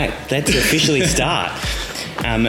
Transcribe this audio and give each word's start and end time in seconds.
Right, 0.00 0.30
let's 0.30 0.48
officially 0.48 1.02
start. 1.06 1.52
Um, 2.24 2.46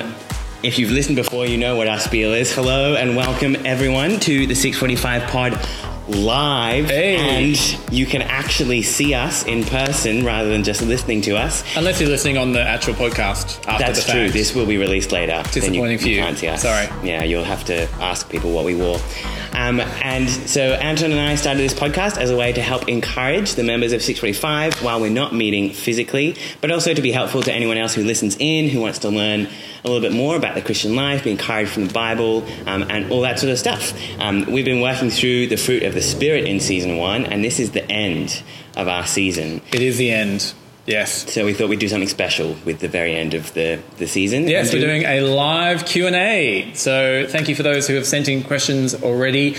if 0.63 0.79
you've 0.79 0.91
listened 0.91 1.17
before, 1.17 1.45
you 1.45 1.57
know 1.57 1.75
what 1.75 1.85
our 1.85 1.99
spiel 1.99 2.33
is. 2.33 2.55
Hello 2.55 2.95
and 2.95 3.13
welcome 3.17 3.57
everyone 3.65 4.21
to 4.21 4.47
the 4.47 4.55
645 4.55 5.23
Pod 5.29 5.67
live. 6.07 6.85
Hey. 6.85 7.17
And 7.17 7.93
you 7.93 8.05
can 8.05 8.21
actually 8.21 8.81
see 8.83 9.13
us 9.13 9.45
in 9.45 9.65
person 9.65 10.23
rather 10.23 10.47
than 10.47 10.63
just 10.63 10.81
listening 10.81 11.19
to 11.23 11.35
us. 11.35 11.65
Unless 11.75 11.99
you're 11.99 12.09
listening 12.09 12.37
on 12.37 12.53
the 12.53 12.61
actual 12.61 12.93
podcast 12.93 13.67
after 13.67 13.83
That's 13.83 13.99
the 13.99 14.05
fact. 14.05 14.17
true. 14.17 14.29
This 14.29 14.55
will 14.55 14.65
be 14.65 14.77
released 14.77 15.11
later. 15.11 15.43
Disappointing 15.51 15.97
for 15.97 16.07
you. 16.07 16.21
Can't 16.21 16.37
see 16.37 16.47
us. 16.47 16.61
Sorry. 16.61 16.87
Yeah, 17.05 17.23
you'll 17.23 17.43
have 17.43 17.65
to 17.65 17.89
ask 17.99 18.29
people 18.29 18.53
what 18.53 18.63
we 18.63 18.75
wore. 18.75 18.99
Um, 19.53 19.79
and 19.79 20.29
so 20.29 20.73
Anton 20.73 21.11
and 21.11 21.19
I 21.19 21.35
started 21.35 21.61
this 21.61 21.73
podcast 21.73 22.17
as 22.17 22.29
a 22.29 22.37
way 22.37 22.53
to 22.53 22.61
help 22.61 22.87
encourage 22.87 23.55
the 23.55 23.63
members 23.63 23.93
of 23.93 24.01
645 24.01 24.83
while 24.83 25.01
we're 25.01 25.09
not 25.09 25.33
meeting 25.33 25.71
physically, 25.71 26.35
but 26.61 26.71
also 26.71 26.93
to 26.93 27.01
be 27.01 27.11
helpful 27.11 27.41
to 27.43 27.53
anyone 27.53 27.77
else 27.77 27.93
who 27.93 28.03
listens 28.03 28.37
in, 28.39 28.69
who 28.69 28.81
wants 28.81 28.99
to 28.99 29.09
learn 29.09 29.47
a 29.83 29.87
little 29.87 30.01
bit 30.01 30.13
more 30.13 30.35
about 30.35 30.55
the 30.55 30.61
Christian 30.61 30.95
life, 30.95 31.23
be 31.23 31.31
encouraged 31.31 31.71
from 31.71 31.87
the 31.87 31.93
Bible, 31.93 32.45
um, 32.65 32.83
and 32.89 33.11
all 33.11 33.21
that 33.21 33.39
sort 33.39 33.51
of 33.51 33.59
stuff. 33.59 33.93
Um, 34.19 34.45
we've 34.51 34.65
been 34.65 34.81
working 34.81 35.09
through 35.09 35.47
the 35.47 35.57
fruit 35.57 35.83
of 35.83 35.93
the 35.93 36.01
Spirit 36.01 36.45
in 36.45 36.59
season 36.59 36.97
one, 36.97 37.25
and 37.25 37.43
this 37.43 37.59
is 37.59 37.71
the 37.71 37.89
end 37.91 38.43
of 38.75 38.87
our 38.87 39.05
season. 39.05 39.61
It 39.73 39.81
is 39.81 39.97
the 39.97 40.11
end. 40.11 40.53
Yes. 40.91 41.31
So 41.33 41.45
we 41.45 41.53
thought 41.53 41.69
we'd 41.69 41.79
do 41.79 41.87
something 41.89 42.09
special 42.09 42.55
with 42.65 42.79
the 42.79 42.87
very 42.87 43.15
end 43.15 43.33
of 43.33 43.53
the, 43.53 43.79
the 43.97 44.07
season. 44.07 44.47
Yes, 44.47 44.73
we're 44.73 44.81
doing 44.81 45.03
a 45.03 45.21
live 45.21 45.85
Q&A. 45.85 46.71
So 46.75 47.25
thank 47.27 47.47
you 47.49 47.55
for 47.55 47.63
those 47.63 47.87
who 47.87 47.95
have 47.95 48.05
sent 48.05 48.27
in 48.27 48.43
questions 48.43 48.93
already. 48.95 49.55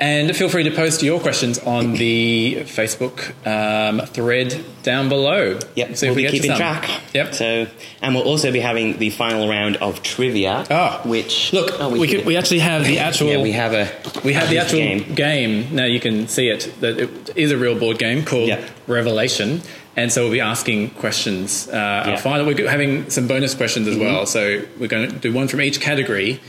And 0.00 0.34
feel 0.34 0.48
free 0.48 0.64
to 0.64 0.72
post 0.72 1.00
your 1.04 1.20
questions 1.20 1.60
on 1.60 1.92
the 1.92 2.56
Facebook 2.64 3.34
um, 3.46 4.04
thread 4.06 4.64
down 4.82 5.08
below. 5.08 5.60
Yep, 5.76 5.96
See 5.96 6.06
we'll 6.08 6.12
if 6.12 6.16
we 6.16 6.22
be 6.24 6.30
keeping 6.40 6.56
track. 6.56 6.90
Yep. 7.14 7.34
So, 7.34 7.66
and 8.00 8.12
we'll 8.12 8.24
also 8.24 8.50
be 8.50 8.58
having 8.58 8.98
the 8.98 9.10
final 9.10 9.48
round 9.48 9.76
of 9.76 10.02
trivia. 10.02 10.66
Ah. 10.70 11.02
which 11.04 11.52
Look, 11.52 11.78
oh, 11.78 11.88
we, 11.90 12.08
could, 12.08 12.26
we 12.26 12.36
actually 12.36 12.60
have 12.60 12.84
the 12.84 12.98
actual. 12.98 13.28
yeah, 13.28 13.42
we 13.42 13.52
have 13.52 13.74
a 13.74 13.92
We 14.24 14.32
have 14.32 14.50
the 14.50 14.58
actual 14.58 14.78
game. 14.80 15.14
game. 15.14 15.72
Now 15.76 15.84
you 15.84 16.00
can 16.00 16.26
see 16.26 16.48
it. 16.48 16.72
That 16.80 16.98
it 16.98 17.36
is 17.36 17.52
a 17.52 17.56
real 17.58 17.78
board 17.78 18.00
game 18.00 18.24
called 18.24 18.48
Yeah. 18.48 18.66
Revelation, 18.86 19.62
and 19.96 20.12
so 20.12 20.22
we'll 20.22 20.32
be 20.32 20.40
asking 20.40 20.90
questions. 20.90 21.68
Uh, 21.68 21.72
Yeah. 21.72 22.10
Our 22.12 22.18
final, 22.18 22.46
we're 22.46 22.68
having 22.68 23.08
some 23.10 23.26
bonus 23.28 23.54
questions 23.54 23.86
as 23.88 23.96
well. 23.96 24.26
So 24.26 24.62
we're 24.78 24.88
going 24.88 25.10
to 25.10 25.16
do 25.18 25.32
one 25.32 25.48
from 25.48 25.60
each 25.60 25.80
category, 25.80 26.40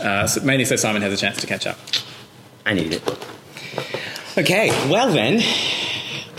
uh, 0.00 0.26
so 0.26 0.40
mainly 0.42 0.64
so 0.64 0.76
Simon 0.76 1.02
has 1.02 1.12
a 1.12 1.16
chance 1.16 1.38
to 1.40 1.46
catch 1.46 1.66
up. 1.66 1.78
I 2.64 2.74
need 2.74 2.92
it. 2.92 3.02
Okay, 4.38 4.70
well 4.90 5.12
then, 5.12 5.42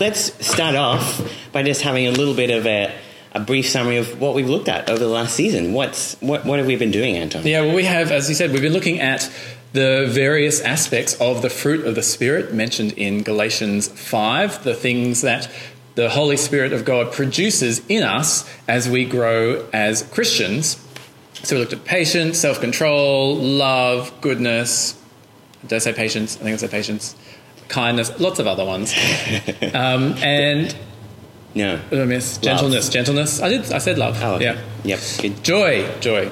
let's 0.00 0.32
start 0.46 0.74
off 0.74 1.20
by 1.52 1.62
just 1.62 1.82
having 1.82 2.06
a 2.06 2.10
little 2.10 2.34
bit 2.34 2.50
of 2.50 2.66
a, 2.66 2.92
a 3.32 3.40
brief 3.40 3.68
summary 3.68 3.98
of 3.98 4.20
what 4.20 4.34
we've 4.34 4.48
looked 4.48 4.68
at 4.68 4.88
over 4.90 4.98
the 4.98 5.06
last 5.08 5.34
season. 5.34 5.72
What's 5.72 6.16
what 6.20 6.44
what 6.44 6.58
have 6.58 6.66
we 6.66 6.76
been 6.76 6.90
doing, 6.90 7.16
Anton? 7.16 7.46
Yeah, 7.46 7.60
well, 7.62 7.74
we 7.74 7.84
have, 7.84 8.10
as 8.10 8.28
you 8.28 8.34
said, 8.34 8.50
we've 8.52 8.62
been 8.62 8.72
looking 8.72 9.00
at 9.00 9.30
the 9.74 10.06
various 10.08 10.60
aspects 10.60 11.14
of 11.20 11.42
the 11.42 11.50
fruit 11.50 11.84
of 11.84 11.96
the 11.96 12.02
Spirit 12.02 12.54
mentioned 12.54 12.92
in 12.92 13.24
Galatians 13.24 13.88
5, 13.88 14.62
the 14.62 14.72
things 14.72 15.20
that 15.22 15.50
the 15.96 16.08
Holy 16.10 16.36
Spirit 16.36 16.72
of 16.72 16.84
God 16.84 17.12
produces 17.12 17.82
in 17.88 18.04
us 18.04 18.48
as 18.68 18.88
we 18.88 19.04
grow 19.04 19.68
as 19.72 20.02
Christians. 20.04 20.80
So 21.42 21.56
we 21.56 21.60
looked 21.60 21.72
at 21.72 21.84
patience, 21.84 22.38
self 22.38 22.60
control, 22.60 23.34
love, 23.36 24.12
goodness. 24.20 24.96
Did 25.66 25.72
I 25.74 25.78
say 25.78 25.92
patience? 25.92 26.36
I 26.36 26.44
think 26.44 26.54
I 26.54 26.56
said 26.56 26.70
patience. 26.70 27.16
Kindness, 27.68 28.20
lots 28.20 28.38
of 28.38 28.46
other 28.46 28.64
ones. 28.64 28.92
um, 29.74 30.14
and 30.22 30.74
No. 31.54 31.78
what 31.78 31.90
did 31.90 32.00
I 32.00 32.04
miss? 32.04 32.38
Gentleness, 32.38 32.88
gentleness. 32.90 33.42
I 33.42 33.48
did. 33.48 33.72
I 33.72 33.78
said 33.78 33.98
love. 33.98 34.22
Oh, 34.22 34.34
okay. 34.34 34.44
yeah. 34.44 34.60
Yep. 34.84 35.00
Good. 35.20 35.44
Joy, 35.44 35.98
joy. 36.00 36.30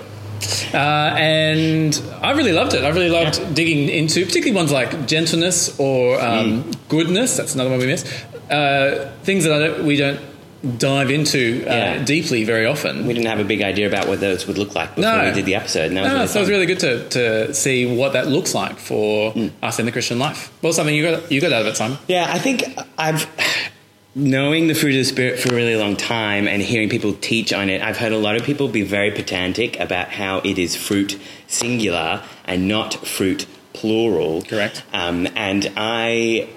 Uh, 0.74 0.76
and 1.16 2.02
I 2.22 2.32
really 2.32 2.52
loved 2.52 2.74
it. 2.74 2.84
I 2.84 2.88
really 2.90 3.10
loved 3.10 3.54
digging 3.54 3.88
into, 3.88 4.24
particularly 4.24 4.56
ones 4.56 4.72
like 4.72 5.06
gentleness 5.06 5.78
or 5.78 6.20
um, 6.20 6.64
Mm. 6.64 6.74
goodness. 6.88 7.36
That's 7.36 7.54
another 7.54 7.70
one 7.70 7.78
we 7.78 7.86
missed. 7.86 8.06
Uh, 8.50 9.08
things 9.22 9.44
that 9.44 9.52
I 9.52 9.58
don't, 9.66 9.84
we 9.86 9.96
don't 9.96 10.20
dive 10.78 11.10
into 11.10 11.64
uh, 11.66 11.70
Yeah. 11.74 12.04
deeply 12.04 12.44
very 12.44 12.66
often. 12.66 13.06
We 13.06 13.14
didn't 13.14 13.26
have 13.26 13.40
a 13.40 13.44
big 13.44 13.62
idea 13.62 13.86
about 13.88 14.06
what 14.06 14.20
those 14.20 14.46
would 14.46 14.58
look 14.58 14.74
like 14.76 14.94
before 14.94 15.10
No. 15.16 15.24
we 15.24 15.32
did 15.32 15.44
the 15.44 15.56
episode, 15.56 15.86
and 15.88 15.96
that 15.96 16.02
was 16.02 16.10
No, 16.12 16.14
really 16.18 16.26
so 16.28 16.38
it 16.38 16.42
was 16.42 16.50
really 16.50 16.66
good 16.66 16.80
to, 16.80 17.08
to 17.08 17.54
see 17.54 17.84
what 17.96 18.12
that 18.12 18.28
looks 18.28 18.54
like 18.54 18.78
for 18.78 19.32
Mm. 19.32 19.50
us 19.62 19.78
in 19.80 19.86
the 19.86 19.92
Christian 19.92 20.18
life. 20.20 20.50
Well, 20.62 20.72
something 20.72 20.94
you 20.94 21.02
got 21.10 21.32
you 21.32 21.40
got 21.40 21.52
out 21.52 21.62
of 21.62 21.66
it, 21.68 21.76
Simon. 21.76 21.98
Yeah, 22.06 22.26
I 22.32 22.38
think 22.38 22.64
I've 22.96 23.26
knowing 24.14 24.66
the 24.66 24.74
fruit 24.74 24.90
of 24.90 24.98
the 24.98 25.04
spirit 25.04 25.38
for 25.38 25.52
a 25.52 25.56
really 25.56 25.76
long 25.76 25.96
time 25.96 26.46
and 26.46 26.60
hearing 26.60 26.88
people 26.88 27.14
teach 27.14 27.52
on 27.52 27.70
it. 27.70 27.80
I've 27.80 27.96
heard 27.96 28.12
a 28.12 28.18
lot 28.18 28.36
of 28.36 28.42
people 28.42 28.68
be 28.68 28.82
very 28.82 29.10
pedantic 29.10 29.80
about 29.80 30.08
how 30.08 30.38
it 30.40 30.58
is 30.58 30.76
fruit 30.76 31.18
singular 31.46 32.22
and 32.44 32.68
not 32.68 32.94
fruit 33.06 33.46
plural. 33.72 34.42
Correct. 34.42 34.82
Um, 34.92 35.26
and 35.34 35.72
I 35.76 36.48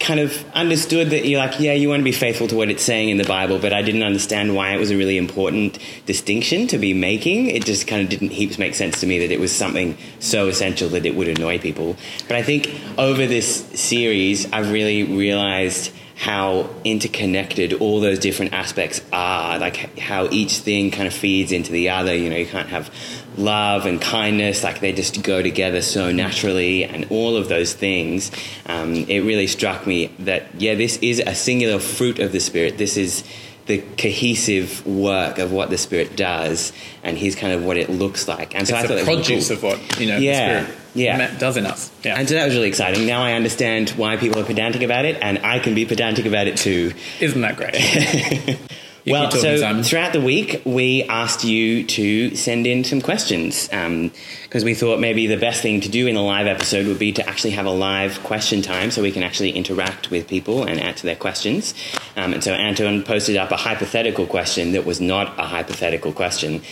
kind 0.00 0.20
of 0.20 0.44
understood 0.54 1.10
that 1.10 1.26
you're 1.26 1.38
like, 1.38 1.58
yeah, 1.58 1.72
you 1.72 1.88
want 1.88 2.00
to 2.00 2.04
be 2.04 2.12
faithful 2.12 2.46
to 2.46 2.54
what 2.54 2.70
it's 2.70 2.82
saying 2.82 3.08
in 3.08 3.16
the 3.16 3.24
Bible, 3.24 3.58
but 3.58 3.72
I 3.72 3.82
didn't 3.82 4.02
understand 4.02 4.54
why 4.54 4.74
it 4.74 4.78
was 4.78 4.90
a 4.90 4.96
really 4.96 5.16
important 5.16 5.78
distinction 6.06 6.66
to 6.68 6.78
be 6.78 6.94
making. 6.94 7.50
It 7.50 7.64
just 7.64 7.86
kind 7.86 8.02
of 8.02 8.08
didn't 8.08 8.30
heaps 8.30 8.58
make 8.58 8.74
sense 8.74 9.00
to 9.00 9.06
me 9.06 9.18
that 9.20 9.30
it 9.30 9.40
was 9.40 9.52
something 9.52 9.96
so 10.18 10.48
essential 10.48 10.88
that 10.90 11.06
it 11.06 11.14
would 11.14 11.28
annoy 11.28 11.58
people. 11.58 11.96
But 12.28 12.36
I 12.36 12.42
think 12.42 12.70
over 12.98 13.26
this 13.26 13.66
series, 13.78 14.50
I've 14.52 14.70
really 14.70 15.02
realized 15.02 15.92
how 16.16 16.70
interconnected 16.82 17.74
all 17.74 18.00
those 18.00 18.18
different 18.18 18.54
aspects 18.54 19.02
are, 19.12 19.58
like 19.58 19.98
how 19.98 20.26
each 20.30 20.58
thing 20.58 20.90
kind 20.90 21.06
of 21.06 21.12
feeds 21.12 21.52
into 21.52 21.70
the 21.70 21.90
other. 21.90 22.14
You 22.14 22.30
know, 22.30 22.36
you 22.36 22.46
can't 22.46 22.70
have 22.70 22.90
love 23.36 23.84
and 23.84 24.00
kindness, 24.00 24.64
like 24.64 24.80
they 24.80 24.92
just 24.92 25.22
go 25.22 25.42
together 25.42 25.82
so 25.82 26.10
naturally, 26.12 26.84
and 26.84 27.06
all 27.10 27.36
of 27.36 27.48
those 27.50 27.74
things. 27.74 28.30
Um, 28.64 28.94
it 28.94 29.20
really 29.20 29.46
struck 29.46 29.86
me 29.86 30.06
that, 30.20 30.46
yeah, 30.58 30.74
this 30.74 30.96
is 30.98 31.18
a 31.20 31.34
singular 31.34 31.78
fruit 31.78 32.18
of 32.18 32.32
the 32.32 32.40
Spirit. 32.40 32.78
This 32.78 32.96
is 32.96 33.22
the 33.66 33.78
cohesive 33.98 34.86
work 34.86 35.38
of 35.38 35.52
what 35.52 35.68
the 35.68 35.76
Spirit 35.76 36.16
does, 36.16 36.72
and 37.02 37.18
here's 37.18 37.34
kind 37.34 37.52
of 37.52 37.62
what 37.62 37.76
it 37.76 37.90
looks 37.90 38.26
like. 38.26 38.54
And 38.54 38.66
so 38.66 38.74
I 38.74 38.80
It's 38.80 38.88
thought 38.88 38.98
the 38.98 39.04
produce 39.04 39.48
cool. 39.48 39.56
of 39.58 39.62
what 39.64 40.00
you 40.00 40.06
know 40.06 40.16
Yeah, 40.16 40.60
the 40.62 40.66
Spirit 40.66 40.82
yeah. 40.96 41.16
ma- 41.16 41.38
does 41.38 41.56
us. 41.56 41.90
Yeah, 42.04 42.18
And 42.18 42.28
so 42.28 42.34
that 42.34 42.44
was 42.44 42.54
really 42.54 42.68
exciting. 42.68 43.06
Now 43.06 43.22
I 43.22 43.32
understand 43.32 43.90
why 43.90 44.16
people 44.16 44.40
are 44.40 44.44
pedantic 44.44 44.82
about 44.82 45.04
it, 45.04 45.18
and 45.20 45.38
I 45.38 45.58
can 45.58 45.74
be 45.74 45.84
pedantic 45.84 46.26
about 46.26 46.46
it 46.46 46.56
too. 46.56 46.92
isn't 47.20 47.40
that 47.40 47.56
great? 47.56 48.58
Well, 49.06 49.26
talking, 49.26 49.40
so 49.40 49.56
Simon. 49.58 49.84
throughout 49.84 50.12
the 50.12 50.20
week, 50.20 50.62
we 50.64 51.04
asked 51.04 51.44
you 51.44 51.84
to 51.84 52.34
send 52.34 52.66
in 52.66 52.82
some 52.82 53.00
questions 53.00 53.68
because 53.68 54.64
we 54.64 54.74
thought 54.74 54.98
maybe 54.98 55.28
the 55.28 55.36
best 55.36 55.62
thing 55.62 55.80
to 55.82 55.88
do 55.88 56.08
in 56.08 56.16
a 56.16 56.22
live 56.22 56.48
episode 56.48 56.86
would 56.88 56.98
be 56.98 57.12
to 57.12 57.28
actually 57.28 57.52
have 57.52 57.66
a 57.66 57.70
live 57.70 58.20
question 58.24 58.62
time 58.62 58.90
so 58.90 59.02
we 59.02 59.12
can 59.12 59.22
actually 59.22 59.50
interact 59.50 60.10
with 60.10 60.26
people 60.26 60.64
and 60.64 60.80
answer 60.80 61.06
their 61.06 61.14
questions. 61.14 61.72
Um, 62.16 62.32
and 62.32 62.42
so 62.42 62.52
Anton 62.52 63.04
posted 63.04 63.36
up 63.36 63.52
a 63.52 63.56
hypothetical 63.56 64.26
question 64.26 64.72
that 64.72 64.84
was 64.84 65.00
not 65.00 65.38
a 65.38 65.44
hypothetical 65.44 66.12
question 66.12 66.62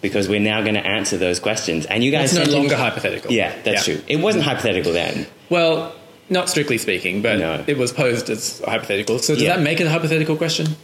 because 0.00 0.28
we're 0.28 0.40
now 0.40 0.60
going 0.62 0.74
to 0.74 0.86
answer 0.86 1.16
those 1.16 1.40
questions. 1.40 1.86
And 1.86 2.04
you 2.04 2.10
guys 2.10 2.36
It's 2.36 2.48
no 2.48 2.56
longer 2.56 2.76
hypothetical. 2.76 3.32
Yeah, 3.32 3.52
that's 3.64 3.86
Yeah. 3.88 3.94
true. 3.94 4.04
It 4.08 4.16
wasn't 4.16 4.44
hypothetical 4.44 4.92
then. 4.92 5.26
Well, 5.50 5.94
not 6.30 6.48
strictly 6.48 6.78
speaking, 6.78 7.22
but 7.22 7.38
No. 7.38 7.64
it 7.66 7.78
was 7.78 7.90
posed 7.92 8.30
as 8.30 8.60
hypothetical. 8.64 9.18
So 9.18 9.34
does 9.34 9.42
Yeah. 9.42 9.56
that 9.56 9.62
make 9.62 9.80
it 9.80 9.86
a 9.86 9.90
hypothetical 9.90 10.36
question? 10.36 10.76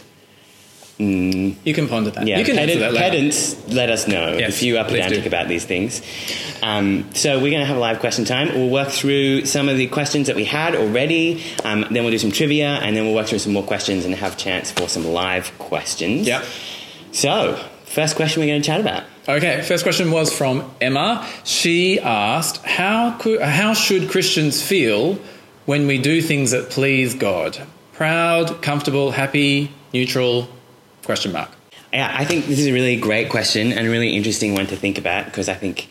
You 0.96 1.74
can 1.74 1.88
ponder 1.88 2.10
that. 2.10 2.22
Mm. 2.24 2.28
Yeah, 2.28 2.38
you 2.38 2.44
can 2.44 2.54
pedant- 2.56 2.78
that 2.78 2.94
pedants, 2.94 3.56
let 3.68 3.90
us 3.90 4.06
know 4.06 4.36
Yes, 4.38 4.50
if 4.50 4.62
you 4.62 4.78
are 4.78 4.84
pedantic 4.84 5.26
about 5.26 5.48
these 5.48 5.64
things. 5.64 6.00
Um, 6.62 7.06
so 7.14 7.40
we're 7.40 7.50
going 7.50 7.60
to 7.62 7.66
have 7.66 7.76
a 7.76 7.80
live 7.80 7.98
question 7.98 8.24
time. 8.24 8.52
We'll 8.54 8.68
work 8.68 8.90
through 8.90 9.44
some 9.46 9.68
of 9.68 9.76
the 9.76 9.88
questions 9.88 10.28
that 10.28 10.36
we 10.36 10.44
had 10.44 10.76
already. 10.76 11.42
Um, 11.64 11.84
then 11.90 12.04
we'll 12.04 12.12
do 12.12 12.18
some 12.18 12.30
trivia, 12.30 12.78
and 12.80 12.96
then 12.96 13.06
we'll 13.06 13.14
work 13.14 13.26
through 13.26 13.40
some 13.40 13.52
more 13.52 13.64
questions 13.64 14.04
and 14.04 14.14
have 14.14 14.34
a 14.34 14.36
chance 14.36 14.70
for 14.70 14.88
some 14.88 15.04
live 15.08 15.50
questions. 15.58 16.28
Yep. 16.28 16.44
So, 17.10 17.58
first 17.86 18.14
question 18.14 18.40
we're 18.40 18.46
going 18.48 18.62
to 18.62 18.66
chat 18.66 18.80
about. 18.80 19.02
Okay, 19.26 19.62
first 19.62 19.84
question 19.84 20.10
was 20.10 20.30
from 20.36 20.70
Emma. 20.82 21.26
She 21.44 21.98
asked, 21.98 22.58
"How 22.64 23.12
could, 23.12 23.40
how 23.40 23.72
should 23.72 24.10
Christians 24.10 24.62
feel 24.62 25.18
when 25.64 25.86
we 25.86 25.96
do 25.96 26.20
things 26.20 26.50
that 26.50 26.68
please 26.68 27.14
God? 27.14 27.58
Proud, 27.94 28.60
comfortable, 28.60 29.12
happy, 29.12 29.70
neutral? 29.94 30.48
Question 31.04 31.32
mark. 31.32 31.48
Yeah, 31.90 32.14
I 32.14 32.26
think 32.26 32.46
this 32.46 32.58
is 32.58 32.66
a 32.66 32.72
really 32.72 32.96
great 32.96 33.30
question 33.30 33.72
and 33.72 33.86
a 33.86 33.90
really 33.90 34.14
interesting 34.14 34.54
one 34.54 34.66
to 34.66 34.76
think 34.76 34.98
about 34.98 35.24
because 35.24 35.48
I 35.48 35.54
think 35.54 35.88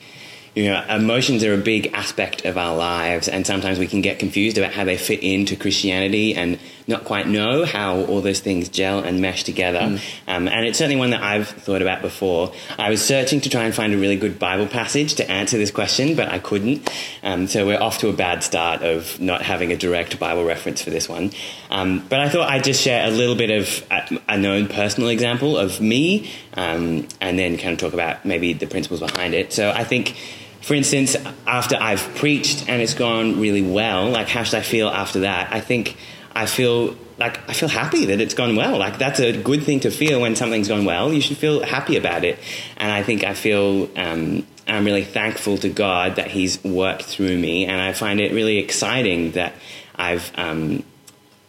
you 0.55 0.65
know, 0.65 0.83
emotions 0.87 1.43
are 1.43 1.53
a 1.53 1.57
big 1.57 1.87
aspect 1.93 2.45
of 2.45 2.57
our 2.57 2.75
lives, 2.75 3.27
and 3.27 3.45
sometimes 3.45 3.79
we 3.79 3.87
can 3.87 4.01
get 4.01 4.19
confused 4.19 4.57
about 4.57 4.71
how 4.71 4.83
they 4.83 4.97
fit 4.97 5.21
into 5.21 5.55
Christianity 5.55 6.35
and 6.35 6.59
not 6.87 7.05
quite 7.05 7.27
know 7.27 7.65
how 7.65 8.01
all 8.05 8.21
those 8.21 8.39
things 8.39 8.69
gel 8.69 8.99
and 8.99 9.19
mesh 9.19 9.43
together. 9.43 9.79
Mm. 9.79 10.01
Um, 10.27 10.47
and 10.47 10.65
it's 10.65 10.77
certainly 10.77 10.97
one 10.97 11.11
that 11.11 11.23
I've 11.23 11.47
thought 11.47 11.81
about 11.81 12.01
before. 12.01 12.53
I 12.77 12.89
was 12.89 13.03
searching 13.03 13.41
to 13.41 13.49
try 13.49 13.63
and 13.63 13.73
find 13.73 13.93
a 13.93 13.97
really 13.97 14.17
good 14.17 14.37
Bible 14.37 14.67
passage 14.67 15.15
to 15.15 15.31
answer 15.31 15.57
this 15.57 15.71
question, 15.71 16.15
but 16.15 16.29
I 16.29 16.39
couldn't. 16.39 16.89
Um, 17.23 17.47
so 17.47 17.65
we're 17.65 17.81
off 17.81 17.99
to 17.99 18.09
a 18.09 18.13
bad 18.13 18.43
start 18.43 18.83
of 18.83 19.19
not 19.19 19.41
having 19.41 19.71
a 19.71 19.77
direct 19.77 20.19
Bible 20.19 20.43
reference 20.43 20.81
for 20.81 20.89
this 20.89 21.09
one. 21.09 21.31
Um, 21.71 22.05
but 22.09 22.19
I 22.19 22.29
thought 22.29 22.49
I'd 22.49 22.63
just 22.63 22.81
share 22.81 23.07
a 23.07 23.11
little 23.11 23.35
bit 23.35 23.49
of 23.49 23.87
a, 23.89 24.19
a 24.33 24.37
known 24.37 24.67
personal 24.67 25.09
example 25.09 25.57
of 25.57 25.81
me, 25.81 26.29
um, 26.53 27.07
and 27.21 27.39
then 27.39 27.57
kind 27.57 27.73
of 27.73 27.79
talk 27.79 27.93
about 27.93 28.23
maybe 28.23 28.53
the 28.53 28.67
principles 28.67 28.99
behind 28.99 29.33
it. 29.33 29.51
So 29.53 29.71
I 29.71 29.83
think 29.83 30.15
for 30.63 30.75
instance, 30.75 31.17
after 31.45 31.75
I've 31.75 32.15
preached 32.15 32.69
and 32.69 32.81
it's 32.81 32.93
gone 32.93 33.39
really 33.39 33.61
well, 33.61 34.09
like 34.09 34.29
how 34.29 34.43
should 34.43 34.59
I 34.59 34.61
feel 34.61 34.87
after 34.87 35.19
that? 35.19 35.53
I 35.53 35.59
think 35.59 35.97
I 36.33 36.45
feel 36.45 36.95
like 37.17 37.37
I 37.49 37.53
feel 37.53 37.67
happy 37.67 38.05
that 38.05 38.21
it's 38.21 38.33
gone 38.33 38.55
well. 38.55 38.77
Like 38.77 38.97
that's 38.97 39.19
a 39.19 39.33
good 39.39 39.63
thing 39.63 39.81
to 39.81 39.91
feel 39.91 40.21
when 40.21 40.37
something's 40.37 40.69
gone 40.69 40.85
well. 40.85 41.11
You 41.11 41.19
should 41.19 41.35
feel 41.35 41.63
happy 41.63 41.97
about 41.97 42.23
it. 42.23 42.39
And 42.77 42.89
I 42.89 43.03
think 43.03 43.25
I 43.25 43.33
feel 43.33 43.89
um, 43.97 44.47
I'm 44.65 44.85
really 44.85 45.03
thankful 45.03 45.57
to 45.57 45.69
God 45.69 46.15
that 46.15 46.31
He's 46.31 46.63
worked 46.63 47.03
through 47.03 47.37
me, 47.37 47.65
and 47.65 47.81
I 47.81 47.91
find 47.91 48.21
it 48.21 48.31
really 48.31 48.59
exciting 48.59 49.31
that 49.31 49.55
I've 49.95 50.31
um, 50.35 50.85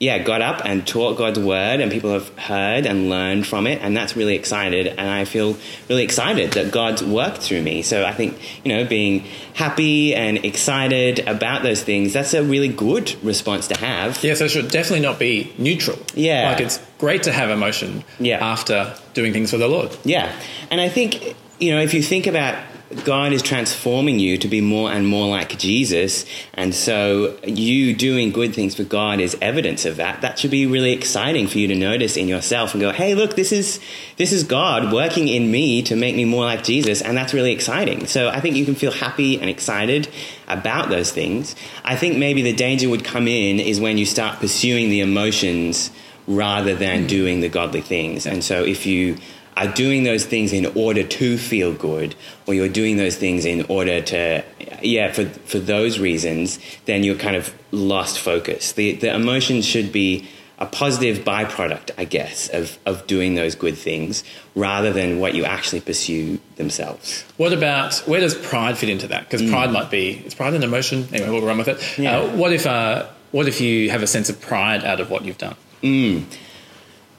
yeah, 0.05 0.19
got 0.19 0.43
up 0.43 0.61
and 0.67 0.87
taught 0.87 1.17
God's 1.17 1.39
word, 1.39 1.81
and 1.81 1.91
people 1.91 2.13
have 2.13 2.29
heard 2.39 2.85
and 2.85 3.09
learned 3.09 3.47
from 3.47 3.67
it, 3.67 3.81
and 3.81 3.97
that's 3.97 4.15
really 4.17 4.35
excited. 4.35 4.87
And 4.87 5.09
I 5.09 5.25
feel 5.25 5.57
really 5.89 6.03
excited 6.03 6.53
that 6.53 6.71
God's 6.71 7.03
worked 7.03 7.39
through 7.39 7.63
me. 7.63 7.81
So 7.81 8.05
I 8.05 8.13
think 8.13 8.39
you 8.65 8.73
know, 8.75 8.85
being 8.85 9.21
happy 9.55 10.15
and 10.15 10.45
excited 10.45 11.21
about 11.21 11.63
those 11.63 11.83
things, 11.83 12.13
that's 12.13 12.35
a 12.35 12.45
really 12.45 12.69
good 12.69 13.17
response 13.25 13.67
to 13.69 13.79
have. 13.79 14.23
Yeah, 14.23 14.35
so 14.35 14.45
it 14.45 14.51
should 14.51 14.71
definitely 14.71 15.01
not 15.07 15.19
be 15.19 15.55
neutral. 15.57 15.99
Yeah, 16.15 16.51
like 16.51 16.61
it's 16.61 16.81
great 16.99 17.23
to 17.23 17.33
have 17.33 17.49
emotion. 17.49 18.05
Yeah. 18.19 18.45
after 18.45 18.95
doing 19.15 19.33
things 19.33 19.51
for 19.51 19.57
the 19.57 19.69
Lord. 19.69 19.97
Yeah, 20.05 20.31
and 20.71 20.83
I 20.83 20.91
think 20.91 21.35
you 21.59 21.75
know, 21.75 21.81
if 21.81 21.95
you 21.95 22.03
think 22.03 22.27
about 22.27 22.63
God 23.05 23.33
is 23.33 23.43
transforming 23.43 24.19
you 24.19 24.37
to 24.39 24.47
be 24.47 24.61
more 24.61 24.93
and 24.93 25.07
more 25.07 25.29
like 25.29 25.59
Jesus. 25.59 26.27
And 26.53 26.75
so 26.75 27.37
you 27.45 27.95
doing 27.95 28.31
good 28.31 28.55
things 28.55 28.75
for 28.75 28.85
God 28.85 29.21
is 29.21 29.37
evidence 29.41 29.85
of 29.85 29.97
that. 29.97 30.21
That 30.21 30.39
should 30.39 30.51
be 30.51 30.67
really 30.67 30.93
exciting 30.93 31.49
for 31.49 31.59
you 31.59 31.69
to 31.69 31.75
notice 31.75 32.17
in 32.17 32.29
yourself 32.29 32.75
and 32.75 32.81
go, 32.81 32.93
hey, 32.93 33.15
look, 33.15 33.37
this 33.37 33.53
is, 33.53 33.81
this 34.17 34.33
is 34.33 34.45
God 34.45 34.93
working 34.93 35.29
in 35.29 35.51
me 35.51 35.83
to 35.83 35.97
make 35.97 36.15
me 36.15 36.25
more 36.25 36.45
like 36.45 36.63
Jesus. 36.63 37.01
And 37.01 37.17
that's 37.17 37.35
really 37.35 37.53
exciting. 37.53 38.07
So 38.07 38.29
I 38.29 38.41
think 38.41 38.55
you 38.55 38.65
can 38.65 38.75
feel 38.75 38.93
happy 38.93 39.41
and 39.41 39.49
excited 39.49 40.09
about 40.47 40.91
those 40.91 41.11
things. 41.11 41.57
I 41.85 41.97
think 41.97 42.19
maybe 42.19 42.43
the 42.43 42.55
danger 42.55 42.89
would 42.91 43.05
come 43.05 43.27
in 43.27 43.61
is 43.61 43.81
when 43.81 43.99
you 43.99 44.07
start 44.07 44.41
pursuing 44.41 44.91
the 44.91 45.01
emotions 45.01 45.91
rather 46.27 46.75
than 46.75 47.07
doing 47.07 47.41
the 47.41 47.49
godly 47.49 47.81
things. 47.81 48.27
And 48.27 48.45
so 48.45 48.63
if 48.63 48.87
you 48.87 49.17
are 49.57 49.69
doing 49.69 50.05
those 50.05 50.25
things 50.27 50.53
in 50.53 50.67
order 50.75 51.05
to 51.05 51.39
feel 51.39 51.73
good, 51.73 52.15
or 52.47 52.55
you're 52.55 52.69
doing 52.69 52.97
those 52.97 53.17
things 53.17 53.45
in 53.45 53.65
order 53.69 54.01
to, 54.01 54.45
yeah, 54.83 55.13
for, 55.13 55.27
for 55.27 55.59
those 55.59 55.99
reasons, 55.99 56.59
then 56.87 57.05
you're 57.05 57.15
kind 57.15 57.37
of 57.37 57.55
lost 57.71 58.19
focus. 58.19 58.73
The, 58.73 58.93
the 58.97 59.15
emotions 59.15 59.65
should 59.65 59.93
be 59.93 60.29
a 60.59 60.67
positive 60.67 61.25
byproduct, 61.25 61.91
I 61.99 62.05
guess, 62.05 62.49
of, 62.49 62.79
of 62.87 63.07
doing 63.07 63.35
those 63.35 63.55
good 63.55 63.77
things 63.77 64.23
rather 64.55 64.93
than 64.93 65.19
what 65.19 65.35
you 65.35 65.45
actually 65.45 65.81
pursue 65.81 66.39
themselves. 66.57 67.23
What 67.37 67.53
about, 67.53 67.97
where 68.07 68.21
does 68.21 68.35
pride 68.35 68.79
fit 68.79 68.89
into 68.89 69.09
that? 69.09 69.25
Because 69.25 69.43
mm. 69.43 69.51
pride 69.51 69.73
might 69.73 69.91
be, 69.91 70.13
is 70.13 70.35
pride 70.35 70.55
an 70.55 70.63
emotion? 70.63 71.09
Anyway, 71.13 71.31
we'll 71.31 71.43
run 71.43 71.59
with 71.59 71.69
it. 71.69 71.99
Yeah. 71.99 72.19
Uh, 72.19 72.37
what, 72.37 72.53
if, 72.53 72.67
uh, 72.67 73.07
what 73.33 73.49
if 73.49 73.61
you 73.61 73.91
have 73.91 74.03
a 74.03 74.07
sense 74.07 74.31
of 74.31 74.41
pride 74.41 74.85
out 74.85 75.01
of 75.01 75.11
what 75.11 75.25
you've 75.25 75.39
done? 75.39 75.57
Mm. 75.83 76.25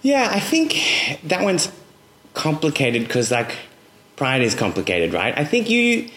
Yeah, 0.02 0.30
I 0.32 0.40
think 0.40 0.76
that 1.24 1.42
one's 1.42 1.72
complicated 2.36 3.08
because 3.08 3.32
like 3.32 3.56
pride 4.16 4.44
is 4.44 4.54
complicated, 4.54 5.14
right? 5.14 5.38
I 5.38 5.44
think 5.44 5.70
you 5.70 6.10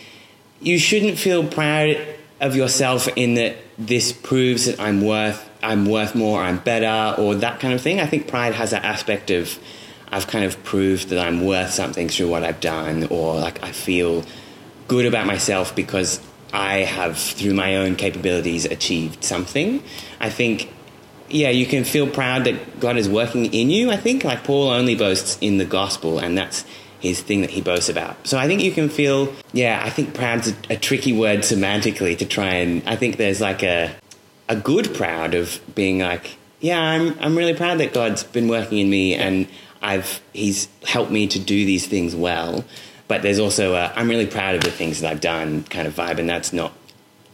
you 0.61 0.79
shouldn't 0.79 1.19
feel 1.19 1.47
proud 1.47 1.97
of 2.41 2.55
yourself 2.55 3.09
in 3.17 3.35
that 3.35 3.57
this 3.79 4.13
proves 4.13 4.67
that 4.67 4.79
I'm 4.79 5.01
worth 5.01 5.49
I'm 5.63 5.87
worth 5.87 6.15
more, 6.15 6.43
I'm 6.43 6.59
better, 6.59 7.21
or 7.21 7.35
that 7.37 7.59
kind 7.59 7.75
of 7.75 7.81
thing. 7.81 7.99
I 7.99 8.07
think 8.07 8.29
pride 8.29 8.55
has 8.55 8.71
that 8.71 8.85
aspect 8.85 9.31
of 9.31 9.59
I've 10.11 10.27
kind 10.27 10.45
of 10.45 10.63
proved 10.63 11.09
that 11.09 11.19
I'm 11.19 11.45
worth 11.45 11.71
something 11.71 12.09
through 12.09 12.29
what 12.29 12.45
I've 12.45 12.61
done, 12.61 13.09
or 13.11 13.35
like 13.35 13.63
I 13.63 13.73
feel 13.73 14.25
good 14.87 15.05
about 15.07 15.27
myself 15.27 15.75
because 15.75 16.21
I 16.53 16.79
have, 16.79 17.19
through 17.19 17.55
my 17.55 17.77
own 17.77 17.97
capabilities, 17.97 18.65
achieved 18.65 19.23
something. 19.23 19.83
I 20.19 20.31
think 20.31 20.73
yeah, 21.31 21.51
you 21.51 21.67
can 21.67 21.85
feel 21.85 22.09
proud 22.09 22.45
that 22.45 22.81
God 22.81 22.97
is 22.97 23.09
working 23.09 23.47
in 23.47 23.71
you. 23.71 23.91
I 23.91 23.97
think 23.97 24.25
like 24.25 24.45
Paul 24.45 24.69
only 24.69 24.95
boasts 24.95 25.39
in 25.41 25.59
the 25.59 25.65
gospel, 25.65 26.19
and 26.19 26.37
that's 26.37 26.65
his 27.01 27.21
thing 27.21 27.43
that 27.43 27.51
he 27.51 27.61
boasts 27.61 27.89
about. 27.89 28.27
So 28.27 28.39
I 28.39 28.47
think 28.47 28.63
you 28.63 28.73
can 28.73 28.89
feel, 28.89 29.33
yeah, 29.53 29.81
I 29.85 29.91
think 29.91 30.15
proud's 30.15 30.49
a, 30.49 30.55
a 30.71 30.77
tricky 30.77 31.13
word 31.13 31.41
semantically 31.41 32.17
to 32.19 32.27
try 32.27 32.55
and. 32.55 32.83
I 32.89 32.97
think 32.97 33.17
there's 33.17 33.41
like 33.41 33.63
a 33.63 33.95
a 34.49 34.57
good 34.57 34.95
proud 34.95 35.35
of 35.35 35.61
being 35.75 35.99
like, 35.99 36.37
yeah, 36.61 36.81
I'm 36.81 37.19
I'm 37.21 37.37
really 37.37 37.55
proud 37.55 37.79
that 37.79 37.93
God's 37.93 38.25
been 38.25 38.49
working 38.49 38.79
in 38.79 38.91
me, 38.91 39.15
and 39.15 39.47
I've 39.83 40.21
he's 40.33 40.69
helped 40.87 41.11
me 41.11 41.27
to 41.29 41.39
do 41.39 41.65
these 41.65 41.87
things 41.87 42.17
well. 42.17 42.65
But 43.07 43.23
there's 43.23 43.39
also 43.39 43.75
a, 43.75 43.91
I'm 43.97 44.09
really 44.11 44.27
proud 44.27 44.55
of 44.55 44.63
the 44.63 44.71
things 44.71 45.01
that 45.01 45.11
I've 45.11 45.21
done 45.21 45.65
kind 45.65 45.87
of 45.87 45.95
vibe, 45.95 46.19
and 46.19 46.29
that's 46.29 46.53
not 46.53 46.73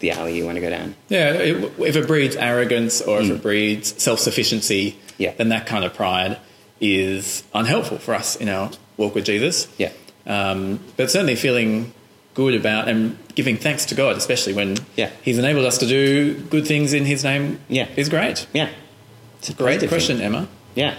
the 0.04 0.10
alley 0.10 0.36
you 0.36 0.44
want 0.44 0.56
to 0.56 0.60
go 0.60 0.68
down. 0.68 0.94
Yeah, 1.08 1.32
it, 1.32 1.72
if 1.78 1.96
it 1.96 2.06
breeds 2.06 2.36
arrogance 2.36 3.00
or 3.00 3.20
if 3.20 3.26
mm. 3.26 3.36
it 3.36 3.42
breeds 3.42 4.00
self 4.02 4.20
sufficiency, 4.20 4.98
yeah. 5.16 5.32
then 5.32 5.48
that 5.48 5.66
kind 5.66 5.84
of 5.84 5.94
pride 5.94 6.38
is 6.80 7.42
unhelpful 7.54 7.98
for 7.98 8.14
us 8.14 8.36
in 8.36 8.50
our 8.50 8.70
walk 8.98 9.14
with 9.14 9.24
Jesus. 9.24 9.66
Yeah. 9.78 9.92
Um, 10.26 10.80
but 10.98 11.10
certainly 11.10 11.36
feeling 11.36 11.94
good 12.34 12.54
about 12.54 12.88
and 12.88 13.16
giving 13.34 13.56
thanks 13.56 13.86
to 13.86 13.94
God, 13.94 14.16
especially 14.16 14.52
when 14.52 14.76
yeah. 14.94 15.10
He's 15.22 15.38
enabled 15.38 15.64
us 15.64 15.78
to 15.78 15.86
do 15.86 16.38
good 16.38 16.66
things 16.66 16.92
in 16.92 17.06
His 17.06 17.24
name, 17.24 17.60
yeah. 17.68 17.88
is 17.96 18.10
great. 18.10 18.46
Yeah. 18.52 18.68
It's 19.38 19.48
a 19.48 19.54
great 19.54 19.88
question, 19.88 20.18
thing. 20.18 20.26
Emma. 20.26 20.48
Yeah. 20.74 20.98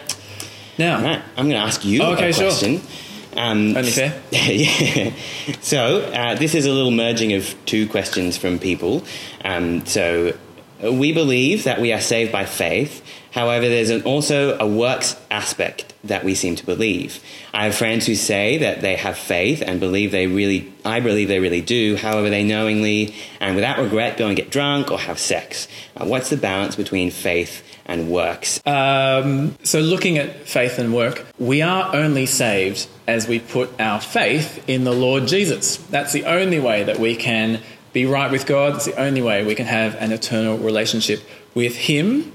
Now, 0.80 1.02
right, 1.02 1.22
I'm 1.38 1.48
going 1.48 1.62
to 1.62 1.68
ask 1.68 1.86
you 1.86 2.02
okay, 2.02 2.32
a 2.32 2.34
question. 2.34 2.80
Sure. 2.80 2.90
Um, 3.36 3.76
Only 3.76 3.92
fair. 3.92 4.22
yeah. 4.32 5.14
So 5.62 6.02
uh, 6.02 6.36
this 6.36 6.56
is 6.56 6.66
a 6.66 6.72
little 6.72 6.92
merging 6.92 7.34
of 7.34 7.54
two 7.66 7.88
questions 7.88 8.38
from 8.38 8.60
people. 8.60 9.04
Um, 9.44 9.86
so 9.86 10.38
we 10.82 11.12
believe 11.14 11.66
that 11.66 11.80
we 11.80 11.94
are 11.94 12.02
saved 12.02 12.32
by 12.32 12.46
faith. 12.46 13.04
However, 13.32 13.68
there's 13.68 13.90
an, 13.90 14.04
also 14.04 14.58
a 14.58 14.68
works 14.68 15.20
aspect 15.30 15.94
that 16.06 16.24
we 16.24 16.36
seem 16.36 16.56
to 16.56 16.66
believe. 16.66 17.22
I 17.54 17.66
have 17.66 17.76
friends 17.76 18.06
who 18.06 18.16
say 18.16 18.60
that 18.60 18.82
they 18.82 18.96
have 18.96 19.18
faith 19.18 19.62
and 19.66 19.80
believe 19.80 20.12
they 20.12 20.28
really, 20.28 20.72
I 20.86 21.00
believe 21.00 21.28
they 21.28 21.40
really 21.40 21.62
do. 21.62 21.98
However, 21.98 22.30
they 22.30 22.44
knowingly 22.44 23.16
and 23.42 23.56
without 23.56 23.80
regret 23.80 24.18
go 24.18 24.28
and 24.28 24.38
get 24.38 24.52
drunk 24.52 24.92
or 24.92 25.00
have 25.00 25.20
sex. 25.20 25.68
Uh, 25.98 26.06
what's 26.06 26.30
the 26.30 26.38
balance 26.38 26.76
between 26.76 27.12
faith 27.12 27.64
and 27.86 28.10
works? 28.10 28.66
Um, 28.66 29.56
so, 29.64 29.80
looking 29.80 30.18
at 30.18 30.48
faith 30.48 30.80
and 30.80 30.94
work, 30.94 31.26
we 31.38 31.62
are 31.62 31.96
only 31.96 32.26
saved 32.26 32.88
as 33.08 33.28
we 33.28 33.40
put 33.40 33.80
our 33.80 34.02
faith 34.02 34.68
in 34.68 34.84
the 34.84 34.94
Lord 34.94 35.28
Jesus. 35.28 35.78
That's 35.78 36.14
the 36.14 36.26
only 36.26 36.60
way 36.60 36.84
that 36.84 37.00
we 37.00 37.16
can 37.16 37.62
be 37.94 38.06
right 38.06 38.32
with 38.32 38.46
God. 38.46 38.76
It's 38.76 38.86
the 38.86 39.00
only 39.00 39.22
way 39.22 39.46
we 39.46 39.56
can 39.56 39.68
have 39.68 39.96
an 39.96 40.12
eternal 40.12 40.58
relationship 40.58 41.22
with 41.54 41.76
Him. 41.76 42.32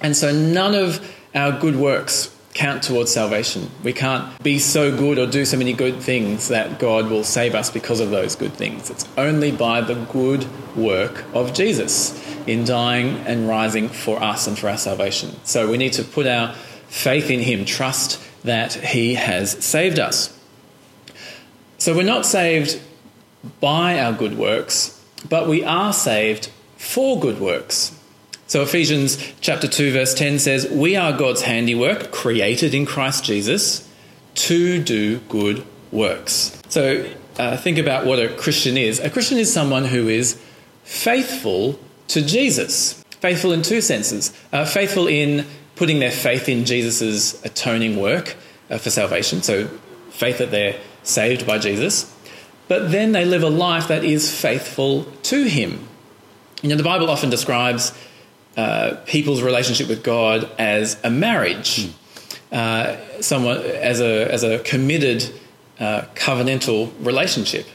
And 0.00 0.16
so 0.16 0.32
none 0.32 0.74
of 0.74 1.00
our 1.34 1.58
good 1.58 1.76
works 1.76 2.31
count 2.54 2.82
towards 2.82 3.10
salvation. 3.10 3.70
We 3.82 3.92
can't 3.92 4.42
be 4.42 4.58
so 4.58 4.94
good 4.96 5.18
or 5.18 5.26
do 5.26 5.44
so 5.44 5.56
many 5.56 5.72
good 5.72 5.96
things 5.96 6.48
that 6.48 6.78
God 6.78 7.10
will 7.10 7.24
save 7.24 7.54
us 7.54 7.70
because 7.70 8.00
of 8.00 8.10
those 8.10 8.36
good 8.36 8.52
things. 8.52 8.90
It's 8.90 9.08
only 9.16 9.50
by 9.52 9.80
the 9.80 9.94
good 9.94 10.46
work 10.76 11.24
of 11.32 11.54
Jesus 11.54 12.20
in 12.46 12.64
dying 12.64 13.16
and 13.26 13.48
rising 13.48 13.88
for 13.88 14.22
us 14.22 14.46
and 14.46 14.58
for 14.58 14.68
our 14.68 14.76
salvation. 14.76 15.34
So 15.44 15.70
we 15.70 15.78
need 15.78 15.94
to 15.94 16.04
put 16.04 16.26
our 16.26 16.54
faith 16.88 17.30
in 17.30 17.40
Him, 17.40 17.64
trust 17.64 18.20
that 18.44 18.74
He 18.74 19.14
has 19.14 19.64
saved 19.64 19.98
us. 19.98 20.38
So 21.78 21.96
we're 21.96 22.02
not 22.02 22.26
saved 22.26 22.80
by 23.60 23.98
our 23.98 24.12
good 24.12 24.36
works, 24.36 25.02
but 25.28 25.48
we 25.48 25.64
are 25.64 25.92
saved 25.92 26.50
for 26.76 27.18
good 27.18 27.40
works. 27.40 27.98
So 28.52 28.60
Ephesians 28.60 29.16
chapter 29.40 29.66
2 29.66 29.92
verse 29.92 30.12
10 30.12 30.38
says, 30.38 30.68
"We 30.68 30.94
are 30.94 31.14
God's 31.14 31.40
handiwork, 31.40 32.10
created 32.10 32.74
in 32.74 32.84
Christ 32.84 33.24
Jesus 33.24 33.88
to 34.34 34.78
do 34.78 35.20
good 35.30 35.64
works." 35.90 36.52
So 36.68 37.06
uh, 37.38 37.56
think 37.56 37.78
about 37.78 38.04
what 38.04 38.18
a 38.18 38.28
Christian 38.28 38.76
is. 38.76 39.00
A 39.00 39.08
Christian 39.08 39.38
is 39.38 39.50
someone 39.50 39.86
who 39.86 40.06
is 40.06 40.36
faithful 40.84 41.80
to 42.08 42.20
Jesus. 42.20 43.02
Faithful 43.20 43.52
in 43.52 43.62
two 43.62 43.80
senses. 43.80 44.34
Uh, 44.52 44.66
faithful 44.66 45.06
in 45.06 45.46
putting 45.74 45.98
their 45.98 46.10
faith 46.10 46.46
in 46.46 46.66
Jesus' 46.66 47.42
atoning 47.46 47.98
work 47.98 48.36
uh, 48.68 48.76
for 48.76 48.90
salvation, 48.90 49.40
so 49.40 49.66
faith 50.10 50.36
that 50.36 50.50
they're 50.50 50.76
saved 51.04 51.46
by 51.46 51.56
Jesus, 51.56 52.14
but 52.68 52.92
then 52.92 53.12
they 53.12 53.24
live 53.24 53.44
a 53.44 53.48
life 53.48 53.88
that 53.88 54.04
is 54.04 54.30
faithful 54.30 55.04
to 55.22 55.44
Him. 55.44 55.88
You 56.60 56.68
know, 56.68 56.76
the 56.76 56.82
Bible 56.82 57.08
often 57.08 57.30
describes 57.30 57.92
uh, 58.56 58.96
people's 59.06 59.42
relationship 59.42 59.88
with 59.88 60.02
God 60.02 60.50
as 60.58 60.98
a 61.04 61.10
marriage, 61.10 61.90
uh, 62.50 62.96
someone 63.20 63.58
as 63.58 64.00
a 64.00 64.30
as 64.32 64.42
a 64.44 64.58
committed 64.60 65.24
uh, 65.80 66.02
covenantal 66.14 66.92
relationship. 67.00 67.66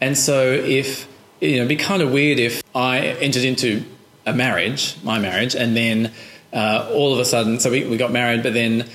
And 0.00 0.16
so, 0.16 0.52
if 0.52 1.08
you 1.40 1.52
know, 1.52 1.56
it'd 1.56 1.68
be 1.68 1.76
kind 1.76 2.02
of 2.02 2.12
weird 2.12 2.38
if 2.38 2.62
I 2.74 2.98
entered 2.98 3.44
into 3.44 3.84
a 4.26 4.32
marriage, 4.32 4.96
my 5.02 5.18
marriage, 5.18 5.54
and 5.54 5.76
then 5.76 6.12
uh, 6.52 6.90
all 6.92 7.12
of 7.12 7.18
a 7.18 7.24
sudden, 7.24 7.60
so 7.60 7.70
we, 7.70 7.86
we 7.86 7.96
got 7.96 8.12
married, 8.12 8.42
but 8.42 8.54
then 8.54 8.88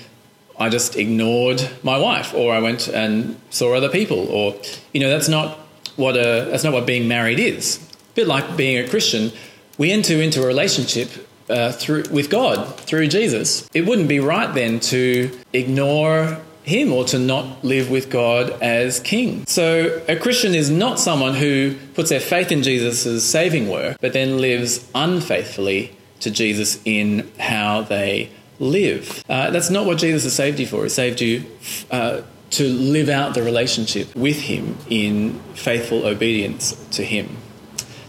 I 0.60 0.70
just 0.70 0.96
ignored 0.96 1.68
my 1.84 1.98
wife, 1.98 2.34
or 2.34 2.54
I 2.54 2.60
went 2.60 2.88
and 2.88 3.40
saw 3.50 3.74
other 3.74 3.90
people, 3.90 4.28
or 4.30 4.56
you 4.94 5.00
know, 5.00 5.10
that's 5.10 5.28
not 5.28 5.58
what 5.96 6.16
a 6.16 6.48
that's 6.50 6.64
not 6.64 6.74
what 6.74 6.86
being 6.86 7.08
married 7.08 7.40
is. 7.40 7.78
A 8.12 8.16
bit 8.16 8.28
like 8.28 8.56
being 8.56 8.78
a 8.84 8.88
Christian, 8.88 9.32
we 9.78 9.92
enter 9.92 10.22
into 10.22 10.44
a 10.44 10.48
relationship 10.48 11.10
uh, 11.50 11.72
through 11.72 12.04
with 12.12 12.30
God 12.30 12.80
through 12.80 13.08
Jesus. 13.08 13.70
It 13.74 13.86
wouldn't 13.86 14.08
be 14.08 14.20
right 14.20 14.54
then 14.54 14.80
to 14.82 15.32
ignore 15.54 16.40
him 16.64 16.92
or 16.92 17.04
to 17.06 17.20
not 17.20 17.64
live 17.64 17.92
with 17.92 18.10
God 18.10 18.50
as 18.62 19.00
king. 19.00 19.46
So 19.46 20.04
a 20.08 20.16
Christian 20.16 20.56
is 20.56 20.72
not 20.72 21.00
someone 21.00 21.36
who 21.36 21.76
puts 21.94 22.10
their 22.10 22.20
faith 22.20 22.52
in 22.52 22.64
Jesus' 22.64 23.24
saving 23.24 23.70
work, 23.70 23.98
but 24.02 24.14
then 24.14 24.40
lives 24.40 24.90
unfaithfully 24.96 25.96
to 26.22 26.32
Jesus 26.32 26.82
in 26.84 27.32
how 27.40 27.84
they 27.84 28.32
live. 28.60 29.24
Uh, 29.30 29.52
that's 29.52 29.70
not 29.70 29.86
what 29.86 30.00
Jesus 30.00 30.24
has 30.24 30.34
saved 30.34 30.60
you 30.60 30.66
for. 30.66 30.84
He 30.84 30.90
saved 30.90 31.22
you 31.22 31.46
uh, 31.92 32.22
to 32.52 32.68
live 32.68 33.10
out 33.10 33.36
the 33.36 33.44
relationship 33.44 34.16
with 34.16 34.40
him 34.42 34.78
in 34.90 35.40
faithful 35.54 36.06
obedience 36.06 36.74
to 36.92 37.04
him. 37.04 37.38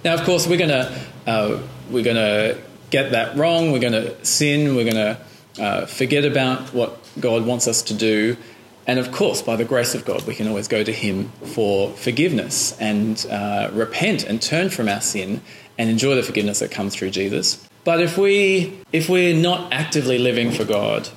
Now, 0.04 0.14
of 0.14 0.22
course, 0.22 0.46
we're 0.46 0.56
going 0.56 0.70
to 0.70 0.98
uh, 1.26 1.60
we're 1.90 2.04
going 2.04 2.16
to 2.16 2.58
get 2.90 3.12
that 3.12 3.36
wrong. 3.36 3.72
We're 3.72 3.80
going 3.80 3.92
to 3.92 4.24
sin. 4.24 4.76
We're 4.76 4.90
going 4.90 5.16
to 5.16 5.18
uh, 5.62 5.86
forget 5.86 6.24
about 6.24 6.74
what 6.74 6.98
God 7.18 7.44
wants 7.46 7.66
us 7.66 7.82
to 7.82 7.94
do. 7.94 8.36
And 8.86 8.98
of 8.98 9.10
course, 9.10 9.42
by 9.42 9.56
the 9.56 9.64
grace 9.64 9.94
of 9.94 10.04
God, 10.04 10.26
we 10.26 10.34
can 10.34 10.46
always 10.46 10.68
go 10.68 10.84
to 10.84 10.92
Him 10.92 11.30
for 11.42 11.90
forgiveness 11.90 12.78
and 12.78 13.24
uh, 13.30 13.70
repent 13.72 14.24
and 14.24 14.40
turn 14.40 14.70
from 14.70 14.88
our 14.88 15.00
sin 15.00 15.40
and 15.76 15.90
enjoy 15.90 16.14
the 16.14 16.22
forgiveness 16.22 16.60
that 16.60 16.70
comes 16.70 16.94
through 16.94 17.10
Jesus. 17.10 17.68
But 17.84 18.00
if 18.00 18.16
we 18.16 18.78
if 18.92 19.08
we're 19.08 19.36
not 19.36 19.72
actively 19.72 20.18
living 20.18 20.52
for 20.52 20.64
God, 20.64 21.08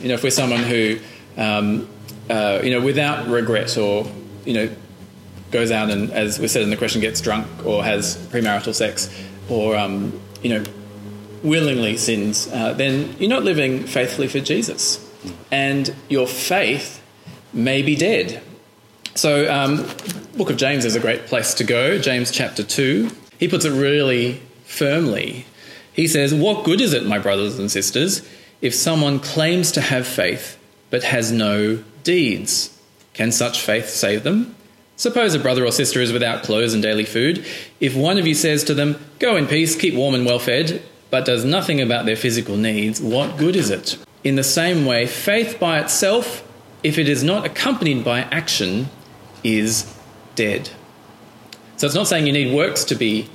you 0.00 0.08
know, 0.08 0.14
if 0.14 0.22
we're 0.22 0.30
someone 0.30 0.62
who, 0.62 0.98
um, 1.36 1.88
uh, 2.28 2.60
you 2.62 2.70
know, 2.70 2.80
without 2.80 3.28
regret 3.28 3.76
or 3.78 4.06
you 4.44 4.54
know, 4.54 4.74
goes 5.50 5.70
out 5.70 5.90
and, 5.90 6.10
as 6.12 6.38
we 6.38 6.48
said 6.48 6.62
in 6.62 6.70
the 6.70 6.76
question, 6.76 7.00
gets 7.00 7.20
drunk 7.20 7.46
or 7.64 7.82
has 7.82 8.16
premarital 8.28 8.74
sex 8.74 9.08
or 9.48 9.76
um, 9.76 10.20
you 10.42 10.50
know, 10.50 10.64
willingly 11.42 11.96
sins, 11.96 12.48
uh, 12.52 12.72
then 12.72 13.14
you're 13.18 13.30
not 13.30 13.44
living 13.44 13.86
faithfully 13.86 14.28
for 14.28 14.40
Jesus, 14.40 14.98
and 15.50 15.94
your 16.08 16.26
faith 16.26 17.02
may 17.52 17.82
be 17.82 17.94
dead. 17.96 18.42
So, 19.14 19.50
um, 19.52 19.86
Book 20.36 20.50
of 20.50 20.56
James 20.56 20.84
is 20.84 20.96
a 20.96 21.00
great 21.00 21.26
place 21.26 21.54
to 21.54 21.64
go. 21.64 21.98
James 21.98 22.30
chapter 22.30 22.62
two. 22.62 23.10
He 23.38 23.48
puts 23.48 23.64
it 23.64 23.70
really 23.70 24.40
firmly. 24.64 25.46
He 25.92 26.08
says, 26.08 26.34
"What 26.34 26.64
good 26.64 26.80
is 26.80 26.92
it, 26.92 27.06
my 27.06 27.18
brothers 27.18 27.58
and 27.58 27.70
sisters, 27.70 28.22
if 28.60 28.74
someone 28.74 29.20
claims 29.20 29.72
to 29.72 29.80
have 29.80 30.06
faith 30.06 30.58
but 30.90 31.04
has 31.04 31.32
no 31.32 31.82
deeds? 32.04 32.78
Can 33.14 33.32
such 33.32 33.60
faith 33.60 33.88
save 33.88 34.22
them?" 34.22 34.54
Suppose 34.96 35.34
a 35.34 35.38
brother 35.38 35.64
or 35.64 35.72
sister 35.72 36.00
is 36.00 36.12
without 36.12 36.42
clothes 36.42 36.72
and 36.72 36.82
daily 36.82 37.04
food. 37.04 37.44
If 37.80 37.94
one 37.94 38.16
of 38.16 38.26
you 38.26 38.34
says 38.34 38.64
to 38.64 38.74
them, 38.74 38.98
Go 39.18 39.36
in 39.36 39.46
peace, 39.46 39.76
keep 39.76 39.94
warm 39.94 40.14
and 40.14 40.24
well 40.24 40.38
fed, 40.38 40.82
but 41.10 41.26
does 41.26 41.44
nothing 41.44 41.80
about 41.80 42.06
their 42.06 42.16
physical 42.16 42.56
needs, 42.56 43.00
what 43.00 43.36
good 43.36 43.56
is 43.56 43.70
it? 43.70 43.98
In 44.24 44.36
the 44.36 44.42
same 44.42 44.86
way, 44.86 45.06
faith 45.06 45.60
by 45.60 45.78
itself, 45.80 46.42
if 46.82 46.98
it 46.98 47.08
is 47.08 47.22
not 47.22 47.44
accompanied 47.44 48.04
by 48.04 48.20
action, 48.22 48.88
is 49.44 49.94
dead. 50.34 50.70
So 51.76 51.86
it's 51.86 51.94
not 51.94 52.08
saying 52.08 52.26
you 52.26 52.32
need 52.32 52.54
works 52.54 52.84
to 52.84 52.94
be 52.94 53.28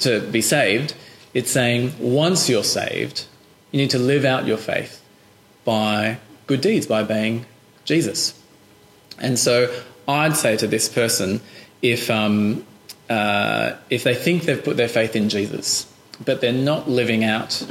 to 0.00 0.20
be 0.20 0.40
saved. 0.40 0.94
It's 1.34 1.50
saying 1.50 1.94
once 1.98 2.48
you're 2.48 2.64
saved, 2.64 3.26
you 3.70 3.80
need 3.80 3.90
to 3.90 3.98
live 3.98 4.24
out 4.24 4.46
your 4.46 4.56
faith 4.56 5.02
by 5.64 6.18
good 6.46 6.60
deeds, 6.60 6.86
by 6.86 7.00
obeying 7.00 7.46
Jesus. 7.84 8.40
And 9.18 9.38
so 9.38 9.82
I'd 10.08 10.36
say 10.36 10.56
to 10.56 10.66
this 10.66 10.88
person, 10.88 11.40
if 11.82 12.10
um, 12.10 12.64
uh, 13.10 13.76
if 13.90 14.02
they 14.04 14.14
think 14.14 14.44
they've 14.44 14.62
put 14.62 14.76
their 14.76 14.88
faith 14.88 15.14
in 15.14 15.28
Jesus, 15.28 15.86
but 16.24 16.40
they're 16.40 16.52
not 16.52 16.88
living 16.88 17.22
out 17.24 17.62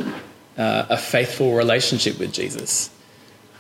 uh, 0.58 0.86
a 0.90 0.98
faithful 0.98 1.56
relationship 1.56 2.20
with 2.20 2.32
Jesus, 2.32 2.90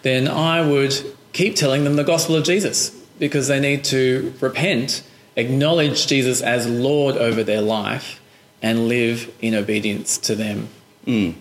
then 0.04 0.28
I 0.28 0.62
would 0.62 0.94
keep 1.34 1.56
telling 1.56 1.84
them 1.84 1.96
the 1.96 2.04
gospel 2.04 2.36
of 2.36 2.44
Jesus 2.44 2.92
because 3.20 3.48
they 3.48 3.60
need 3.60 3.84
to 3.86 4.34
repent, 4.40 5.04
acknowledge 5.36 6.08
Jesus 6.08 6.42
as 6.42 6.68
Lord 6.68 7.18
over 7.18 7.44
their 7.44 7.62
life, 7.62 8.22
and 8.62 8.88
live 8.88 9.32
in 9.42 9.54
obedience 9.56 10.18
to 10.20 10.36
them. 10.36 10.70
Mm. 11.06 11.36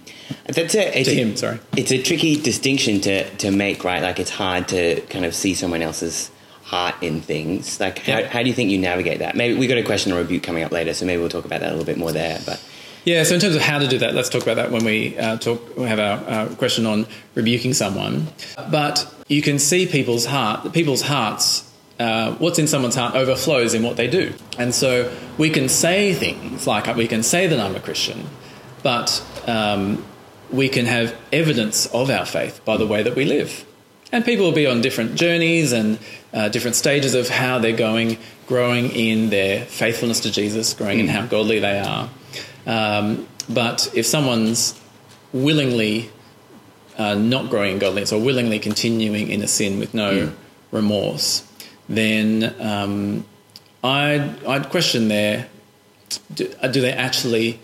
That's 0.47 0.75
a, 0.75 0.99
it's 1.01 1.09
To 1.09 1.15
a- 1.15 1.19
him, 1.19 1.37
sorry. 1.37 1.59
It's 1.77 1.91
a 1.93 2.03
tricky 2.03 2.37
distinction 2.37 3.01
to, 3.03 3.29
to 3.37 3.51
make, 3.51 3.85
right? 3.85 4.03
Like 4.03 4.19
it's 4.21 4.31
hard 4.31 4.69
to 4.69 5.01
kind 5.03 5.25
of 5.25 5.35
see 5.35 5.55
someone 5.55 5.83
else's 5.83 6.31
heart 6.67 6.97
in 7.01 7.21
things. 7.21 7.79
Like 7.79 8.01
how, 8.01 8.19
Yeah. 8.19 8.27
how 8.29 8.43
do 8.43 8.49
you 8.49 8.55
think 8.55 8.71
you 8.71 8.79
navigate 8.79 9.21
that? 9.21 9.37
Maybe 9.37 9.55
we 9.55 9.67
got 9.69 9.79
a 9.79 9.85
question 9.85 10.13
or 10.13 10.17
rebuke 10.17 10.43
coming 10.43 10.65
up 10.65 10.73
later, 10.73 10.93
so 10.95 11.07
maybe 11.07 11.21
we'll 11.21 11.29
talk 11.31 11.45
about 11.45 11.61
that 11.61 11.69
a 11.69 11.75
little 11.77 11.85
bit 11.87 11.97
more 11.97 12.13
there. 12.13 12.41
But 12.45 12.61
Yeah, 13.05 13.23
so 13.23 13.35
in 13.37 13.41
terms 13.41 13.55
of 13.55 13.63
how 13.63 13.79
to 13.79 13.87
do 13.87 13.99
that, 13.99 14.15
let's 14.15 14.29
talk 14.29 14.43
about 14.43 14.57
that 14.57 14.73
when 14.73 14.85
we 14.85 15.17
uh, 15.17 15.37
talk. 15.37 15.77
We 15.77 15.85
have 15.85 16.01
our 16.01 16.19
uh, 16.29 16.47
question 16.57 16.85
on 16.87 17.07
rebuking 17.37 17.73
someone. 17.73 18.27
But 18.69 19.07
you 19.29 19.43
can 19.43 19.61
see 19.61 19.87
people's 19.87 20.27
heart, 20.27 20.73
people's 20.73 21.03
hearts. 21.03 21.63
Uh, 22.01 22.33
what's 22.35 22.59
in 22.59 22.67
someone's 22.67 22.97
heart 22.97 23.15
overflows 23.15 23.73
in 23.73 23.83
what 23.83 23.97
they 23.97 24.07
do, 24.09 24.35
and 24.59 24.75
so 24.75 25.11
we 25.39 25.49
can 25.49 25.67
say 25.69 26.13
things 26.13 26.67
like 26.67 26.95
we 26.97 27.07
can 27.09 27.23
say 27.23 27.47
that 27.47 27.59
I'm 27.59 27.75
a 27.75 27.81
Christian, 27.81 28.27
but 28.83 29.25
um, 29.47 30.05
we 30.51 30.69
can 30.69 30.85
have 30.85 31.15
evidence 31.33 31.87
of 31.95 32.11
our 32.11 32.27
faith 32.27 32.61
by 32.67 32.77
the 32.77 32.87
way 32.87 33.03
that 33.03 33.15
we 33.17 33.25
live. 33.25 33.65
And 34.17 34.25
people 34.25 34.47
will 34.47 34.53
be 34.53 34.67
on 34.67 34.81
different 34.81 35.15
journeys 35.15 35.73
and 35.73 35.99
uh, 36.33 36.49
different 36.49 36.75
stages 36.75 37.15
of 37.15 37.29
how 37.29 37.59
they're 37.59 37.77
going, 37.77 38.17
growing 38.47 38.89
in 38.89 39.29
their 39.29 39.67
faithfulness 39.67 40.21
to 40.21 40.33
Jesus, 40.33 40.73
growing 40.73 41.01
in 41.01 41.09
how 41.09 41.27
godly 41.27 41.59
they 41.59 41.79
are. 41.79 42.09
Um, 42.67 43.29
but 43.47 43.93
if 43.95 44.07
someone's 44.07 44.81
willingly 45.35 46.09
uh, 46.97 47.15
not 47.15 47.51
growing 47.51 47.73
in 47.73 47.79
godliness 47.79 48.11
or 48.11 48.19
willingly 48.19 48.59
continuing 48.59 49.29
in 49.29 49.43
a 49.43 49.47
sin 49.47 49.79
with 49.79 49.93
no 49.93 50.33
remorse, 50.71 51.47
then 51.87 52.55
um, 52.59 53.23
I'd, 53.85 54.43
I'd 54.47 54.71
question 54.71 55.09
there 55.09 55.47
do, 56.35 56.49
do 56.71 56.81
they 56.81 56.93
actually 56.93 57.61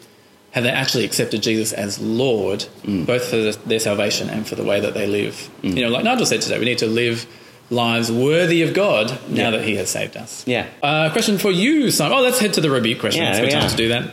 have 0.53 0.65
they 0.65 0.71
actually 0.71 1.05
accepted 1.05 1.43
Jesus 1.43 1.73
as 1.73 1.99
Lord, 2.01 2.65
both 2.85 3.25
for 3.29 3.37
the, 3.37 3.59
their 3.67 3.81
salvation 3.81 4.31
and 4.31 4.47
for 4.47 4.55
the 4.55 4.65
way 4.65 4.81
that 4.81 4.95
they 4.95 5.07
live? 5.07 5.51
You 5.63 5.83
know, 5.83 5.89
like 5.89 6.05
Nigel 6.05 6.25
said 6.27 6.41
today, 6.43 6.59
we 6.59 6.65
need 6.65 6.79
to 6.79 6.87
live 6.87 7.27
lives 7.71 8.13
worthy 8.13 8.63
of 8.63 8.75
God 8.75 9.09
now 9.29 9.45
Yeah. 9.45 9.51
that 9.53 9.65
He 9.65 9.77
has 9.77 9.89
saved 9.89 10.17
us. 10.17 10.45
yeah, 10.47 10.67
Uh, 10.83 11.11
question 11.11 11.39
for 11.39 11.51
you, 11.51 11.91
Simon. 11.91 12.19
Oh, 12.19 12.21
let's 12.23 12.39
head 12.39 12.53
to 12.55 12.61
the 12.61 12.71
rebuke 12.71 12.99
question. 13.01 13.23
Yeah, 13.23 13.31
it's 13.31 13.39
good 13.41 13.47
we 13.47 13.53
time 13.53 13.71
to 13.71 13.77
do 13.77 13.89
that. 13.89 14.11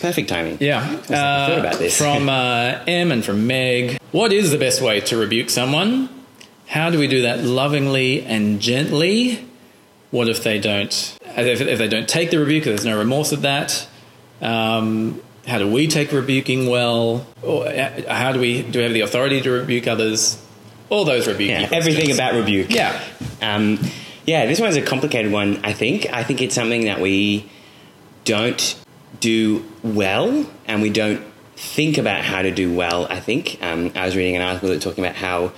perfect 0.00 0.28
timing. 0.30 0.56
Yeah. 0.60 0.80
I 0.82 0.96
thought 0.96 1.58
about 1.58 1.78
this. 1.78 1.96
from 1.96 2.28
uh, 2.40 2.78
M 2.86 3.12
and 3.12 3.22
from 3.24 3.46
Meg. 3.46 3.98
What 4.12 4.32
is 4.32 4.50
the 4.50 4.58
best 4.58 4.80
way 4.80 5.00
to 5.00 5.16
rebuke 5.18 5.50
someone? 5.50 6.08
How 6.66 6.88
do 6.88 6.98
we 6.98 7.06
do 7.06 7.22
that 7.22 7.44
lovingly 7.44 8.22
and 8.22 8.58
gently? 8.60 9.46
What 10.10 10.28
if 10.28 10.42
they 10.42 10.58
don't? 10.58 11.18
If, 11.36 11.60
if 11.60 11.78
they 11.78 11.88
don't 11.88 12.08
take 12.08 12.30
the 12.30 12.38
rebuke, 12.38 12.64
there's 12.64 12.84
no 12.86 12.96
remorse 12.98 13.32
at 13.34 13.42
that. 13.42 13.86
Um, 14.40 15.20
how 15.46 15.58
do 15.58 15.70
we 15.70 15.86
take 15.86 16.12
rebuking 16.12 16.68
well? 16.68 17.26
Or 17.42 17.66
uh, 17.66 18.14
how 18.14 18.32
do 18.32 18.40
we 18.40 18.62
do 18.62 18.78
we 18.78 18.84
have 18.84 18.92
the 18.92 19.00
authority 19.00 19.40
to 19.40 19.50
rebuke 19.50 19.86
others? 19.86 20.42
All 20.88 21.04
those 21.04 21.26
rebuking. 21.26 21.62
Yeah, 21.62 21.68
everything 21.72 22.12
about 22.12 22.34
rebuke. 22.34 22.70
Yeah. 22.70 23.02
Um, 23.40 23.78
yeah, 24.26 24.46
this 24.46 24.60
one's 24.60 24.76
a 24.76 24.82
complicated 24.82 25.32
one, 25.32 25.64
I 25.64 25.72
think. 25.72 26.12
I 26.12 26.22
think 26.22 26.42
it's 26.42 26.54
something 26.54 26.84
that 26.84 27.00
we 27.00 27.50
don't 28.24 28.80
do 29.20 29.64
well 29.82 30.46
and 30.66 30.80
we 30.80 30.90
don't 30.90 31.24
think 31.56 31.98
about 31.98 32.24
how 32.24 32.42
to 32.42 32.50
do 32.50 32.72
well, 32.72 33.06
I 33.06 33.20
think. 33.20 33.58
Um, 33.62 33.92
I 33.94 34.04
was 34.04 34.16
reading 34.16 34.36
an 34.36 34.42
article 34.42 34.68
that 34.68 34.80
talking 34.82 35.04
about 35.04 35.16
how. 35.16 35.52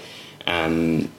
Um, 0.47 1.11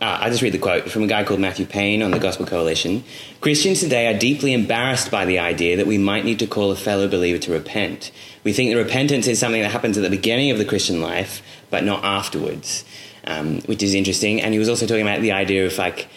uh, 0.00 0.18
I'll 0.20 0.30
just 0.30 0.42
read 0.42 0.54
the 0.54 0.58
quote 0.58 0.90
from 0.90 1.02
a 1.02 1.06
guy 1.08 1.24
called 1.24 1.40
Matthew 1.40 1.66
Payne 1.66 2.02
on 2.02 2.12
the 2.12 2.20
Gospel 2.20 2.46
Coalition. 2.46 3.02
Christians 3.40 3.80
today 3.80 4.06
are 4.06 4.16
deeply 4.16 4.52
embarrassed 4.52 5.10
by 5.10 5.24
the 5.24 5.40
idea 5.40 5.76
that 5.76 5.88
we 5.88 5.98
might 5.98 6.24
need 6.24 6.38
to 6.38 6.46
call 6.46 6.70
a 6.70 6.76
fellow 6.76 7.08
believer 7.08 7.38
to 7.38 7.52
repent. 7.52 8.12
We 8.44 8.52
think 8.52 8.70
that 8.70 8.76
repentance 8.76 9.26
is 9.26 9.40
something 9.40 9.60
that 9.60 9.72
happens 9.72 9.98
at 9.98 10.02
the 10.02 10.10
beginning 10.10 10.52
of 10.52 10.58
the 10.58 10.64
Christian 10.64 11.00
life, 11.00 11.42
but 11.68 11.82
not 11.82 12.04
afterwards, 12.04 12.84
um, 13.24 13.60
which 13.62 13.82
is 13.82 13.94
interesting. 13.94 14.40
And 14.40 14.52
he 14.52 14.60
was 14.60 14.68
also 14.68 14.86
talking 14.86 15.02
about 15.02 15.20
the 15.20 15.32
idea 15.32 15.66
of 15.66 15.76
like 15.78 16.08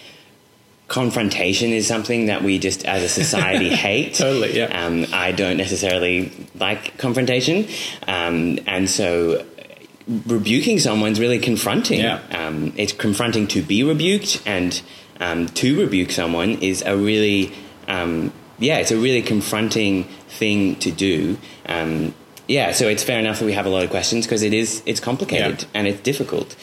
confrontation 0.88 1.72
is 1.72 1.88
something 1.88 2.26
that 2.26 2.44
we 2.44 2.60
just 2.60 2.86
as 2.86 3.02
a 3.02 3.10
society 3.10 3.70
hate. 3.76 4.14
Totally, 4.14 4.58
yeah. 4.58 4.86
Um, 4.86 5.08
I 5.12 5.32
don't 5.32 5.58
necessarily 5.58 6.32
like 6.54 6.98
confrontation, 6.98 7.68
um, 8.08 8.60
and 8.68 8.88
so 8.88 9.44
rebuking 10.08 10.80
someone's 10.80 11.20
really 11.20 11.40
confronting. 11.40 12.00
Yeah. 12.00 12.22
Um, 12.32 12.74
it's 12.78 12.94
confronting 12.94 13.48
to 13.48 13.62
be 13.62 13.84
rebuked, 13.84 14.42
and 14.46 14.82
um, 15.20 15.48
to 15.48 15.80
rebuke 15.80 16.12
someone 16.12 16.52
is 16.62 16.82
a 16.84 16.96
really, 16.98 17.54
um, 17.88 18.32
yeah, 18.60 18.78
it's 18.80 18.92
a 18.92 18.98
really 18.98 19.22
confronting 19.22 20.06
thing 20.30 20.76
to 20.78 20.92
do. 20.92 21.38
Um, 21.66 22.14
yeah, 22.48 22.72
so 22.72 22.88
it's 22.88 23.04
fair 23.04 23.20
enough 23.20 23.40
that 23.40 23.46
we 23.46 23.54
have 23.54 23.66
a 23.66 23.70
lot 23.70 23.84
of 23.84 23.90
questions 23.90 24.26
because 24.26 24.42
it 24.42 24.54
is 24.54 24.82
it's 24.86 25.00
complicated 25.00 25.62
Yeah. 25.62 25.68
and 25.74 25.88
it's 25.88 26.02
difficult. 26.02 26.56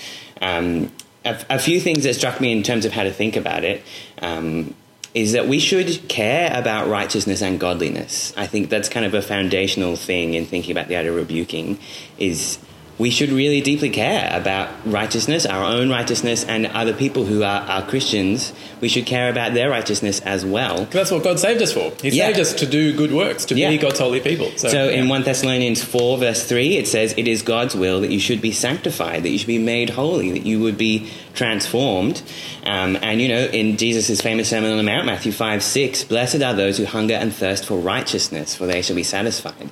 Um, 0.42 0.92
a, 1.24 1.40
a 1.50 1.58
few 1.58 1.80
things 1.80 2.04
that 2.04 2.14
struck 2.14 2.40
me 2.40 2.52
in 2.52 2.62
terms 2.62 2.84
of 2.84 2.92
how 2.92 3.04
to 3.04 3.12
think 3.12 3.36
about 3.36 3.64
it 3.64 3.82
um, 4.20 4.74
is 5.14 5.32
that 5.32 5.48
we 5.48 5.58
should 5.58 6.08
care 6.08 6.50
about 6.52 6.88
righteousness 6.88 7.40
and 7.42 7.58
godliness. 7.58 8.34
I 8.36 8.46
think 8.46 8.68
that's 8.68 8.88
kind 8.88 9.06
of 9.06 9.14
a 9.14 9.22
foundational 9.22 9.96
thing 9.96 10.34
in 10.34 10.44
thinking 10.46 10.72
about 10.72 10.88
the 10.88 10.96
idea 10.96 11.10
of 11.12 11.16
rebuking. 11.16 11.78
Is 12.18 12.58
we 12.98 13.10
should 13.10 13.30
really 13.30 13.60
deeply 13.60 13.90
care 13.90 14.28
about 14.32 14.68
righteousness, 14.84 15.46
our 15.46 15.62
own 15.64 15.88
righteousness, 15.88 16.44
and 16.44 16.66
other 16.66 16.92
people 16.92 17.24
who 17.24 17.44
are, 17.44 17.60
are 17.62 17.82
Christians. 17.86 18.52
We 18.80 18.88
should 18.88 19.06
care 19.06 19.30
about 19.30 19.54
their 19.54 19.70
righteousness 19.70 20.18
as 20.20 20.44
well. 20.44 20.86
That's 20.90 21.12
what 21.12 21.22
God 21.22 21.38
saved 21.38 21.62
us 21.62 21.72
for. 21.72 21.92
He 22.02 22.08
Yeah. 22.10 22.26
saved 22.26 22.40
us 22.40 22.52
to 22.54 22.66
do 22.66 22.92
good 22.92 23.12
works, 23.12 23.44
to 23.46 23.54
Yeah. 23.54 23.70
be 23.70 23.78
God's 23.78 24.00
holy 24.00 24.18
people. 24.18 24.50
So, 24.56 24.68
So 24.68 24.88
in 24.88 25.08
1 25.08 25.22
Thessalonians 25.22 25.80
4, 25.82 26.18
verse 26.18 26.42
3, 26.42 26.76
it 26.76 26.88
says, 26.88 27.14
It 27.16 27.28
is 27.28 27.42
God's 27.42 27.76
will 27.76 28.00
that 28.00 28.10
you 28.10 28.18
should 28.18 28.40
be 28.40 28.50
sanctified, 28.50 29.22
that 29.22 29.30
you 29.30 29.38
should 29.38 29.46
be 29.46 29.58
made 29.58 29.90
holy, 29.90 30.32
that 30.32 30.44
you 30.44 30.58
would 30.60 30.76
be 30.76 31.06
transformed. 31.34 32.22
Um, 32.66 32.98
and, 33.00 33.20
you 33.22 33.28
know, 33.28 33.44
in 33.52 33.76
Jesus' 33.76 34.20
famous 34.20 34.48
Sermon 34.48 34.72
on 34.72 34.76
the 34.76 34.82
Mount, 34.82 35.06
Matthew 35.06 35.30
5, 35.30 35.62
6, 35.62 36.02
Blessed 36.02 36.42
are 36.42 36.52
those 36.54 36.78
who 36.78 36.84
hunger 36.84 37.14
and 37.14 37.32
thirst 37.32 37.64
for 37.64 37.78
righteousness, 37.78 38.56
for 38.56 38.66
they 38.66 38.82
shall 38.82 38.96
be 38.96 39.04
satisfied. 39.04 39.70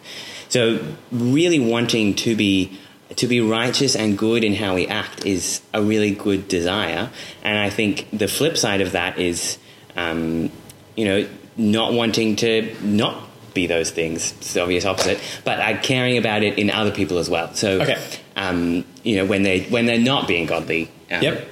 So 0.49 0.79
really 1.11 1.59
wanting 1.59 2.15
to 2.15 2.37
be 2.37 2.71
to 3.15 3.27
be 3.27 3.41
righteous 3.41 3.95
and 3.95 4.19
good 4.19 4.43
in 4.43 4.55
how 4.55 4.75
we 4.75 4.87
act 4.89 5.25
is 5.25 5.61
a 5.73 5.81
really 5.83 6.11
good 6.13 6.49
desire. 6.49 7.11
And 7.43 7.57
I 7.59 7.71
think 7.71 8.09
the 8.13 8.27
flip 8.29 8.57
side 8.57 8.81
of 8.81 8.93
that 8.93 9.19
is, 9.19 9.59
um, 9.97 10.51
you 10.97 11.05
know, 11.05 11.29
not 11.57 11.93
wanting 11.93 12.37
to 12.37 12.75
not 12.83 13.23
be 13.55 13.67
those 13.67 13.91
things. 13.91 14.33
It's 14.33 14.53
the 14.55 14.63
obvious 14.63 14.85
opposite, 14.85 15.19
but 15.45 15.61
uh, 15.61 15.81
caring 15.81 16.19
about 16.19 16.43
it 16.43 16.59
in 16.59 16.71
other 16.71 16.91
people 16.91 17.19
as 17.19 17.31
well. 17.31 17.55
So, 17.55 17.81
Okay. 17.81 17.97
um, 18.37 18.85
you 19.03 19.17
know, 19.17 19.25
when 19.25 19.45
they 19.45 19.61
when 19.65 19.87
they're 19.87 19.99
not 19.99 20.27
being 20.29 20.47
godly, 20.47 20.91
um, 21.11 21.23
Yep. 21.23 21.49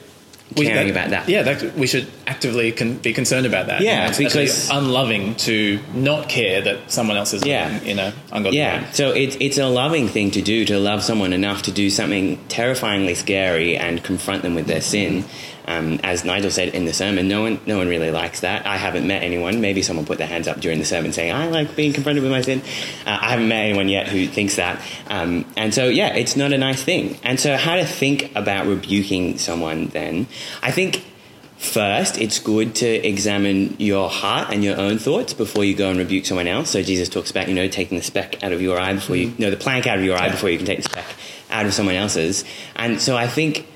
We- 0.56 0.66
caring 0.66 0.90
about 0.90 1.10
that. 1.10 1.28
Yeah, 1.28 1.42
that, 1.42 1.76
we 1.76 1.86
should 1.86 2.06
actively 2.26 2.70
con- 2.70 2.94
be 2.98 3.12
concerned 3.12 3.46
about 3.46 3.66
that. 3.68 3.80
Yeah, 3.80 4.08
it's 4.08 4.20
actually 4.20 4.44
because- 4.44 4.68
unloving 4.70 5.34
to 5.36 5.80
not 5.94 6.28
care 6.28 6.60
that 6.60 6.92
someone 6.92 7.16
else 7.16 7.32
is 7.32 7.44
Yeah. 7.44 7.80
in 7.84 7.98
a 7.98 8.12
ungodly 8.30 8.58
Yeah, 8.58 8.82
way. 8.82 8.86
so 8.92 9.10
it's 9.12 9.36
it's 9.40 9.58
a 9.58 9.66
loving 9.66 10.06
thing 10.08 10.30
to 10.32 10.42
do 10.42 10.64
to 10.66 10.78
love 10.78 11.02
someone 11.02 11.32
enough 11.32 11.62
to 11.62 11.72
do 11.72 11.88
something 11.90 12.38
terrifyingly 12.48 13.14
scary 13.14 13.76
and 13.76 14.02
confront 14.04 14.42
them 14.42 14.54
with 14.54 14.66
their 14.66 14.82
sin. 14.82 15.24
Um, 15.66 15.98
as 16.02 16.24
Nigel 16.24 16.50
said 16.50 16.68
in 16.68 16.84
the 16.84 16.92
sermon, 16.92 17.28
no 17.28 17.42
one 17.42 17.60
no 17.66 17.78
one 17.78 17.88
really 17.88 18.10
likes 18.10 18.40
that. 18.40 18.66
I 18.66 18.76
haven't 18.76 19.06
met 19.06 19.22
anyone. 19.22 19.60
Maybe 19.60 19.82
someone 19.82 20.06
put 20.06 20.18
their 20.18 20.26
hands 20.26 20.46
up 20.46 20.60
during 20.60 20.78
the 20.78 20.84
sermon 20.84 21.12
saying, 21.12 21.32
"I 21.32 21.46
like 21.46 21.74
being 21.74 21.92
confronted 21.92 22.22
with 22.22 22.32
my 22.32 22.42
sin." 22.42 22.60
Uh, 23.06 23.18
I 23.20 23.30
haven't 23.30 23.48
met 23.48 23.64
anyone 23.64 23.88
yet 23.88 24.08
who 24.08 24.26
thinks 24.26 24.56
that. 24.56 24.80
Um, 25.08 25.44
and 25.56 25.72
so, 25.72 25.88
yeah, 25.88 26.14
it's 26.14 26.36
not 26.36 26.52
a 26.52 26.58
nice 26.58 26.82
thing. 26.82 27.18
And 27.22 27.40
so, 27.40 27.56
how 27.56 27.76
to 27.76 27.84
think 27.84 28.30
about 28.34 28.66
rebuking 28.66 29.38
someone? 29.38 29.88
Then, 29.88 30.26
I 30.62 30.70
think 30.70 31.04
First, 31.56 32.18
it's 32.18 32.40
good 32.40 32.74
to 32.76 32.86
examine 32.86 33.76
your 33.78 34.10
heart 34.10 34.52
and 34.52 34.62
your 34.62 34.78
own 34.78 34.98
thoughts 34.98 35.32
before 35.32 35.64
you 35.64 35.74
go 35.74 35.88
and 35.88 35.98
rebuke 35.98 36.26
someone 36.26 36.46
else. 36.46 36.68
So 36.70 36.82
Jesus 36.82 37.08
talks 37.08 37.30
about, 37.30 37.48
you 37.48 37.54
know, 37.54 37.68
taking 37.68 37.96
the 37.96 38.04
speck 38.04 38.42
out 38.42 38.52
of 38.52 38.60
your 38.60 38.78
eye 38.78 38.92
before 38.92 39.16
you, 39.16 39.32
no, 39.38 39.50
the 39.50 39.56
plank 39.56 39.86
out 39.86 39.98
of 39.98 40.04
your 40.04 40.16
eye 40.16 40.28
before 40.28 40.50
you 40.50 40.58
can 40.58 40.66
take 40.66 40.82
the 40.82 40.90
speck 40.90 41.06
out 41.50 41.64
of 41.64 41.72
someone 41.72 41.94
else's. 41.94 42.44
And 42.76 43.00
so 43.00 43.16
I 43.16 43.26
think, 43.26 43.66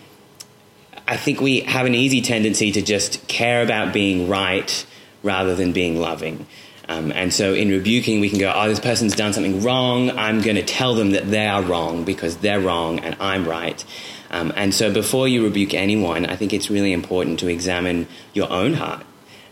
I 1.08 1.16
think 1.16 1.40
we 1.40 1.60
have 1.60 1.86
an 1.86 1.94
easy 1.94 2.20
tendency 2.20 2.70
to 2.72 2.82
just 2.82 3.26
care 3.28 3.62
about 3.62 3.94
being 3.94 4.28
right 4.28 4.86
rather 5.22 5.54
than 5.54 5.72
being 5.72 5.98
loving. 5.98 6.46
Um, 6.86 7.12
and 7.12 7.32
so 7.32 7.54
in 7.54 7.70
rebuking, 7.70 8.20
we 8.20 8.28
can 8.28 8.38
go, 8.38 8.52
oh, 8.54 8.68
this 8.68 8.78
person's 8.78 9.16
done 9.16 9.32
something 9.32 9.62
wrong. 9.62 10.10
I'm 10.10 10.42
going 10.42 10.56
to 10.56 10.64
tell 10.64 10.94
them 10.94 11.12
that 11.12 11.30
they 11.30 11.46
are 11.46 11.62
wrong 11.62 12.04
because 12.04 12.36
they're 12.36 12.60
wrong 12.60 12.98
and 12.98 13.16
I'm 13.20 13.48
right. 13.48 13.82
Um, 14.30 14.52
and 14.54 14.74
so 14.74 14.92
before 14.92 15.26
you 15.26 15.44
rebuke 15.44 15.72
anyone, 15.72 16.26
I 16.26 16.36
think 16.36 16.52
it's 16.52 16.68
really 16.70 16.92
important 16.92 17.38
to 17.40 17.48
examine 17.48 18.06
your 18.34 18.50
own 18.52 18.74
heart 18.74 19.06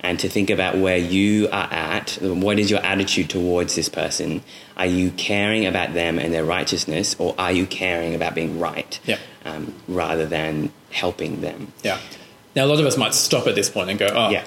and 0.06 0.20
to 0.20 0.28
think 0.28 0.50
about 0.50 0.76
where 0.78 0.96
you 0.96 1.48
are 1.50 1.68
at. 1.72 2.16
What 2.22 2.60
is 2.60 2.70
your 2.70 2.78
attitude 2.80 3.28
towards 3.28 3.74
this 3.74 3.88
person? 3.88 4.42
Are 4.76 4.86
you 4.86 5.10
caring 5.10 5.66
about 5.66 5.94
them 5.94 6.18
and 6.20 6.32
their 6.32 6.44
righteousness, 6.44 7.16
or 7.18 7.34
are 7.38 7.50
you 7.50 7.66
caring 7.66 8.14
about 8.14 8.34
being 8.36 8.60
right 8.60 9.00
Yeah. 9.04 9.18
um, 9.44 9.74
rather 9.88 10.24
than 10.24 10.70
helping 10.92 11.40
them? 11.40 11.72
Yeah. 11.82 11.98
Now, 12.54 12.66
a 12.66 12.68
lot 12.72 12.78
of 12.78 12.86
us 12.86 12.96
might 12.96 13.14
stop 13.14 13.48
at 13.48 13.54
this 13.56 13.68
point 13.68 13.90
and 13.90 13.98
go, 13.98 14.06
"Oh, 14.14 14.30
Yeah. 14.30 14.44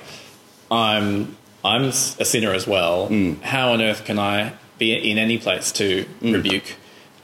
I'm 0.72 1.36
I'm 1.64 1.84
a 1.84 1.92
sinner 1.92 2.54
as 2.54 2.66
well. 2.66 3.10
Mm. 3.10 3.42
How 3.42 3.74
on 3.74 3.82
earth 3.82 4.06
can 4.06 4.18
I 4.18 4.54
be 4.78 4.94
in 5.12 5.18
any 5.18 5.38
place 5.38 5.74
to 5.74 6.06
Mm. 6.24 6.34
rebuke 6.36 6.76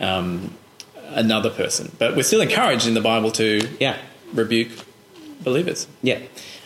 um, 0.02 0.54
another 1.14 1.50
person?" 1.50 1.92
But 1.98 2.18
we're 2.18 2.24
still 2.24 2.42
encouraged 2.42 2.86
in 2.86 2.96
the 2.96 3.02
Bible 3.14 3.32
to 3.32 3.48
Yeah. 3.80 3.96
rebuke 4.34 4.72
believers. 5.42 5.88
Yeah. 6.04 6.20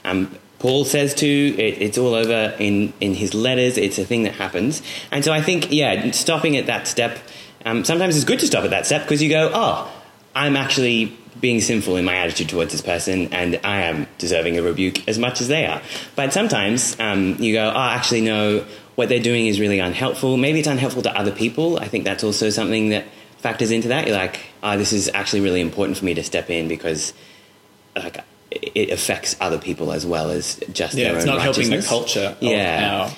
Um, 0.04 0.36
Paul 0.60 0.86
says 0.86 1.14
to, 1.16 1.28
it, 1.28 1.82
it's 1.82 1.98
all 1.98 2.14
over 2.14 2.56
in, 2.60 2.94
in 3.00 3.14
his 3.14 3.34
letters, 3.34 3.78
it's 3.78 3.98
a 3.98 4.06
thing 4.06 4.24
that 4.24 4.34
happens. 4.34 4.82
And 5.12 5.24
so 5.24 5.32
I 5.32 5.42
think, 5.42 5.72
yeah, 5.72 6.12
stopping 6.12 6.58
at 6.58 6.66
that 6.68 6.88
step, 6.88 7.18
um, 7.66 7.86
sometimes 7.86 8.16
it's 8.16 8.26
good 8.26 8.40
to 8.40 8.48
stop 8.48 8.64
at 8.66 8.70
that 8.70 8.86
step 8.86 9.04
because 9.04 9.22
you 9.22 9.30
go, 9.30 9.52
oh, 9.54 9.92
I'm 10.36 10.56
actually 10.56 11.18
being 11.40 11.62
sinful 11.62 11.96
in 11.96 12.04
my 12.04 12.16
attitude 12.16 12.50
towards 12.50 12.72
this 12.72 12.82
person 12.82 13.34
and 13.34 13.60
I 13.64 13.82
am 13.82 14.08
deserving 14.18 14.58
a 14.58 14.62
rebuke 14.62 15.08
as 15.08 15.18
much 15.18 15.40
as 15.40 15.48
they 15.48 15.66
are. 15.66 15.82
But 16.16 16.34
sometimes 16.34 17.00
um, 17.00 17.36
you 17.40 17.54
go, 17.54 17.72
oh, 17.74 17.80
actually, 17.80 18.22
no, 18.22 18.66
what 18.96 19.08
they're 19.08 19.22
doing 19.22 19.48
is 19.48 19.60
really 19.60 19.80
unhelpful. 19.80 20.36
Maybe 20.36 20.60
it's 20.60 20.68
unhelpful 20.68 21.04
to 21.04 21.18
other 21.18 21.32
people. 21.32 21.80
I 21.80 21.88
think 21.88 22.04
that's 22.04 22.24
also 22.24 22.50
something 22.50 22.90
that 22.90 23.06
factors 23.38 23.72
into 23.72 23.88
that. 23.88 24.08
You're 24.08 24.18
like, 24.18 24.42
oh, 24.62 24.78
this 24.78 24.92
is 24.92 25.10
actually 25.14 25.42
really 25.42 25.62
important 25.62 25.98
for 25.98 26.04
me 26.04 26.14
to 26.16 26.24
step 26.24 26.50
in 26.50 26.68
because 26.68 27.14
like 27.96 28.18
it 28.52 28.90
affects 28.90 29.36
other 29.40 29.58
people 29.60 29.92
as 29.92 30.06
well 30.06 30.30
as 30.32 30.60
just 30.74 30.96
Yeah, 30.96 31.06
their 31.10 31.16
it's 31.18 31.26
own 31.26 31.36
not 31.36 31.42
helping 31.42 31.70
the 31.70 31.82
culture 31.82 32.36
Yeah. 32.40 33.06
of 33.06 33.18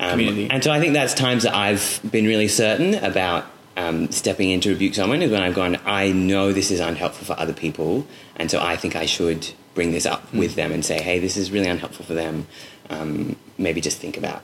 our 0.00 0.06
Um, 0.06 0.10
community. 0.18 0.48
and 0.50 0.62
so 0.62 0.70
I 0.70 0.78
think 0.80 0.92
that's 0.92 1.14
times 1.14 1.42
that 1.44 1.54
I've 1.54 2.00
been 2.10 2.26
really 2.26 2.48
certain 2.48 2.94
about 2.96 3.46
um, 3.76 4.10
stepping 4.10 4.50
in 4.50 4.60
to 4.62 4.70
rebuke 4.70 4.94
someone 4.96 5.22
is 5.22 5.30
when 5.30 5.40
I've 5.42 5.54
gone, 5.54 5.78
I 5.86 6.10
know 6.10 6.52
this 6.52 6.70
is 6.72 6.80
unhelpful 6.80 7.24
for 7.32 7.40
other 7.40 7.52
people, 7.52 8.06
and 8.36 8.50
so 8.50 8.60
I 8.60 8.74
think 8.76 8.96
I 8.96 9.06
should 9.06 9.46
bring 9.74 9.92
this 9.92 10.04
up 10.04 10.22
Hmm. 10.30 10.38
with 10.38 10.56
them 10.56 10.72
and 10.72 10.84
say, 10.84 11.00
hey, 11.00 11.20
this 11.20 11.36
is 11.36 11.50
really 11.52 11.68
unhelpful 11.68 12.04
for 12.04 12.14
them. 12.14 12.48
Um, 12.90 13.36
maybe 13.56 13.80
just 13.80 13.98
think 13.98 14.16
about 14.16 14.42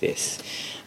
this. 0.00 0.38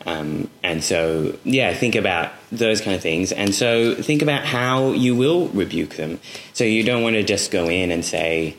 Um, 0.05 0.49
and 0.61 0.83
so, 0.83 1.37
yeah, 1.45 1.73
think 1.73 1.95
about 1.95 2.33
those 2.51 2.81
kind 2.81 2.95
of 2.95 3.01
things. 3.01 3.31
And 3.31 3.55
so, 3.55 3.95
think 3.95 4.21
about 4.21 4.43
how 4.45 4.91
you 4.91 5.15
will 5.15 5.47
rebuke 5.47 5.95
them. 5.95 6.19
So, 6.53 6.63
you 6.65 6.83
don't 6.83 7.01
want 7.01 7.15
to 7.15 7.23
just 7.23 7.49
go 7.49 7.69
in 7.69 7.91
and 7.91 8.03
say, 8.05 8.55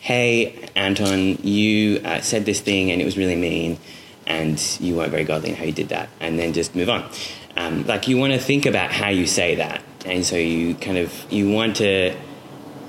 hey, 0.00 0.68
Anton, 0.74 1.36
you 1.42 2.00
uh, 2.04 2.20
said 2.20 2.44
this 2.44 2.60
thing 2.60 2.90
and 2.90 3.00
it 3.00 3.04
was 3.04 3.16
really 3.16 3.36
mean, 3.36 3.78
and 4.26 4.60
you 4.80 4.96
weren't 4.96 5.10
very 5.10 5.24
godly 5.24 5.50
in 5.50 5.56
how 5.56 5.64
you 5.64 5.72
did 5.72 5.90
that, 5.90 6.08
and 6.20 6.38
then 6.38 6.52
just 6.52 6.74
move 6.74 6.88
on. 6.88 7.08
Um, 7.56 7.86
like, 7.86 8.08
you 8.08 8.16
want 8.16 8.32
to 8.32 8.38
think 8.38 8.66
about 8.66 8.90
how 8.90 9.10
you 9.10 9.26
say 9.26 9.56
that. 9.56 9.82
And 10.06 10.24
so, 10.24 10.36
you 10.36 10.74
kind 10.74 10.98
of, 10.98 11.12
you 11.30 11.50
want 11.50 11.76
to, 11.76 12.16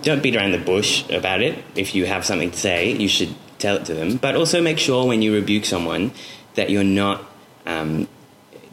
don't 0.01 0.23
beat 0.23 0.35
around 0.35 0.51
the 0.51 0.57
bush 0.57 1.07
about 1.09 1.41
it. 1.41 1.63
If 1.75 1.93
you 1.93 2.05
have 2.05 2.25
something 2.25 2.51
to 2.51 2.57
say, 2.57 2.91
you 2.93 3.07
should 3.07 3.35
tell 3.59 3.75
it 3.75 3.85
to 3.85 3.93
them. 3.93 4.17
But 4.17 4.35
also 4.35 4.61
make 4.61 4.79
sure 4.79 5.05
when 5.05 5.21
you 5.21 5.33
rebuke 5.33 5.65
someone 5.65 6.11
that 6.55 6.69
you're 6.69 6.83
not 6.83 7.23
um, 7.65 8.07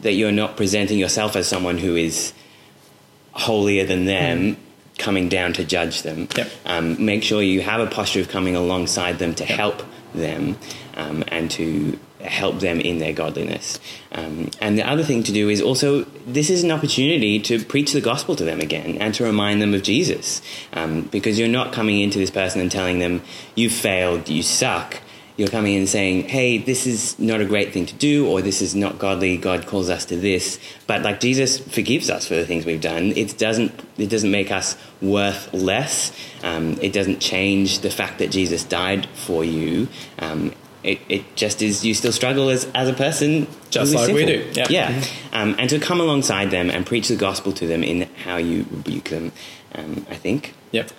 that 0.01 0.13
you're 0.13 0.31
not 0.31 0.57
presenting 0.57 0.97
yourself 0.97 1.35
as 1.35 1.47
someone 1.47 1.77
who 1.77 1.95
is 1.95 2.33
holier 3.33 3.85
than 3.85 4.05
them, 4.05 4.57
coming 4.99 5.29
down 5.29 5.53
to 5.53 5.63
judge 5.63 6.03
them. 6.03 6.27
Yep. 6.35 6.51
Um, 6.65 7.03
make 7.03 7.23
sure 7.23 7.41
you 7.41 7.61
have 7.61 7.81
a 7.81 7.87
posture 7.87 8.19
of 8.19 8.29
coming 8.29 8.55
alongside 8.55 9.17
them 9.17 9.33
to 9.35 9.45
help 9.45 9.81
them 10.13 10.57
um, 10.95 11.23
and 11.29 11.49
to 11.51 11.97
help 12.21 12.59
them 12.59 12.81
in 12.81 12.99
their 12.99 13.13
godliness. 13.13 13.79
Um, 14.11 14.51
and 14.59 14.77
the 14.77 14.87
other 14.87 15.03
thing 15.03 15.23
to 15.23 15.31
do 15.31 15.49
is 15.49 15.61
also 15.61 16.03
this 16.27 16.49
is 16.49 16.63
an 16.63 16.71
opportunity 16.71 17.39
to 17.39 17.63
preach 17.63 17.93
the 17.93 18.01
gospel 18.01 18.35
to 18.35 18.43
them 18.43 18.59
again 18.59 18.97
and 18.97 19.13
to 19.15 19.23
remind 19.23 19.61
them 19.61 19.73
of 19.73 19.83
Jesus, 19.83 20.41
um, 20.73 21.03
because 21.03 21.39
you're 21.39 21.47
not 21.47 21.71
coming 21.71 22.01
into 22.01 22.19
this 22.19 22.29
person 22.29 22.59
and 22.59 22.69
telling 22.69 22.99
them 22.99 23.21
you 23.55 23.69
failed, 23.69 24.27
you 24.27 24.43
suck 24.43 25.01
you're 25.39 25.47
coming 25.47 25.73
in 25.73 25.79
and 25.79 25.89
saying, 25.89 26.27
hey, 26.27 26.57
this 26.57 26.85
is 26.85 27.17
not 27.17 27.39
a 27.39 27.45
great 27.45 27.71
thing 27.71 27.85
to 27.85 27.95
do, 27.95 28.27
or 28.27 28.41
this 28.41 28.61
is 28.61 28.75
not 28.75 28.99
godly. 28.99 29.37
God 29.37 29.65
calls 29.65 29.89
us 29.89 30.05
to 30.05 30.17
this. 30.17 30.59
But 30.85 31.01
like 31.01 31.19
Jesus 31.19 31.57
forgives 31.57 32.09
us 32.09 32.27
for 32.27 32.35
the 32.35 32.45
things 32.45 32.65
we've 32.65 32.81
done. 32.81 33.13
It 33.15 33.37
doesn't, 33.37 33.71
it 33.97 34.07
doesn't 34.07 34.29
make 34.29 34.51
us 34.51 34.75
worth 35.01 35.53
less. 35.53 36.11
Um, 36.43 36.77
it 36.81 36.91
doesn't 36.91 37.19
change 37.19 37.79
the 37.79 37.89
fact 37.89 38.19
that 38.19 38.31
Jesus 38.31 38.63
died 38.65 39.07
for 39.13 39.45
you. 39.45 39.87
Um, 40.19 40.53
it, 40.83 40.99
it 41.09 41.35
just 41.35 41.61
is 41.61 41.85
you 41.85 41.93
still 41.93 42.11
struggle 42.11 42.49
as, 42.49 42.65
as 42.75 42.87
a 42.87 42.93
person 42.93 43.47
Just 43.69 43.93
like 43.93 44.13
we 44.13 44.25
sinful. 44.25 44.53
do, 44.53 44.73
yeah. 44.73 44.91
yeah 44.91 45.03
um, 45.33 45.55
and 45.59 45.69
to 45.71 45.79
come 45.79 45.99
alongside 45.99 46.51
them 46.51 46.69
and 46.69 46.85
preach 46.85 47.09
the 47.09 47.17
gospel 47.17 47.51
to 47.51 47.67
them 47.67 47.83
in 47.83 48.03
how 48.23 48.37
you 48.37 48.65
rebuke 48.71 49.09
them 49.09 49.33
um, 49.75 50.05
i 50.09 50.15
think 50.15 50.53
Yep. 50.71 50.91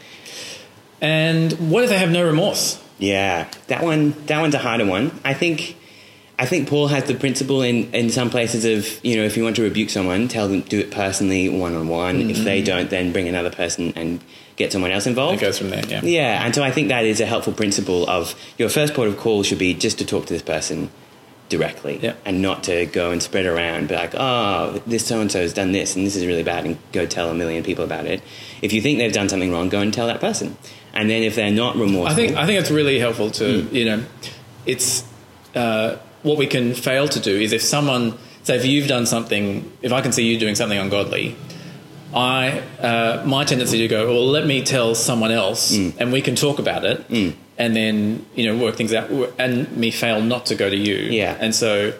And 1.00 1.70
what 1.70 1.84
if 1.84 1.90
they 1.90 1.98
have 1.98 2.10
no 2.10 2.26
remorse? 2.26 2.82
Yeah 3.00 3.50
that 3.66 3.82
one 3.82 4.14
that 4.26 4.40
one's 4.40 4.54
a 4.54 4.58
harder 4.58 4.86
one 4.86 5.10
i 5.24 5.34
think 5.34 5.76
I 6.40 6.46
think 6.46 6.70
Paul 6.70 6.88
has 6.88 7.04
the 7.04 7.14
principle 7.14 7.60
in, 7.60 7.92
in 7.92 8.08
some 8.08 8.30
places 8.30 8.64
of, 8.64 9.04
you 9.04 9.14
know, 9.14 9.24
if 9.24 9.36
you 9.36 9.44
want 9.44 9.56
to 9.56 9.62
rebuke 9.62 9.90
someone, 9.90 10.26
tell 10.26 10.48
them 10.48 10.62
do 10.62 10.80
it 10.80 10.90
personally, 10.90 11.50
one 11.50 11.74
on 11.74 11.86
one. 11.86 12.30
If 12.30 12.36
mm-hmm. 12.36 12.44
they 12.44 12.62
don't, 12.62 12.88
then 12.88 13.12
bring 13.12 13.28
another 13.28 13.50
person 13.50 13.92
and 13.94 14.24
get 14.56 14.72
someone 14.72 14.90
else 14.90 15.06
involved. 15.06 15.36
It 15.36 15.44
goes 15.44 15.58
from 15.58 15.68
there, 15.68 15.84
yeah. 15.86 16.00
Yeah, 16.02 16.42
and 16.42 16.54
so 16.54 16.62
I 16.62 16.70
think 16.70 16.88
that 16.88 17.04
is 17.04 17.20
a 17.20 17.26
helpful 17.26 17.52
principle 17.52 18.08
of 18.08 18.34
your 18.56 18.70
first 18.70 18.94
port 18.94 19.08
of 19.08 19.18
call 19.18 19.42
should 19.42 19.58
be 19.58 19.74
just 19.74 19.98
to 19.98 20.06
talk 20.06 20.24
to 20.26 20.32
this 20.32 20.40
person 20.40 20.90
directly 21.50 21.98
Yeah. 22.00 22.14
and 22.24 22.40
not 22.40 22.64
to 22.64 22.86
go 22.86 23.10
and 23.10 23.22
spread 23.22 23.44
around, 23.44 23.88
be 23.88 23.96
like, 23.96 24.14
oh, 24.14 24.80
this 24.86 25.06
so 25.06 25.20
and 25.20 25.30
so 25.30 25.42
has 25.42 25.52
done 25.52 25.72
this 25.72 25.94
and 25.94 26.06
this 26.06 26.16
is 26.16 26.24
really 26.24 26.42
bad 26.42 26.64
and 26.64 26.78
go 26.92 27.04
tell 27.04 27.28
a 27.28 27.34
million 27.34 27.62
people 27.62 27.84
about 27.84 28.06
it. 28.06 28.22
If 28.62 28.72
you 28.72 28.80
think 28.80 28.96
they've 28.98 29.12
done 29.12 29.28
something 29.28 29.52
wrong, 29.52 29.68
go 29.68 29.80
and 29.80 29.92
tell 29.92 30.06
that 30.06 30.20
person. 30.20 30.56
And 30.92 31.08
then 31.08 31.22
if 31.22 31.34
they're 31.36 31.50
not 31.52 31.76
remorseful, 31.76 32.06
I 32.06 32.14
think 32.14 32.36
I 32.36 32.46
think 32.46 32.60
it's 32.60 32.70
really 32.70 32.98
helpful 32.98 33.30
to 33.32 33.62
Hmm. 33.62 33.74
you 33.76 33.84
know, 33.84 34.02
it's 34.66 35.04
uh, 35.54 35.96
what 36.22 36.36
we 36.38 36.46
can 36.46 36.74
fail 36.74 37.08
to 37.08 37.20
do 37.20 37.34
is 37.40 37.52
if 37.52 37.62
someone 37.62 38.14
say 38.42 38.56
if 38.56 38.64
you've 38.66 38.88
done 38.88 39.06
something, 39.06 39.70
if 39.82 39.92
I 39.92 40.00
can 40.00 40.12
see 40.12 40.24
you 40.26 40.38
doing 40.38 40.54
something 40.54 40.78
ungodly, 40.78 41.36
I 42.14 42.60
uh, 42.80 43.22
my 43.24 43.44
tendency 43.44 43.78
to 43.78 43.88
go 43.88 44.06
well, 44.08 44.26
let 44.26 44.46
me 44.46 44.62
tell 44.62 44.94
someone 44.94 45.30
else, 45.30 45.74
Hmm. 45.76 45.90
and 45.98 46.12
we 46.12 46.20
can 46.22 46.34
talk 46.34 46.58
about 46.58 46.84
it, 46.84 47.04
and 47.58 47.76
then 47.76 48.26
you 48.34 48.46
know 48.46 48.56
work 48.62 48.76
things 48.76 48.92
out, 48.92 49.10
and 49.38 49.70
me 49.76 49.90
fail 49.92 50.20
not 50.20 50.46
to 50.46 50.54
go 50.56 50.68
to 50.68 50.76
you, 50.76 50.96
Yeah. 50.96 51.36
and 51.40 51.54
so. 51.54 51.92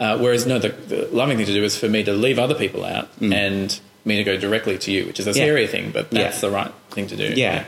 Uh, 0.00 0.16
whereas 0.16 0.46
no, 0.46 0.60
the, 0.60 0.68
the 0.86 1.08
loving 1.10 1.36
thing 1.36 1.46
to 1.46 1.52
do 1.52 1.64
is 1.64 1.76
for 1.76 1.88
me 1.88 2.04
to 2.04 2.12
leave 2.12 2.38
other 2.38 2.54
people 2.54 2.84
out 2.84 3.08
and 3.20 3.80
me 4.04 4.14
to 4.16 4.22
go 4.22 4.36
directly 4.36 4.78
to 4.78 4.92
you, 4.92 5.04
which 5.06 5.18
is 5.18 5.26
a 5.26 5.32
Hmm. 5.32 5.38
Yeah. 5.38 5.42
scary 5.42 5.66
thing, 5.66 5.90
but 5.92 6.06
Yeah. 6.12 6.22
that's 6.22 6.40
the 6.40 6.50
right 6.50 6.70
thing 6.92 7.08
to 7.08 7.16
do. 7.16 7.32
Yeah. 7.34 7.64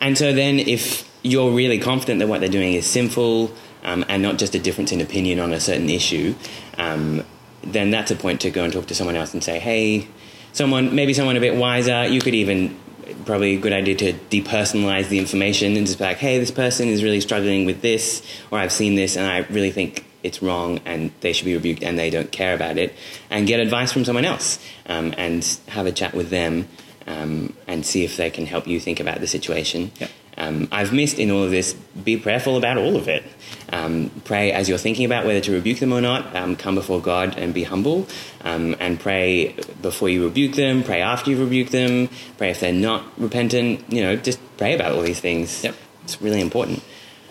And 0.00 0.16
so 0.16 0.32
then 0.32 0.58
if 0.58 1.10
you're 1.22 1.50
really 1.50 1.78
confident 1.78 2.20
that 2.20 2.28
what 2.28 2.40
they're 2.40 2.48
doing 2.48 2.74
is 2.74 2.86
sinful 2.86 3.52
um, 3.82 4.04
and 4.08 4.22
not 4.22 4.38
just 4.38 4.54
a 4.54 4.58
difference 4.58 4.92
in 4.92 5.00
opinion 5.00 5.40
on 5.40 5.52
a 5.52 5.60
certain 5.60 5.88
issue, 5.88 6.34
um, 6.78 7.24
then 7.62 7.90
that's 7.90 8.10
a 8.10 8.16
point 8.16 8.40
to 8.42 8.50
go 8.50 8.64
and 8.64 8.72
talk 8.72 8.86
to 8.86 8.94
someone 8.94 9.16
else 9.16 9.34
and 9.34 9.42
say, 9.42 9.58
hey, 9.58 10.06
someone, 10.52 10.94
maybe 10.94 11.12
someone 11.12 11.36
a 11.36 11.40
bit 11.40 11.56
wiser, 11.56 12.06
you 12.06 12.20
could 12.20 12.34
even, 12.34 12.78
probably 13.24 13.54
a 13.54 13.60
good 13.60 13.72
idea 13.72 13.94
to 13.94 14.12
depersonalize 14.12 15.08
the 15.08 15.18
information 15.18 15.76
and 15.76 15.86
just 15.86 15.98
be 15.98 16.04
like, 16.04 16.18
hey, 16.18 16.38
this 16.38 16.50
person 16.50 16.88
is 16.88 17.02
really 17.02 17.20
struggling 17.20 17.66
with 17.66 17.82
this, 17.82 18.22
or 18.50 18.58
I've 18.58 18.72
seen 18.72 18.94
this 18.94 19.16
and 19.16 19.26
I 19.26 19.38
really 19.52 19.72
think 19.72 20.04
it's 20.22 20.42
wrong 20.42 20.80
and 20.84 21.10
they 21.20 21.32
should 21.32 21.44
be 21.44 21.54
rebuked 21.54 21.82
and 21.82 21.98
they 21.98 22.10
don't 22.10 22.30
care 22.30 22.54
about 22.54 22.78
it, 22.78 22.92
and 23.30 23.46
get 23.46 23.60
advice 23.60 23.92
from 23.92 24.04
someone 24.04 24.24
else 24.24 24.58
um, 24.86 25.14
and 25.16 25.58
have 25.68 25.86
a 25.86 25.92
chat 25.92 26.14
with 26.14 26.30
them 26.30 26.68
um, 27.06 27.52
and 27.66 27.84
see 27.84 28.04
if 28.04 28.16
they 28.16 28.30
can 28.30 28.46
help 28.46 28.66
you 28.66 28.80
think 28.80 29.00
about 29.00 29.20
the 29.20 29.26
situation. 29.26 29.90
Yep. 30.00 30.10
Um, 30.38 30.68
I've 30.70 30.92
missed 30.92 31.18
in 31.18 31.30
all 31.30 31.44
of 31.44 31.50
this, 31.50 31.72
be 31.72 32.18
prayerful 32.18 32.58
about 32.58 32.76
all 32.76 32.96
of 32.96 33.08
it. 33.08 33.24
Um, 33.72 34.10
pray 34.24 34.52
as 34.52 34.68
you're 34.68 34.76
thinking 34.76 35.06
about 35.06 35.24
whether 35.24 35.40
to 35.40 35.52
rebuke 35.52 35.78
them 35.78 35.94
or 35.94 36.02
not. 36.02 36.36
Um, 36.36 36.56
come 36.56 36.74
before 36.74 37.00
God 37.00 37.38
and 37.38 37.54
be 37.54 37.64
humble. 37.64 38.06
Um, 38.44 38.76
and 38.78 39.00
pray 39.00 39.54
before 39.80 40.10
you 40.10 40.24
rebuke 40.24 40.54
them, 40.54 40.82
pray 40.82 41.00
after 41.00 41.30
you 41.30 41.40
rebuke 41.42 41.70
them, 41.70 42.10
pray 42.36 42.50
if 42.50 42.60
they're 42.60 42.72
not 42.72 43.02
repentant. 43.18 43.90
You 43.90 44.02
know, 44.02 44.16
just 44.16 44.38
pray 44.58 44.74
about 44.74 44.92
all 44.92 45.00
these 45.02 45.20
things. 45.20 45.64
Yep. 45.64 45.74
It's 46.04 46.20
really 46.20 46.42
important. 46.42 46.82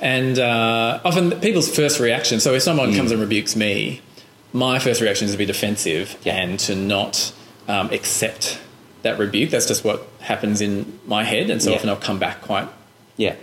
And 0.02 0.40
uh, 0.40 1.00
often 1.06 1.32
people's 1.40 1.74
first 1.74 2.00
reaction, 2.00 2.40
so 2.40 2.54
if 2.54 2.64
someone 2.64 2.92
Mm. 2.92 2.98
comes 2.98 3.12
and 3.12 3.22
rebukes 3.22 3.56
me, 3.56 4.02
my 4.52 4.80
first 4.80 5.00
reaction 5.00 5.26
is 5.26 5.32
to 5.34 5.38
be 5.38 5.46
defensive 5.46 6.18
Yeah. 6.24 6.36
and 6.38 6.60
to 6.62 6.76
not 6.76 7.32
um, 7.68 7.92
accept 7.92 8.60
that 9.06 9.18
rebuke. 9.18 9.50
That's 9.52 9.66
just 9.66 9.84
what 9.86 10.06
happens 10.20 10.62
in 10.62 11.00
my 11.08 11.24
head. 11.24 11.50
And 11.50 11.62
so 11.62 11.70
Yeah. 11.70 11.78
often 11.78 11.90
I'll 11.90 11.96
come 11.96 12.20
back 12.20 12.42
quite 12.42 12.68
Yeah. 13.18 13.36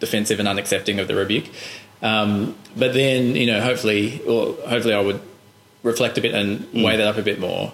defensive 0.00 0.38
and 0.40 0.48
unaccepting 0.48 1.00
of 1.00 1.08
the 1.08 1.14
rebuke. 1.16 1.46
Um, 2.02 2.54
but 2.76 2.92
then, 2.94 3.34
you 3.34 3.46
know, 3.46 3.60
hopefully, 3.60 4.20
or 4.26 4.54
hopefully 4.68 4.94
I 4.94 5.00
would 5.00 5.20
reflect 5.82 6.18
a 6.18 6.20
bit 6.20 6.34
and 6.34 6.60
Mm. 6.72 6.82
weigh 6.84 6.96
that 6.96 7.06
up 7.06 7.18
a 7.18 7.22
bit 7.22 7.40
more. 7.40 7.72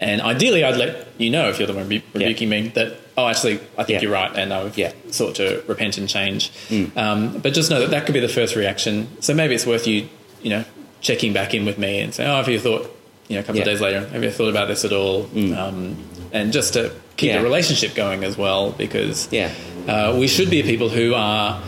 And 0.00 0.20
ideally, 0.20 0.64
I'd 0.64 0.76
let 0.76 1.08
you 1.18 1.30
know 1.30 1.48
if 1.48 1.58
you're 1.58 1.66
the 1.66 1.72
one 1.74 1.88
rebu- 1.88 2.04
rebuking 2.12 2.48
me 2.48 2.70
that, 2.74 2.94
oh, 3.16 3.26
actually, 3.28 3.58
I 3.78 3.84
think 3.84 3.96
Yeah. 3.96 4.02
you're 4.02 4.12
right, 4.12 4.30
and 4.34 4.52
I've 4.52 4.76
Yeah. 4.76 4.90
Mm. 4.90 5.14
sought 5.14 5.34
to 5.36 5.62
repent 5.66 5.98
and 5.98 6.08
change. 6.08 6.50
Um, 6.96 7.38
but 7.42 7.54
just 7.54 7.70
know 7.70 7.80
that 7.80 7.90
that 7.90 8.04
could 8.06 8.12
be 8.14 8.20
the 8.20 8.28
first 8.28 8.54
reaction. 8.56 9.08
So 9.20 9.34
maybe 9.34 9.54
it's 9.54 9.66
worth 9.66 9.86
you, 9.86 10.08
you 10.42 10.50
know, 10.50 10.64
checking 11.00 11.32
back 11.32 11.54
in 11.54 11.64
with 11.64 11.78
me 11.78 12.00
and 12.00 12.14
saying, 12.14 12.28
oh, 12.30 12.36
have 12.36 12.48
you 12.48 12.58
thought, 12.58 12.90
you 13.28 13.34
know, 13.36 13.40
a 13.40 13.42
couple 13.44 13.60
of 13.60 13.66
days 13.66 13.80
later, 13.80 14.06
have 14.12 14.22
you 14.22 14.30
thought 14.30 14.48
about 14.48 14.68
this 14.68 14.84
at 14.84 14.92
all? 14.92 15.28
Um, 15.34 15.96
and 16.34 16.52
just 16.52 16.74
to 16.74 16.90
keep 17.16 17.28
Yeah. 17.30 17.38
the 17.38 17.44
relationship 17.44 17.94
going 17.94 18.24
as 18.24 18.36
well, 18.36 18.72
because 18.76 19.28
Yeah. 19.30 19.50
uh, 19.88 20.14
we 20.18 20.26
should 20.28 20.50
be 20.50 20.62
people 20.62 20.90
who 20.90 21.14
are 21.14 21.62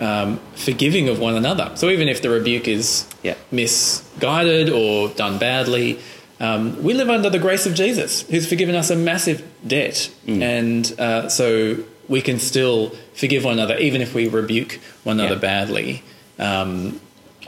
um, 0.00 0.38
forgiving 0.54 1.08
of 1.08 1.18
one 1.18 1.34
another. 1.34 1.72
So 1.74 1.90
even 1.90 2.06
if 2.08 2.22
the 2.22 2.30
rebuke 2.30 2.68
is 2.68 3.04
Yeah. 3.24 3.34
misguided 3.50 4.70
or 4.70 5.08
done 5.08 5.38
badly, 5.38 5.98
um, 6.40 6.80
we 6.84 6.94
live 6.94 7.10
under 7.10 7.28
the 7.28 7.40
grace 7.40 7.66
of 7.66 7.74
Jesus, 7.74 8.24
who's 8.30 8.46
forgiven 8.46 8.76
us 8.76 8.90
a 8.90 8.96
massive 8.96 9.42
debt, 9.66 10.08
Mm. 10.26 10.40
and 10.42 10.92
uh, 11.00 11.28
so 11.28 11.78
we 12.08 12.20
can 12.20 12.38
still 12.38 12.92
forgive 13.14 13.42
one 13.44 13.54
another, 13.54 13.76
even 13.78 14.00
if 14.00 14.14
we 14.14 14.28
rebuke 14.28 14.78
one 15.02 15.18
another 15.18 15.34
Yeah. 15.34 15.40
badly 15.40 16.02
um, 16.38 17.00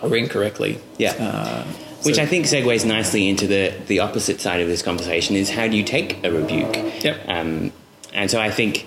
or 0.03 0.17
incorrectly. 0.17 0.79
Yeah. 0.99 1.13
Uh, 1.13 1.63
Which 2.03 2.17
so- 2.17 2.23
I 2.23 2.27
think 2.27 2.47
segues 2.47 2.85
nicely 2.87 3.29
into 3.29 3.47
the, 3.47 3.75
the 3.87 4.01
opposite 4.01 4.41
side 4.41 4.61
of 4.61 4.69
this 4.69 4.83
conversation 4.83 5.37
is 5.37 5.51
how 5.51 5.69
do 5.69 5.77
you 5.77 5.85
take 5.85 6.25
a 6.25 6.31
rebuke? 6.31 6.77
Yep. 7.05 7.21
Um, 7.29 7.73
and 8.13 8.31
so 8.31 8.41
I 8.41 8.51
think 8.51 8.87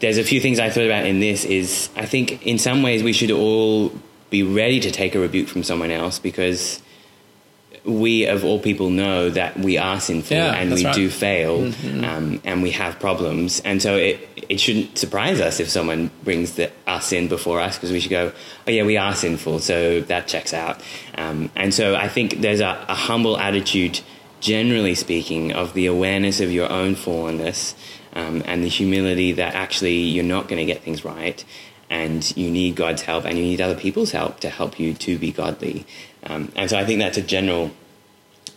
there's 0.00 0.18
a 0.18 0.24
few 0.24 0.40
things 0.40 0.58
I 0.58 0.70
thought 0.70 0.84
about 0.84 1.06
in 1.06 1.20
this 1.20 1.44
is 1.44 1.88
I 1.96 2.06
think 2.06 2.46
in 2.46 2.58
some 2.58 2.82
ways 2.82 3.02
we 3.02 3.12
should 3.12 3.30
all 3.30 3.92
be 4.30 4.42
ready 4.42 4.80
to 4.80 4.90
take 4.90 5.14
a 5.14 5.18
rebuke 5.20 5.48
from 5.48 5.62
someone 5.62 5.90
else 5.90 6.18
because 6.18 6.82
we 7.84 8.26
of 8.26 8.44
all 8.44 8.58
people 8.58 8.88
know 8.90 9.28
that 9.30 9.58
we 9.58 9.76
are 9.76 10.00
sinful 10.00 10.36
Yeah, 10.36 10.54
and 10.54 10.72
we 10.72 10.84
right. 10.84 10.94
do 10.94 11.10
fail 11.10 11.70
um, 12.02 12.40
and 12.44 12.62
we 12.62 12.70
have 12.70 12.98
problems 12.98 13.60
and 13.60 13.82
so 13.82 13.96
it 13.96 14.26
it 14.48 14.58
shouldn't 14.60 14.96
surprise 14.98 15.40
us 15.40 15.60
if 15.60 15.68
someone 15.70 16.10
brings 16.22 16.52
the, 16.54 16.70
us 16.86 17.12
in 17.12 17.28
before 17.28 17.60
us 17.60 17.76
because 17.76 17.92
we 17.92 18.00
should 18.00 18.10
go 18.10 18.32
oh 18.66 18.70
yeah 18.70 18.84
we 18.84 18.96
are 18.96 19.14
sinful 19.14 19.58
so 19.58 20.00
that 20.02 20.26
checks 20.26 20.54
out 20.54 20.82
um, 21.18 21.50
and 21.56 21.74
so 21.74 21.94
I 21.94 22.08
think 22.08 22.40
there's 22.40 22.60
a, 22.60 22.84
a 22.88 22.94
humble 22.94 23.36
attitude 23.38 24.00
generally 24.40 24.94
speaking 24.94 25.52
of 25.52 25.74
the 25.74 25.86
awareness 25.86 26.40
of 26.40 26.50
your 26.52 26.70
own 26.70 26.94
fallenness 26.94 27.74
um, 28.14 28.42
and 28.46 28.62
the 28.62 28.68
humility 28.68 29.32
that 29.32 29.54
actually 29.54 29.98
you're 29.98 30.24
not 30.24 30.48
going 30.48 30.58
to 30.58 30.66
get 30.72 30.82
things 30.82 31.04
right 31.04 31.44
and 31.90 32.34
you 32.36 32.50
need 32.50 32.76
God's 32.76 33.02
help 33.02 33.24
and 33.24 33.36
you 33.36 33.44
need 33.44 33.60
other 33.60 33.74
people's 33.74 34.12
help 34.12 34.40
to 34.40 34.48
help 34.48 34.80
you 34.80 34.94
to 34.94 35.18
be 35.18 35.30
godly. 35.30 35.86
Um, 36.26 36.50
and 36.56 36.70
so 36.70 36.78
I 36.78 36.84
think 36.84 37.00
that's 37.00 37.18
a 37.18 37.22
general 37.22 37.70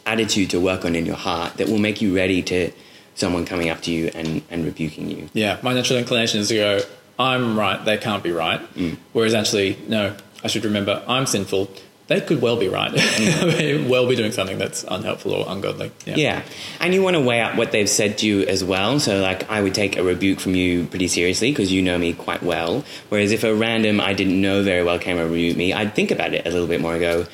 attitude 0.06 0.52
to 0.52 0.60
work 0.60 0.86
on 0.86 0.96
in 0.96 1.06
your 1.06 1.16
heart 1.16 1.56
that 1.58 1.68
will 1.68 1.80
make 1.80 2.02
you 2.02 2.16
ready 2.16 2.42
to 2.44 2.72
someone 3.16 3.46
coming 3.46 3.70
up 3.70 3.82
to 3.82 3.92
you 3.92 4.10
and, 4.14 4.42
and 4.50 4.66
rebuking 4.66 5.10
you. 5.10 5.30
Yeah, 5.34 5.60
my 5.62 5.74
natural 5.74 6.00
inclination 6.00 6.40
is 6.40 6.50
to 6.50 6.56
go, 6.56 6.80
I'm 7.20 7.58
right, 7.58 7.84
they 7.84 7.98
can't 7.98 8.24
be 8.24 8.32
right. 8.32 8.62
Mm. 8.76 8.98
Whereas 9.12 9.34
actually, 9.34 9.78
no, 9.88 10.16
I 10.44 10.48
should 10.48 10.66
remember 10.66 11.04
I'm 11.08 11.26
sinful. 11.26 11.70
They 12.08 12.22
could 12.22 12.42
well 12.42 12.56
be 12.56 12.70
right. 12.70 12.90
they 13.18 13.86
well 13.86 14.08
be 14.08 14.16
doing 14.16 14.32
something 14.32 14.58
that's 14.58 14.86
unhelpful 14.88 15.34
or 15.34 15.46
ungodly. 15.50 15.92
Yeah. 16.06 16.16
Yeah. 16.16 16.44
And 16.80 16.94
you 16.94 17.04
want 17.04 17.18
to 17.18 17.22
weigh 17.22 17.42
up 17.42 17.58
what 17.58 17.74
they've 17.74 17.90
said 17.90 18.20
to 18.20 18.28
you 18.28 18.44
as 18.44 18.64
well. 18.64 19.02
So, 19.02 19.20
like, 19.20 19.50
I 19.50 19.62
would 19.62 19.76
take 19.76 19.98
a 19.98 20.04
rebuke 20.04 20.40
from 20.40 20.56
you 20.56 20.86
pretty 20.86 21.10
seriously 21.10 21.52
because 21.52 21.70
you 21.70 21.82
know 21.82 21.98
me 21.98 22.14
quite 22.14 22.44
well. 22.44 22.86
Whereas 23.10 23.34
if 23.34 23.44
a 23.44 23.54
random 23.54 24.00
I 24.00 24.14
didn't 24.14 24.40
know 24.40 24.64
very 24.64 24.86
well 24.86 25.00
came 25.00 25.18
and 25.18 25.30
rebuked 25.30 25.58
me, 25.58 25.74
I'd 25.74 25.96
think 25.96 26.12
about 26.12 26.34
it 26.34 26.48
a 26.48 26.50
little 26.50 26.68
bit 26.68 26.80
more 26.80 26.94
and 26.94 27.02
go, 27.02 27.26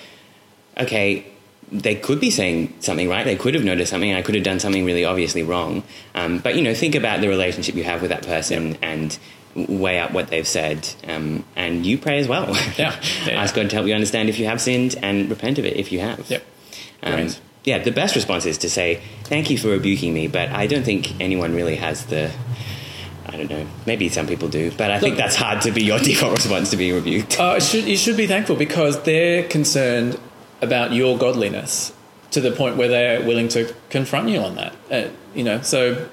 okay, 0.78 1.26
they 1.72 1.96
could 1.96 2.20
be 2.20 2.30
saying 2.30 2.74
something 2.80 3.10
right. 3.10 3.26
They 3.26 3.36
could 3.36 3.56
have 3.56 3.64
noticed 3.64 3.90
something. 3.90 4.14
I 4.14 4.22
could 4.22 4.36
have 4.36 4.44
done 4.44 4.60
something 4.60 4.86
really 4.86 5.06
obviously 5.06 5.44
wrong. 5.44 5.84
Um, 6.14 6.38
but, 6.40 6.56
you 6.56 6.62
know, 6.62 6.74
think 6.74 6.96
about 6.96 7.22
the 7.22 7.28
relationship 7.28 7.76
you 7.76 7.84
have 7.84 8.02
with 8.02 8.12
that 8.12 8.26
person 8.26 8.78
and 8.82 9.18
weigh 9.56 10.00
up 10.00 10.12
what 10.12 10.28
they've 10.28 10.48
said. 10.48 10.88
Um, 11.08 11.46
and 11.56 11.86
you 11.86 11.98
pray 11.98 12.20
as 12.20 12.28
well. 12.28 12.56
Yeah. 12.78 13.00
Yeah. 13.26 13.42
Ask 13.42 13.56
God 13.56 13.70
to 13.70 13.76
help 13.76 13.88
you 13.88 13.94
understand 13.94 14.30
if 14.30 14.38
you 14.38 14.46
have 14.46 14.62
sinned 14.62 14.96
and 15.02 15.30
repent 15.30 15.58
of 15.58 15.66
it 15.66 15.78
if 15.78 15.92
you 15.92 16.00
have. 16.02 16.30
Yep. 16.30 16.44
Um, 17.02 17.30
yeah, 17.64 17.80
the 17.80 17.92
best 17.92 18.16
response 18.16 18.46
is 18.46 18.58
to 18.60 18.70
say, 18.70 19.02
thank 19.24 19.50
you 19.50 19.58
for 19.58 19.70
rebuking 19.70 20.14
me, 20.14 20.28
but 20.28 20.50
I 20.50 20.68
don't 20.68 20.84
think 20.84 21.20
anyone 21.22 21.56
really 21.56 21.78
has 21.78 22.06
the. 22.08 22.32
I 23.26 23.38
don't 23.38 23.50
know. 23.50 23.66
Maybe 23.88 24.10
some 24.10 24.28
people 24.28 24.50
do, 24.50 24.72
but 24.72 24.92
I 24.92 25.00
think 25.00 25.18
that's 25.18 25.36
hard 25.36 25.62
to 25.62 25.72
be 25.72 25.84
your 25.84 25.98
default 26.10 26.34
response 26.34 26.70
to 26.72 26.78
being 26.78 26.94
rebuked. 26.94 27.40
Uh, 27.40 27.60
should, 27.60 27.86
you 27.86 27.98
should 27.98 28.18
be 28.18 28.28
thankful 28.28 28.56
because 28.56 29.02
they're 29.04 29.48
concerned 29.48 30.20
about 30.64 30.94
your 30.94 31.18
godliness 31.18 31.94
to 32.32 32.42
the 32.42 32.52
point 32.52 32.78
where 32.78 32.88
they're 32.88 33.22
willing 33.22 33.48
to 33.50 33.74
confront 33.90 34.30
you 34.30 34.40
on 34.40 34.56
that. 34.56 34.76
Uh, 34.92 35.10
you 35.36 35.44
know, 35.44 35.62
so 35.62 36.10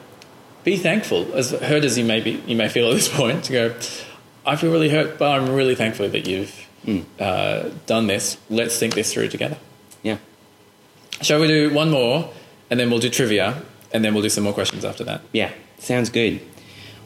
be 0.65 0.77
thankful, 0.77 1.33
as 1.35 1.53
hurt 1.53 1.85
as 1.85 1.97
you 1.97 2.05
may 2.05 2.21
be, 2.21 2.43
you 2.47 2.57
may 2.57 2.69
feel 2.69 2.89
at 2.89 2.95
this 2.95 3.09
point, 3.17 3.45
to 3.45 3.53
go. 3.53 3.75
I 4.45 4.57
feel 4.57 4.73
really 4.73 4.89
hurt, 4.89 5.19
but 5.19 5.31
I'm 5.31 5.51
really 5.51 5.75
thankful 5.75 6.09
that 6.09 6.27
you've 6.27 6.69
uh, 7.19 7.71
done 7.87 8.07
this. 8.07 8.39
Let's 8.49 8.79
think 8.79 8.95
this 8.95 9.13
through 9.13 9.29
together. 9.29 9.59
Yeah. 10.03 10.19
Shall 11.21 11.41
we 11.41 11.47
do 11.47 11.73
one 11.73 11.91
more, 11.91 12.31
and 12.71 12.81
then 12.81 12.91
we'll 12.91 13.01
do 13.01 13.11
trivia, 13.11 13.63
and 13.93 14.05
then 14.05 14.15
we'll 14.15 14.23
do 14.23 14.31
some 14.31 14.45
more 14.45 14.55
questions 14.55 14.85
after 14.85 15.05
that. 15.05 15.23
Yeah. 15.33 15.53
Sounds 15.79 16.11
good. 16.11 16.41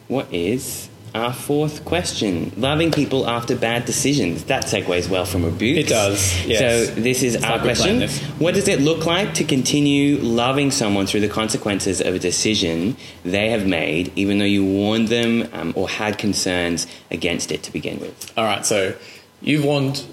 What 0.07 0.33
is 0.33 0.89
our 1.15 1.33
fourth 1.33 1.85
question? 1.85 2.51
Loving 2.57 2.91
people 2.91 3.27
after 3.27 3.55
bad 3.55 3.85
decisions. 3.85 4.43
That 4.45 4.65
segues 4.65 5.09
well 5.09 5.25
from 5.25 5.45
rebukes. 5.45 5.79
It 5.79 5.87
does, 5.87 6.45
yes. 6.45 6.59
So 6.59 6.93
this 7.01 7.23
is 7.23 7.35
It's 7.35 7.43
our 7.43 7.59
question. 7.59 8.07
What 8.37 8.53
does 8.53 8.67
it 8.67 8.81
look 8.81 9.05
like 9.05 9.33
to 9.35 9.45
continue 9.45 10.17
loving 10.17 10.71
someone 10.71 11.05
through 11.05 11.21
the 11.21 11.29
consequences 11.29 12.01
of 12.01 12.15
a 12.15 12.19
decision 12.19 12.97
they 13.23 13.49
have 13.51 13.65
made, 13.65 14.11
even 14.17 14.39
though 14.39 14.45
you 14.45 14.65
warned 14.65 15.07
them 15.07 15.47
um, 15.53 15.73
or 15.75 15.87
had 15.87 16.17
concerns 16.17 16.85
against 17.09 17.51
it 17.51 17.63
to 17.63 17.71
begin 17.71 17.99
with? 17.99 18.33
All 18.37 18.43
right, 18.43 18.65
so 18.65 18.93
you've 19.41 19.63
warned, 19.63 20.03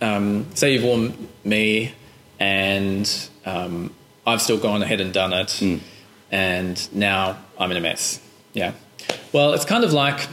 um, 0.00 0.46
say 0.54 0.74
you've 0.74 0.84
warned 0.84 1.28
me, 1.42 1.92
and 2.38 3.28
um, 3.44 3.92
I've 4.24 4.40
still 4.40 4.58
gone 4.58 4.82
ahead 4.82 5.00
and 5.00 5.12
done 5.12 5.32
it, 5.32 5.60
and 6.30 6.94
now 6.94 7.38
I'm 7.58 7.70
in 7.72 7.76
a 7.76 7.80
mess. 7.80 8.20
Yeah. 8.52 8.72
Well, 9.32 9.54
it's 9.54 9.64
kind 9.64 9.84
of 9.84 9.92
like 9.92 10.28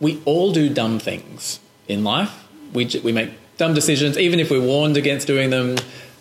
we 0.00 0.20
all 0.24 0.52
do 0.52 0.68
dumb 0.68 0.98
things 0.98 1.60
in 1.88 2.04
life. 2.04 2.44
We, 2.72 2.90
we 3.02 3.12
make 3.12 3.30
dumb 3.56 3.74
decisions, 3.74 4.18
even 4.18 4.40
if 4.40 4.50
we're 4.50 4.60
warned 4.60 4.96
against 4.96 5.26
doing 5.26 5.50
them, 5.50 5.76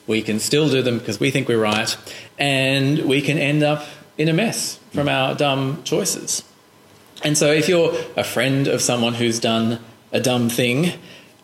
we 0.07 0.21
can 0.21 0.39
still 0.39 0.69
do 0.69 0.81
them 0.81 0.99
because 0.99 1.19
we 1.19 1.31
think 1.31 1.47
we're 1.47 1.61
right, 1.61 1.95
and 2.37 2.99
we 2.99 3.21
can 3.21 3.37
end 3.37 3.63
up 3.63 3.85
in 4.17 4.29
a 4.29 4.33
mess 4.33 4.79
from 4.93 5.09
our 5.09 5.35
dumb 5.35 5.81
choices. 5.83 6.43
And 7.23 7.37
so, 7.37 7.51
if 7.51 7.67
you're 7.67 7.93
a 8.15 8.23
friend 8.23 8.67
of 8.67 8.81
someone 8.81 9.15
who's 9.15 9.39
done 9.39 9.79
a 10.11 10.19
dumb 10.19 10.49
thing, 10.49 10.91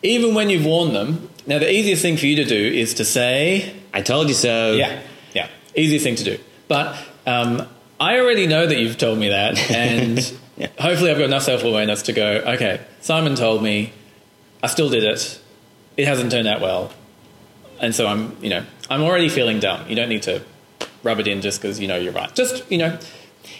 even 0.02 0.34
when 0.34 0.48
you've 0.48 0.64
warned 0.64 0.94
them, 0.94 1.28
now 1.46 1.58
the 1.58 1.70
easiest 1.70 2.02
thing 2.02 2.16
for 2.16 2.26
you 2.26 2.36
to 2.36 2.44
do 2.44 2.56
is 2.56 2.94
to 2.94 3.04
say, 3.04 3.74
I 3.92 4.02
told 4.02 4.28
you 4.28 4.34
so. 4.34 4.74
yeah, 4.74 5.02
yeah, 5.34 5.48
easiest 5.74 6.04
thing 6.04 6.16
to 6.16 6.24
do. 6.24 6.38
But 6.68 6.96
um, 7.26 7.66
I 7.98 8.18
already 8.20 8.46
know 8.46 8.66
that 8.66 8.78
you've 8.78 8.98
told 8.98 9.18
me 9.18 9.30
that, 9.30 9.58
and 9.70 10.18
Yeah. 10.62 10.68
hopefully 10.78 11.10
I've 11.10 11.18
got 11.18 11.24
enough 11.24 11.42
self 11.42 11.64
awareness 11.64 12.02
to 12.02 12.12
go, 12.12 12.42
okay, 12.54 12.80
Simon 13.00 13.34
told 13.34 13.62
me, 13.62 13.92
I 14.62 14.68
still 14.68 14.88
did 14.88 15.04
it, 15.04 15.40
it 15.96 16.06
hasn't 16.06 16.30
turned 16.32 16.48
out 16.48 16.60
well, 16.60 16.92
and 17.80 17.94
so 17.94 18.06
I'm, 18.06 18.36
you 18.42 18.50
know, 18.50 18.64
I'm 18.88 19.02
already 19.02 19.28
feeling 19.28 19.58
dumb. 19.60 19.88
You 19.88 19.96
don't 19.96 20.08
need 20.08 20.22
to 20.22 20.42
rub 21.02 21.18
it 21.18 21.26
in 21.26 21.40
just 21.40 21.60
because 21.60 21.80
you 21.80 21.88
know 21.88 21.96
you're 21.96 22.12
right. 22.12 22.32
Just, 22.34 22.70
you 22.70 22.78
know, 22.78 22.96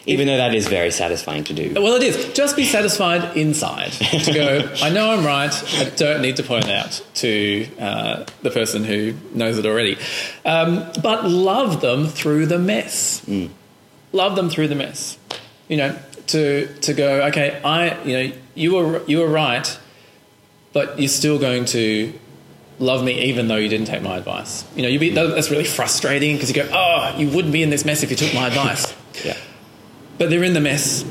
Even 0.07 0.27
though 0.29 0.37
that 0.37 0.55
is 0.55 0.69
very 0.69 0.93
satisfying 0.93 1.43
to 1.45 1.55
do. 1.55 1.73
well, 1.75 1.95
it 1.97 2.03
is. 2.05 2.33
Just 2.35 2.55
be 2.57 2.65
satisfied 2.65 3.37
inside 3.37 3.91
to 3.93 4.33
go, 4.33 4.73
I 4.81 4.91
know 4.91 5.11
I'm 5.11 5.25
right. 5.27 5.53
I 5.81 5.91
don't 5.91 6.23
need 6.23 6.37
to 6.37 6.43
point 6.45 6.69
out 6.69 7.05
to 7.17 7.67
uh, 7.81 8.25
the 8.43 8.51
person 8.51 8.85
who 8.85 9.15
knows 9.35 9.59
it 9.59 9.67
already. 9.67 9.97
Um, 10.45 10.87
but 11.03 11.25
love 11.25 11.81
them 11.81 12.07
through 12.07 12.47
the 12.47 12.59
mess. 12.59 13.29
Love 14.13 14.37
them 14.37 14.49
through 14.51 14.69
the 14.69 14.77
mess. 14.77 15.19
You 15.69 15.77
know, 15.79 15.99
to, 16.29 16.73
to 16.81 16.95
go, 16.95 17.23
okay, 17.27 17.61
I, 17.65 18.03
you 18.03 18.13
know, 18.13 18.37
you 18.55 18.75
were, 18.75 19.03
you 19.07 19.19
were 19.19 19.29
right, 19.29 19.79
but 20.73 20.99
you're 20.99 21.09
still 21.09 21.39
going 21.39 21.65
to 21.67 22.13
love 22.79 23.05
me 23.05 23.23
even 23.23 23.49
though 23.49 23.57
you 23.57 23.69
didn't 23.69 23.87
take 23.87 24.03
my 24.03 24.17
advice. 24.17 24.65
You 24.75 24.83
know, 24.83 24.89
you 24.89 24.99
be, 24.99 25.11
that's 25.11 25.51
really 25.51 25.65
frustrating 25.65 26.37
because 26.37 26.49
you 26.49 26.63
go, 26.63 26.69
oh, 26.73 27.15
you 27.17 27.29
wouldn't 27.29 27.53
be 27.53 27.63
in 27.63 27.71
this 27.71 27.85
mess 27.85 28.03
if 28.03 28.11
you 28.11 28.17
took 28.17 28.35
my 28.35 28.49
advice. 28.49 28.95
Yeah. 29.23 29.37
But 30.17 30.31
they're 30.31 30.43
in 30.43 30.55
the 30.55 30.61
mess. 30.61 31.05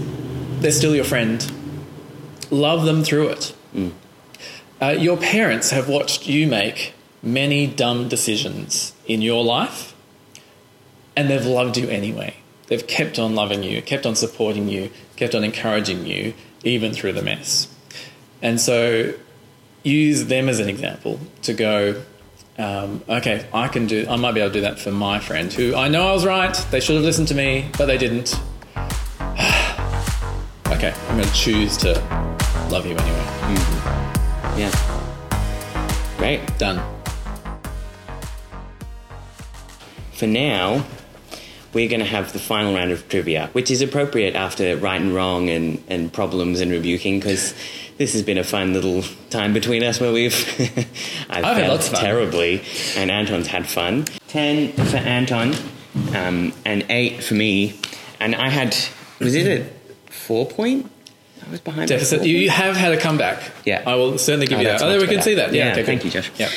They're 0.60 0.71
still 0.71 0.95
your 0.95 1.06
friend. 1.06 1.39
Love 2.50 2.84
them 2.84 3.04
through 3.04 3.28
it. 3.28 3.56
Uh, 4.82 4.89
your 4.89 5.17
parents 5.17 5.69
have 5.69 5.88
watched 5.88 6.28
you 6.28 6.47
make 6.47 6.93
many 7.21 7.67
dumb 7.67 8.10
decisions 8.10 8.93
in 9.06 9.21
your 9.21 9.43
life, 9.43 9.95
and 11.15 11.30
they've 11.30 11.45
loved 11.45 11.78
you 11.78 11.88
anyway. 11.89 12.36
They've 12.72 12.88
kept 12.88 13.20
on 13.20 13.36
loving 13.36 13.64
you, 13.64 13.82
kept 13.82 14.06
on 14.06 14.16
supporting 14.16 14.70
you, 14.70 14.92
kept 15.18 15.36
on 15.36 15.44
encouraging 15.44 16.06
you, 16.06 16.34
even 16.64 16.94
through 16.94 17.12
the 17.12 17.22
mess. 17.22 17.68
And 18.42 18.62
so 18.62 19.14
use 19.84 20.28
them 20.28 20.48
as 20.48 20.62
an 20.62 20.70
example 20.70 21.20
to 21.42 21.54
go, 21.54 22.02
um, 22.58 23.04
okay, 23.10 23.46
I 23.54 23.68
can 23.68 23.88
do, 23.88 24.08
I 24.10 24.16
might 24.16 24.32
be 24.32 24.40
able 24.40 24.52
to 24.52 24.60
do 24.60 24.62
that 24.62 24.80
for 24.80 24.90
my 24.90 25.20
friend 25.20 25.52
who 25.52 25.76
I 25.76 25.90
know 25.90 26.08
I 26.08 26.14
was 26.14 26.26
right, 26.26 26.54
they 26.72 26.80
should 26.80 26.96
have 26.96 27.04
listened 27.04 27.28
to 27.28 27.36
me, 27.36 27.70
but 27.78 27.88
they 27.88 27.98
didn't. 27.98 28.36
okay, 30.68 30.94
I'm 31.10 31.18
going 31.18 31.28
to 31.28 31.34
choose 31.34 31.76
to 31.76 31.96
love 32.72 32.86
you 32.86 32.96
anyway. 32.96 33.26
Yeah. 34.56 34.72
Great. 36.18 36.58
Done. 36.58 36.82
For 40.14 40.28
now, 40.28 40.86
we're 41.74 41.90
going 41.90 42.00
to 42.02 42.06
have 42.06 42.34
the 42.34 42.40
final 42.40 42.74
round 42.76 42.92
of 42.92 43.08
trivia, 43.08 43.50
which 43.54 43.72
is 43.72 43.82
appropriate 43.82 44.36
after 44.36 44.76
right 44.78 45.00
and 45.02 45.14
wrong 45.16 45.50
and, 45.50 45.84
and 45.88 46.12
problems 46.12 46.60
and 46.62 46.72
rebuking, 46.72 47.20
because 47.20 47.54
this 47.98 48.14
has 48.14 48.24
been 48.24 48.38
a 48.38 48.44
fun 48.44 48.74
little 48.74 49.04
time 49.30 49.54
between 49.54 49.84
us 49.84 50.00
where 50.00 50.12
we've. 50.12 50.34
I've, 51.30 51.46
I've 51.46 51.46
had 51.46 51.56
failed 51.56 51.70
lots 51.70 51.88
of 51.88 51.94
fun. 51.94 52.04
terribly, 52.04 52.64
and 52.98 53.10
Anton's 53.12 53.48
had 53.48 53.68
fun. 53.68 54.06
Ten 54.28 54.72
for 54.74 54.98
Anton, 54.98 55.54
um, 56.16 56.54
and 56.66 56.86
eight 56.90 57.24
for 57.24 57.36
me. 57.36 57.80
And 58.20 58.36
I 58.36 58.50
had. 58.50 58.76
Was 59.20 59.36
it 59.36 59.48
a 59.62 60.12
four 60.12 60.46
point? 60.48 60.90
I 61.46 61.50
was 61.52 61.60
behind. 61.60 61.88
Deficit. 61.90 62.24
You 62.26 62.50
have 62.50 62.76
had 62.76 62.94
a 62.94 62.98
comeback. 63.00 63.52
Yeah. 63.66 63.84
I 63.86 63.96
will 63.96 64.18
certainly 64.18 64.48
give 64.48 64.58
Oh, 64.60 64.62
you 64.62 64.68
that. 64.68 64.82
Oh, 64.82 64.90
there 64.90 65.00
we 65.00 65.08
can 65.08 65.22
see 65.22 65.36
that. 65.36 65.54
Yeah. 65.54 65.68
Yeah, 65.68 65.72
okay, 65.74 65.84
thank 65.84 66.02
good. 66.02 66.14
you, 66.14 66.22
Josh. 66.22 66.32
Yeah. 66.38 66.50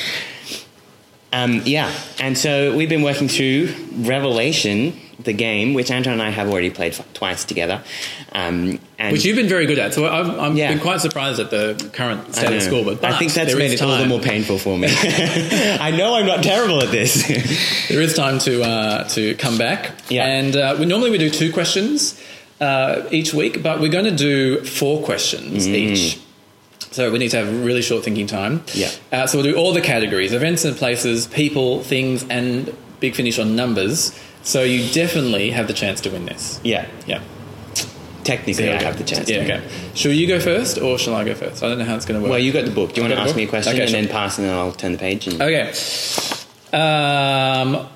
Um, 1.33 1.61
yeah, 1.65 1.91
and 2.19 2.37
so 2.37 2.75
we've 2.77 2.87
been 2.87 3.01
working 3.01 3.27
through 3.27 3.73
Revelation, 3.93 4.97
the 5.25 5.33
game, 5.33 5.73
which 5.73 5.91
Anton 5.91 6.13
and 6.13 6.21
I 6.21 6.29
have 6.29 6.47
already 6.49 6.69
played 6.69 6.93
f- 6.93 7.05
twice 7.13 7.43
together. 7.43 7.83
Um, 8.31 8.79
and 8.97 9.11
Which 9.11 9.25
you've 9.25 9.35
been 9.35 9.49
very 9.49 9.65
good 9.65 9.77
at. 9.79 9.93
So 9.93 10.05
I've, 10.07 10.29
I've 10.39 10.55
Yeah. 10.57 10.69
been 10.71 10.79
quite 10.79 11.01
surprised 11.01 11.39
at 11.39 11.49
the 11.49 11.89
current 11.93 12.33
state 12.35 12.55
of 12.55 12.61
score. 12.63 12.83
But, 12.85 13.03
I 13.03 13.17
think 13.17 13.33
that's 13.33 13.53
made 13.55 13.71
it 13.71 13.81
all 13.81 13.97
the 13.97 14.05
more 14.05 14.19
painful 14.19 14.57
for 14.57 14.77
me. 14.77 14.87
I 15.79 15.91
know 15.91 16.15
I'm 16.15 16.25
not 16.25 16.43
terrible 16.43 16.81
at 16.81 16.91
this. 16.91 17.25
There 17.89 18.01
is 18.01 18.13
time 18.15 18.39
to 18.39 18.63
uh, 18.63 19.03
to 19.09 19.35
come 19.35 19.57
back. 19.57 19.91
Yeah. 20.09 20.25
And 20.25 20.55
uh, 20.55 20.75
we 20.79 20.85
normally 20.85 21.11
we 21.11 21.17
do 21.17 21.29
two 21.29 21.51
questions 21.53 22.19
uh, 22.59 23.03
each 23.11 23.33
week, 23.33 23.61
but 23.61 23.79
we're 23.79 23.91
going 23.91 24.05
to 24.05 24.15
do 24.15 24.63
four 24.65 25.03
questions 25.03 25.67
each. 25.67 26.19
So 26.91 27.11
we 27.11 27.19
need 27.19 27.29
to 27.31 27.37
have 27.37 27.65
really 27.65 27.81
short 27.81 28.03
thinking 28.03 28.25
time. 28.27 28.59
Mm. 28.61 28.75
Yeah. 29.11 29.19
Uh, 29.23 29.27
so 29.27 29.37
we'll 29.37 29.51
do 29.51 29.55
all 29.57 29.73
the 29.73 29.81
categories: 29.81 30.33
events 30.33 30.65
and 30.65 30.75
places, 30.75 31.27
people, 31.27 31.83
things, 31.83 32.25
and 32.29 32.75
big 32.99 33.15
finish 33.15 33.37
on 33.39 33.55
numbers. 33.55 34.17
So 34.45 34.61
you 34.63 34.89
definitely 34.93 35.49
have 35.51 35.67
the 35.67 35.73
chance 35.73 35.99
to 36.01 36.09
win 36.11 36.25
this. 36.25 36.59
yeah, 36.63 36.85
Yeah. 37.05 37.21
technically 38.23 38.71
I 38.71 38.81
have 38.81 38.97
the 38.97 39.03
chance. 39.03 39.27
Yeah. 39.29 39.39
Okay. 39.43 39.61
Shall 39.95 40.11
you 40.13 40.27
go 40.27 40.39
first, 40.39 40.77
or 40.79 40.97
shall 40.97 41.15
I 41.15 41.23
go 41.23 41.33
first? 41.35 41.61
I 41.63 41.67
don't 41.67 41.79
know 41.79 41.85
how 41.85 41.95
it's 41.95 42.05
going 42.05 42.19
to 42.19 42.23
work. 42.23 42.29
Well, 42.29 42.39
you 42.39 42.51
got 42.53 42.65
the 42.65 42.71
book. 42.71 42.93
Do 42.93 43.01
you 43.01 43.07
want 43.07 43.13
to 43.13 43.19
ask 43.21 43.35
me 43.35 43.43
a 43.43 43.47
question 43.47 43.73
Okay, 43.73 43.81
and 43.81 43.89
sure. 43.91 44.01
then 44.01 44.09
pass, 44.09 44.37
and 44.37 44.47
then 44.47 44.55
I'll 44.55 44.71
turn 44.71 44.91
the 44.93 44.97
page? 44.97 45.27
And, 45.27 45.41
Okay. 45.41 45.71
Um, 46.73 47.87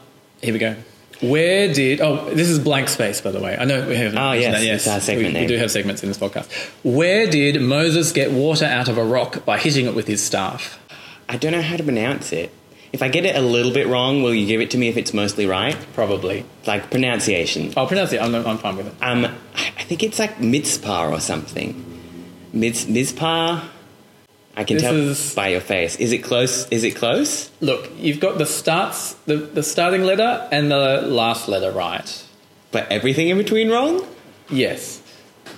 here 0.41 0.53
we 0.53 0.59
go. 0.59 0.75
Where 1.21 1.73
did 1.73 1.99
oh 1.99 2.33
this 2.33 2.47
is 2.47 2.59
blank 2.59 2.87
space 2.87 3.19
by 3.19 3.31
the 3.31 3.41
way 3.41 3.57
I 3.59 3.65
know 3.65 3.85
we 3.85 3.95
have 3.97 4.15
Oh, 4.15 4.31
yes, 4.31 4.63
it's 4.63 4.87
our 4.87 5.01
segment 5.01 5.27
we, 5.27 5.33
we 5.33 5.39
name. 5.41 5.47
do 5.49 5.57
have 5.57 5.69
segments 5.69 6.01
in 6.01 6.07
this 6.07 6.17
podcast 6.17 6.49
where 6.81 7.27
did 7.29 7.61
Moses 7.61 8.13
get 8.13 8.31
water 8.31 8.63
out 8.63 8.87
of 8.87 8.97
a 8.97 9.03
rock 9.03 9.43
by 9.43 9.57
hitting 9.57 9.85
it 9.85 9.93
with 9.95 10.07
his 10.07 10.23
staff 10.23 10.79
I 11.27 11.35
don't 11.35 11.51
know 11.51 11.61
how 11.61 11.75
to 11.75 11.83
pronounce 11.83 12.31
it. 12.31 12.51
If 12.91 13.01
I 13.03 13.07
get 13.07 13.23
it 13.25 13.35
a 13.35 13.41
little 13.41 13.71
bit 13.71 13.87
wrong, 13.87 14.23
will 14.23 14.33
you 14.33 14.47
give 14.47 14.61
it 14.61 14.71
to 14.71 14.77
me 14.77 14.87
if 14.87 14.97
it's 14.97 15.13
mostly 15.13 15.45
right? 15.45 15.77
probably 15.93 16.43
Like 16.65 16.89
pronunciation. 16.89 17.71
I'll 17.77 17.87
pronounce 17.87 18.13
it 18.13 18.21
I'm, 18.21 18.33
I'm 18.35 18.57
fine 18.57 18.77
with 18.77 18.87
it 18.87 18.93
Um, 19.01 19.25
I 19.55 19.83
think 19.83 20.01
it's 20.03 20.17
like 20.19 20.37
Mitzpah 20.39 21.11
or 21.11 21.19
something. 21.19 21.85
Miz, 22.53 22.87
Mizpah? 22.87 23.61
I 24.57 24.63
can 24.63 24.75
This 24.77 24.83
tell 24.83 24.95
is- 24.95 25.35
by 25.35 25.49
your 25.49 25.61
face. 25.61 25.95
Is 25.97 26.11
it 26.11 26.19
close? 26.23 26.67
Is 26.69 26.83
it 26.83 26.95
close? 26.95 27.51
look 27.61 27.89
you've 27.97 28.19
got 28.19 28.37
the 28.39 28.45
starts 28.45 29.13
the, 29.25 29.35
the 29.37 29.63
starting 29.63 30.03
letter 30.03 30.47
and 30.51 30.71
the 30.71 31.01
last 31.03 31.47
letter 31.47 31.71
right 31.71 32.25
But 32.71 32.91
everything 32.91 33.29
in 33.29 33.37
between 33.37 33.69
wrong? 33.69 34.05
yes 34.49 35.01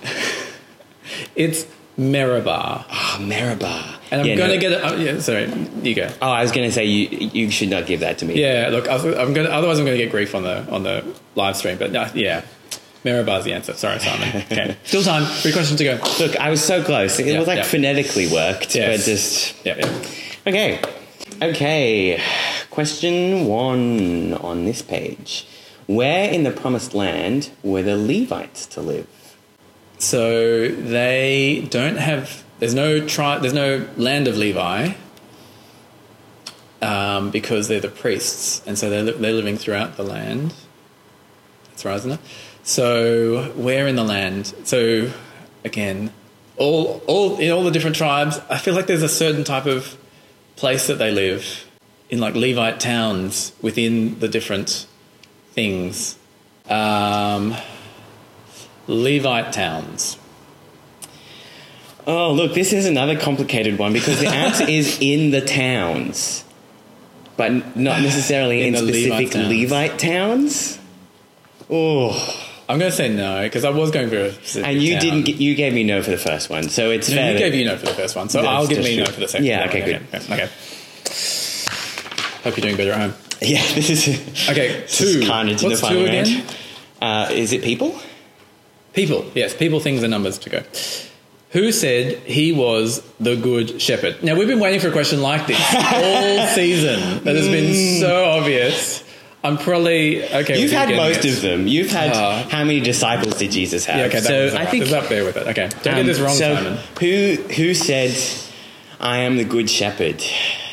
it's 1.34 1.66
Meribah 2.10 2.84
Oh, 2.90 3.18
Meribah. 3.20 3.84
and 4.10 4.20
I'm 4.20 4.26
Yeah, 4.26 4.36
gonna 4.36 4.54
no- 4.54 4.60
get 4.60 4.72
it 4.72 4.80
oh, 4.82 4.96
yeah 4.96 5.18
sorry 5.20 5.50
you 5.82 5.94
go 5.94 6.08
Oh, 6.20 6.28
I 6.30 6.42
was 6.42 6.52
going 6.52 6.68
to 6.68 6.72
say 6.72 6.84
you 6.84 7.28
you 7.32 7.50
should 7.50 7.70
not 7.70 7.86
give 7.86 8.00
that 8.00 8.18
to 8.18 8.24
me. 8.24 8.34
Yeah, 8.40 8.68
look, 8.70 8.88
I 8.88 8.98
going. 8.98 9.34
to 9.34 9.52
Otherwise, 9.52 9.78
I'm 9.78 9.84
going 9.86 9.96
to 9.96 10.02
get 10.04 10.10
grief 10.10 10.34
on 10.34 10.42
the 10.42 10.68
on 10.70 10.82
the 10.82 11.04
live 11.34 11.56
stream. 11.56 11.78
But 11.78 11.94
uh, 11.94 12.08
yeah, 12.14 12.42
Meribah's 13.04 13.44
the 13.44 13.52
answer. 13.52 13.74
Sorry, 13.74 13.98
Simon. 13.98 14.28
Okay, 14.52 14.76
still 14.84 15.02
time. 15.02 15.24
Three 15.24 15.52
questions 15.52 15.78
to 15.78 15.84
go. 15.84 15.98
Look, 16.20 16.36
I 16.36 16.50
was 16.50 16.62
so 16.64 16.82
close. 16.82 17.18
It 17.18 17.26
Yeah, 17.26 17.38
was 17.38 17.48
like 17.48 17.58
yeah. 17.58 17.62
phonetically 17.64 18.28
worked, 18.28 18.74
Yes. 18.74 18.98
but 18.98 19.04
just 19.10 19.66
Yeah, 19.66 19.76
yeah. 19.78 20.46
okay. 20.46 20.80
Okay. 21.42 22.20
Question 22.70 23.46
one 23.46 24.34
on 24.34 24.64
this 24.64 24.82
page: 24.82 25.46
Where 25.86 26.30
in 26.30 26.44
the 26.44 26.50
Promised 26.52 26.94
Land 26.94 27.50
were 27.62 27.82
the 27.82 27.96
Levites 27.96 28.66
to 28.66 28.80
live? 28.80 29.06
So 30.02 30.68
they 30.68 31.66
don't 31.70 31.96
have. 31.96 32.42
There's 32.58 32.74
no 32.74 33.06
tri. 33.06 33.38
There's 33.38 33.54
no 33.54 33.88
land 33.96 34.28
of 34.28 34.36
Levi. 34.36 34.94
um, 36.82 37.30
because 37.30 37.68
they're 37.68 37.80
the 37.80 37.88
priests, 37.88 38.62
and 38.66 38.76
so 38.78 38.90
they're, 38.90 39.04
they're 39.04 39.32
living 39.32 39.56
throughout 39.56 39.96
the 39.96 40.02
land. 40.02 40.52
That's 41.68 41.84
right, 41.84 41.96
isn't 41.96 42.12
it? 42.12 42.20
So 42.64 43.52
where 43.56 43.86
in 43.86 43.96
the 43.96 44.04
land? 44.04 44.52
So 44.64 45.10
again, 45.64 46.10
all 46.56 47.02
all 47.06 47.38
in 47.38 47.50
all 47.50 47.64
the 47.64 47.70
different 47.70 47.96
tribes, 47.96 48.40
I 48.50 48.58
feel 48.58 48.74
like 48.74 48.86
there's 48.86 49.02
a 49.02 49.08
certain 49.08 49.44
type 49.44 49.66
of 49.66 49.96
place 50.56 50.86
that 50.88 50.98
they 50.98 51.10
live 51.10 51.64
in, 52.10 52.18
like 52.20 52.34
Levite 52.34 52.78
towns 52.80 53.52
within 53.62 54.18
the 54.18 54.28
different 54.28 54.86
things. 55.52 56.18
Um, 56.68 57.54
Levite 58.92 59.52
towns. 59.52 60.16
Oh, 62.06 62.32
look, 62.32 62.54
this 62.54 62.72
is 62.72 62.84
another 62.86 63.16
complicated 63.18 63.78
one 63.78 63.92
because 63.92 64.18
the 64.20 64.26
answer 64.34 64.68
is 64.68 64.98
in 65.00 65.30
the 65.30 65.40
towns, 65.40 66.44
but 67.36 67.76
not 67.76 68.00
necessarily 68.02 68.62
In 68.66 68.74
in, 68.74 68.86
the 68.86 68.92
Levite 69.08 69.30
towns. 69.32 69.48
Levite 69.48 69.98
towns. 69.98 70.78
Oh, 71.70 72.10
I'm 72.68 72.78
going 72.78 72.90
to 72.90 72.96
say 72.96 73.08
no 73.08 73.42
because 73.42 73.64
I 73.64 73.70
was 73.70 73.90
going 73.92 74.08
for 74.10 74.16
a 74.16 74.32
specific 74.32 74.68
and 74.68 74.82
you 74.82 74.92
town. 74.94 75.00
didn't. 75.00 75.22
Get, 75.26 75.36
you 75.36 75.54
gave 75.54 75.72
me 75.74 75.84
no 75.84 76.02
for 76.02 76.10
the 76.10 76.18
first 76.18 76.50
one, 76.50 76.68
so 76.68 76.90
it's 76.90 77.08
No, 77.08 77.16
fair. 77.16 77.32
you 77.34 77.38
gave 77.38 77.54
you 77.54 77.64
no 77.66 77.76
for 77.76 77.86
the 77.86 77.94
first 77.94 78.16
one, 78.16 78.28
so 78.28 78.40
I'll 78.44 78.66
give 78.66 78.78
me 78.78 78.96
no 78.96 79.04
for 79.06 79.20
the 79.20 79.28
second. 79.28 79.46
Yeah, 79.46 79.60
one. 79.60 79.68
okay, 79.68 79.84
good. 79.84 80.02
Okay. 80.14 80.34
okay. 80.34 80.48
Hope 82.44 82.56
you're 82.56 82.62
doing 82.62 82.76
better 82.76 82.92
at 82.92 83.00
home. 83.10 83.14
Yeah, 83.42 83.60
this 83.74 83.90
is 83.90 84.48
Okay, 84.50 84.80
this 84.82 85.00
is 85.00 85.20
two. 85.20 85.26
carnage 85.26 85.62
in 85.64 85.68
What's 85.70 85.80
the 85.80 85.86
final 85.88 86.02
two 86.04 86.08
again? 86.08 86.46
Uh, 87.00 87.28
is 87.32 87.52
it 87.52 87.62
people? 87.64 87.98
People, 88.92 89.24
yes, 89.34 89.54
people, 89.56 89.80
things, 89.80 90.02
and 90.02 90.10
numbers 90.10 90.38
to 90.38 90.50
go. 90.50 90.62
Who 91.50 91.70
said 91.72 92.18
he 92.20 92.52
was 92.52 93.02
the 93.20 93.36
good 93.36 93.80
shepherd? 93.80 94.22
Now 94.22 94.34
we've 94.36 94.48
been 94.48 94.60
waiting 94.60 94.80
for 94.80 94.88
a 94.88 94.92
question 94.92 95.20
like 95.22 95.46
this 95.46 95.58
all 95.74 96.46
season. 96.54 97.24
That 97.24 97.36
has 97.36 97.46
been 97.48 98.00
so 98.00 98.24
obvious. 98.24 99.04
I'm 99.44 99.58
probably 99.58 100.22
okay. 100.24 100.60
You've 100.60 100.70
had 100.70 100.88
most 100.90 101.24
it. 101.24 101.34
of 101.36 101.42
them. 101.42 101.66
You've 101.66 101.90
had 101.90 102.10
Uh, 102.12 102.48
how 102.48 102.64
many 102.64 102.80
disciples 102.80 103.38
did 103.38 103.50
Jesus 103.50 103.84
have? 103.86 103.98
Yeah, 103.98 104.04
okay, 104.06 104.20
so 104.20 104.56
I 104.56 104.66
think 104.66 104.84
it's 104.84 104.92
up 104.92 105.08
there 105.08 105.24
with 105.24 105.36
it. 105.36 105.48
Okay, 105.48 105.68
don't 105.68 105.82
get 105.82 105.98
um, 106.00 106.06
this 106.06 106.20
wrong, 106.20 106.34
so 106.34 106.54
Simon. 106.54 106.78
Who 107.00 107.34
who 107.54 107.74
said, 107.74 108.16
"I 109.00 109.18
am 109.18 109.36
the 109.36 109.44
good 109.44 109.68
shepherd"? 109.68 110.22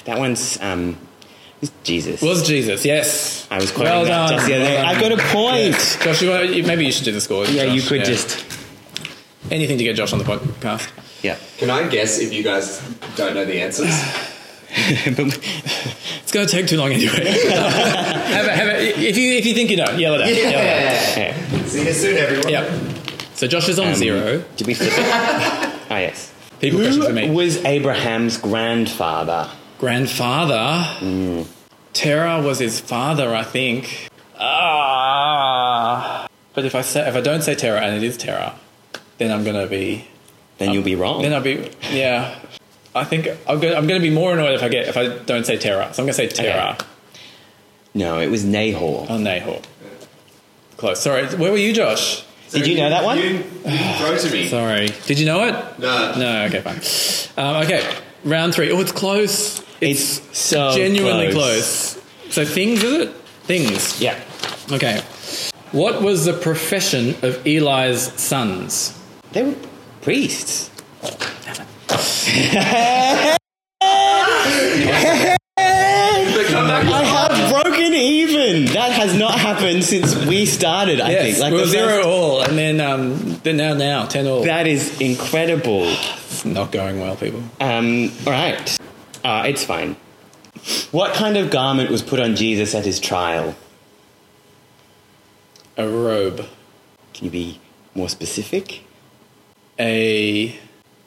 That 0.06 0.20
one's 0.20 0.62
um, 0.62 0.98
it's 1.62 1.72
Jesus. 1.84 2.22
Was 2.22 2.48
Jesus? 2.48 2.86
Yes. 2.86 3.48
I 3.52 3.58
was 3.60 3.72
quoting 3.72 3.92
well 3.92 4.04
that 4.06 4.10
done. 4.30 4.30
just 4.38 4.48
the 4.48 4.56
other 4.56 4.64
well 4.64 4.72
day. 4.72 4.78
done. 4.82 4.86
I've 4.86 5.02
got 5.02 5.12
a 5.12 5.18
point. 5.34 5.98
Yeah. 5.98 6.04
Josh, 6.06 6.22
you 6.22 6.30
want, 6.30 6.68
maybe 6.68 6.86
you 6.86 6.92
should 6.92 7.06
do 7.06 7.12
the 7.12 7.22
scores. 7.22 7.52
Yeah, 7.54 7.64
you 7.64 7.82
could 7.82 8.00
Yeah. 8.00 8.04
just 8.06 8.46
anything 9.52 9.78
to 9.78 9.84
get 9.84 9.96
Josh 9.96 10.14
on 10.14 10.20
the 10.20 10.26
podcast. 10.26 10.90
yeah. 11.24 11.38
Can 11.58 11.70
I 11.70 11.88
guess 11.88 12.20
if 12.20 12.34
you 12.34 12.44
guys 12.44 12.80
don't 13.16 13.34
know 13.36 13.46
the 13.46 13.62
answers? 13.62 13.90
It's 14.72 16.32
going 16.32 16.46
to 16.46 16.52
take 16.52 16.68
too 16.68 16.78
long 16.78 16.92
anyway. 16.92 17.26
have 17.50 18.46
a, 18.46 18.52
have 18.56 18.68
a, 18.68 19.00
if 19.00 19.18
you 19.18 19.34
if 19.34 19.46
you 19.48 19.56
think 19.56 19.72
you 19.72 19.78
know, 19.78 19.90
yell 19.98 20.14
it 20.14 20.22
out. 20.22 20.28
Yell 20.28 20.38
it 20.52 20.56
out. 20.56 21.12
okay. 21.12 21.66
See 21.66 21.86
you 21.86 21.92
soon, 21.94 22.18
everyone. 22.18 22.50
Yep. 22.50 22.70
So 23.34 23.48
Josh 23.48 23.68
is 23.68 23.80
on 23.80 23.88
Um, 23.90 23.96
zero. 23.96 24.44
Did 24.58 24.68
we 24.68 24.76
flip 24.76 24.92
it? 24.92 25.00
ah, 25.00 25.98
yes. 25.98 26.32
People 26.60 26.80
questions 26.82 27.04
for 27.06 27.10
Who 27.12 27.16
me. 27.16 27.30
was 27.32 27.58
Abraham's 27.66 28.38
grandfather? 28.38 29.50
Grandfather. 29.80 30.86
Mm. 31.00 31.48
Terah 31.94 32.42
was 32.42 32.60
his 32.60 32.80
father, 32.80 33.34
I 33.34 33.44
think. 33.44 34.10
Ah. 34.38 36.28
But 36.54 36.66
if 36.66 36.76
I 36.76 36.82
say 36.82 37.08
if 37.08 37.16
I 37.16 37.22
don't 37.22 37.42
say 37.42 37.56
Terah 37.56 37.80
and 37.82 37.96
it 37.96 38.04
is 38.04 38.18
Terah, 38.18 38.56
then 39.18 39.32
I'm 39.32 39.44
gonna 39.44 39.68
be 39.68 40.06
Then 40.58 40.72
you'll 40.74 40.84
be 40.84 40.96
wrong. 40.96 41.22
then 41.22 41.34
I'll 41.34 41.42
be 41.42 41.72
yeah. 41.92 42.38
I 42.94 43.06
think 43.06 43.28
I'm 43.48 43.60
gonna, 43.60 43.76
I'm 43.76 43.88
gonna 43.88 44.00
be 44.02 44.10
more 44.10 44.34
annoyed 44.34 44.54
if 44.54 44.64
I 44.64 44.68
get 44.70 44.88
if 44.90 44.98
I 44.98 45.08
don't 45.18 45.46
say 45.46 45.58
Terah. 45.58 45.94
So 45.94 46.04
I'm 46.04 46.06
gonna 46.08 46.14
say 46.14 46.28
Terah. 46.28 46.78
no, 47.94 48.20
it 48.20 48.28
was 48.30 48.44
Nahor. 48.44 49.08
Oh 49.10 49.18
Nahor. 49.18 49.62
Close. 50.78 51.02
Sorry. 51.02 51.26
Where 51.28 51.52
were 51.52 51.58
you, 51.58 51.74
Josh? 51.74 52.24
Did 52.52 52.68
you 52.68 52.78
know 52.78 52.90
that 52.90 53.04
one? 53.04 53.18
You 53.18 53.30
you 53.66 53.94
throw 53.98 54.18
to 54.18 54.30
me. 54.32 54.48
Sorry. 54.58 54.88
Did 55.06 55.20
you 55.20 55.26
know 55.26 55.44
it? 55.44 55.54
No. 55.80 56.16
No. 56.18 56.46
Okay. 56.46 56.62
Fine. 56.62 57.46
Um, 57.46 57.64
okay. 57.64 57.96
Round 58.26 58.54
three. 58.54 58.72
Oh, 58.72 58.80
it's 58.82 58.92
close. 58.92 59.64
It's 59.82 60.38
so 60.38 60.76
genuinely 60.76 61.32
close. 61.32 61.94
close. 61.94 62.34
So 62.34 62.46
things, 62.46 62.84
is 62.84 63.08
it? 63.08 63.14
Things. 63.44 64.02
Yeah. 64.02 64.20
Okay. 64.72 65.02
What 65.72 66.02
was 66.02 66.26
the 66.26 66.34
profession 66.34 67.10
of 67.24 67.46
Eli's 67.46 68.12
sons? 68.20 68.98
They 69.32 69.44
were 69.44 69.56
priests. 70.02 70.70
I 76.92 77.04
have 77.04 77.64
broken 77.64 77.94
even. 77.94 78.66
That 78.74 78.92
has 78.94 79.18
not 79.18 79.34
happened 79.40 79.84
since 79.84 80.16
we 80.26 80.46
started. 80.46 81.02
I 81.02 81.14
think. 81.16 81.40
Like 81.40 81.54
we 81.54 81.60
were 81.60 81.66
zero 81.66 81.88
first- 81.88 82.08
all, 82.08 82.42
and 82.42 82.58
then 82.58 82.82
um, 82.82 83.40
then 83.44 83.58
now 83.58 83.74
now 83.74 84.06
ten 84.06 84.28
all. 84.28 84.44
That 84.44 84.68
is 84.68 85.00
incredible. 85.00 85.84
It's 85.86 86.46
not 86.46 86.72
going 86.72 87.00
well, 87.00 87.16
people. 87.16 87.44
Um, 87.60 88.12
all 88.26 88.34
right. 88.34 88.79
Uh, 89.24 89.44
it's 89.48 89.64
fine. 89.66 89.96
What 90.92 91.14
kind 91.14 91.38
of 91.38 91.50
garment 91.52 91.90
was 91.90 92.02
put 92.02 92.20
on 92.20 92.36
Jesus 92.36 92.74
at 92.76 92.86
his 92.86 93.00
trial? 93.00 93.56
A 95.78 95.88
robe, 95.88 96.46
Can 97.14 97.26
you 97.26 97.32
be 97.32 97.60
more 97.96 98.10
specific? 98.10 98.84
a 99.80 100.54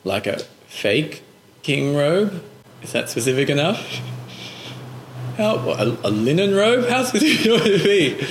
like 0.05 0.27
a 0.27 0.38
fake 0.66 1.22
king 1.62 1.94
robe. 1.94 2.42
Is 2.83 2.92
that 2.92 3.11
specific 3.11 3.51
enough? 3.51 4.01
How 5.37 5.57
a, 5.57 5.85
a 6.05 6.11
linen 6.11 6.55
robe? 6.55 6.88
How 6.88 7.05
specific 7.05 7.44
would 7.53 7.66
it 7.66 7.85
be? 7.85 8.27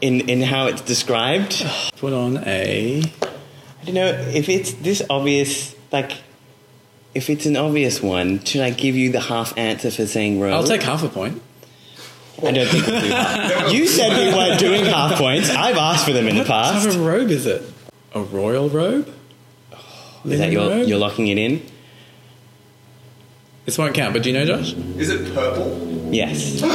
In 0.00 0.28
in 0.30 0.40
how 0.42 0.66
it's 0.66 0.80
described? 0.80 1.62
Put 1.98 2.14
on 2.14 2.38
a 2.46 3.02
I 3.02 3.84
don't 3.84 3.94
know 3.94 4.06
if 4.08 4.48
it's 4.48 4.72
this 4.74 5.02
obvious. 5.10 5.74
Like, 5.92 6.12
if 7.16 7.30
it's 7.30 7.46
an 7.46 7.56
obvious 7.56 8.02
one, 8.02 8.44
should 8.44 8.60
I 8.60 8.70
give 8.70 8.94
you 8.94 9.10
the 9.10 9.20
half 9.20 9.56
answer 9.56 9.90
for 9.90 10.06
saying 10.06 10.38
robe? 10.38 10.52
I'll 10.52 10.64
take 10.64 10.82
half 10.82 11.02
a 11.02 11.08
point. 11.08 11.42
I 12.44 12.50
don't 12.52 12.68
think 12.68 12.86
we'll 12.86 13.00
do 13.00 13.08
half. 13.08 13.72
You 13.72 13.86
said 13.86 14.10
we 14.18 14.34
weren't 14.36 14.60
doing 14.60 14.84
half 14.84 15.16
points. 15.18 15.48
I've 15.50 15.76
asked 15.78 16.04
for 16.06 16.12
them 16.12 16.28
in 16.28 16.34
the 16.34 16.40
What 16.42 16.48
past. 16.48 16.84
type 16.84 16.94
of 16.94 17.00
robe 17.04 17.30
is 17.30 17.46
it? 17.46 17.62
A 18.14 18.20
royal 18.22 18.68
robe? 18.68 19.12
Is 20.26 20.38
that 20.38 20.52
your, 20.52 20.68
robe? 20.68 20.86
you're 20.88 20.98
locking 20.98 21.28
it 21.28 21.38
in? 21.38 21.62
This 23.64 23.78
won't 23.78 23.94
count, 23.94 24.12
but 24.12 24.22
do 24.22 24.30
you 24.30 24.34
know, 24.38 24.44
Josh? 24.44 24.72
Is 24.98 25.08
it 25.08 25.32
purple? 25.34 26.08
Yes. 26.12 26.60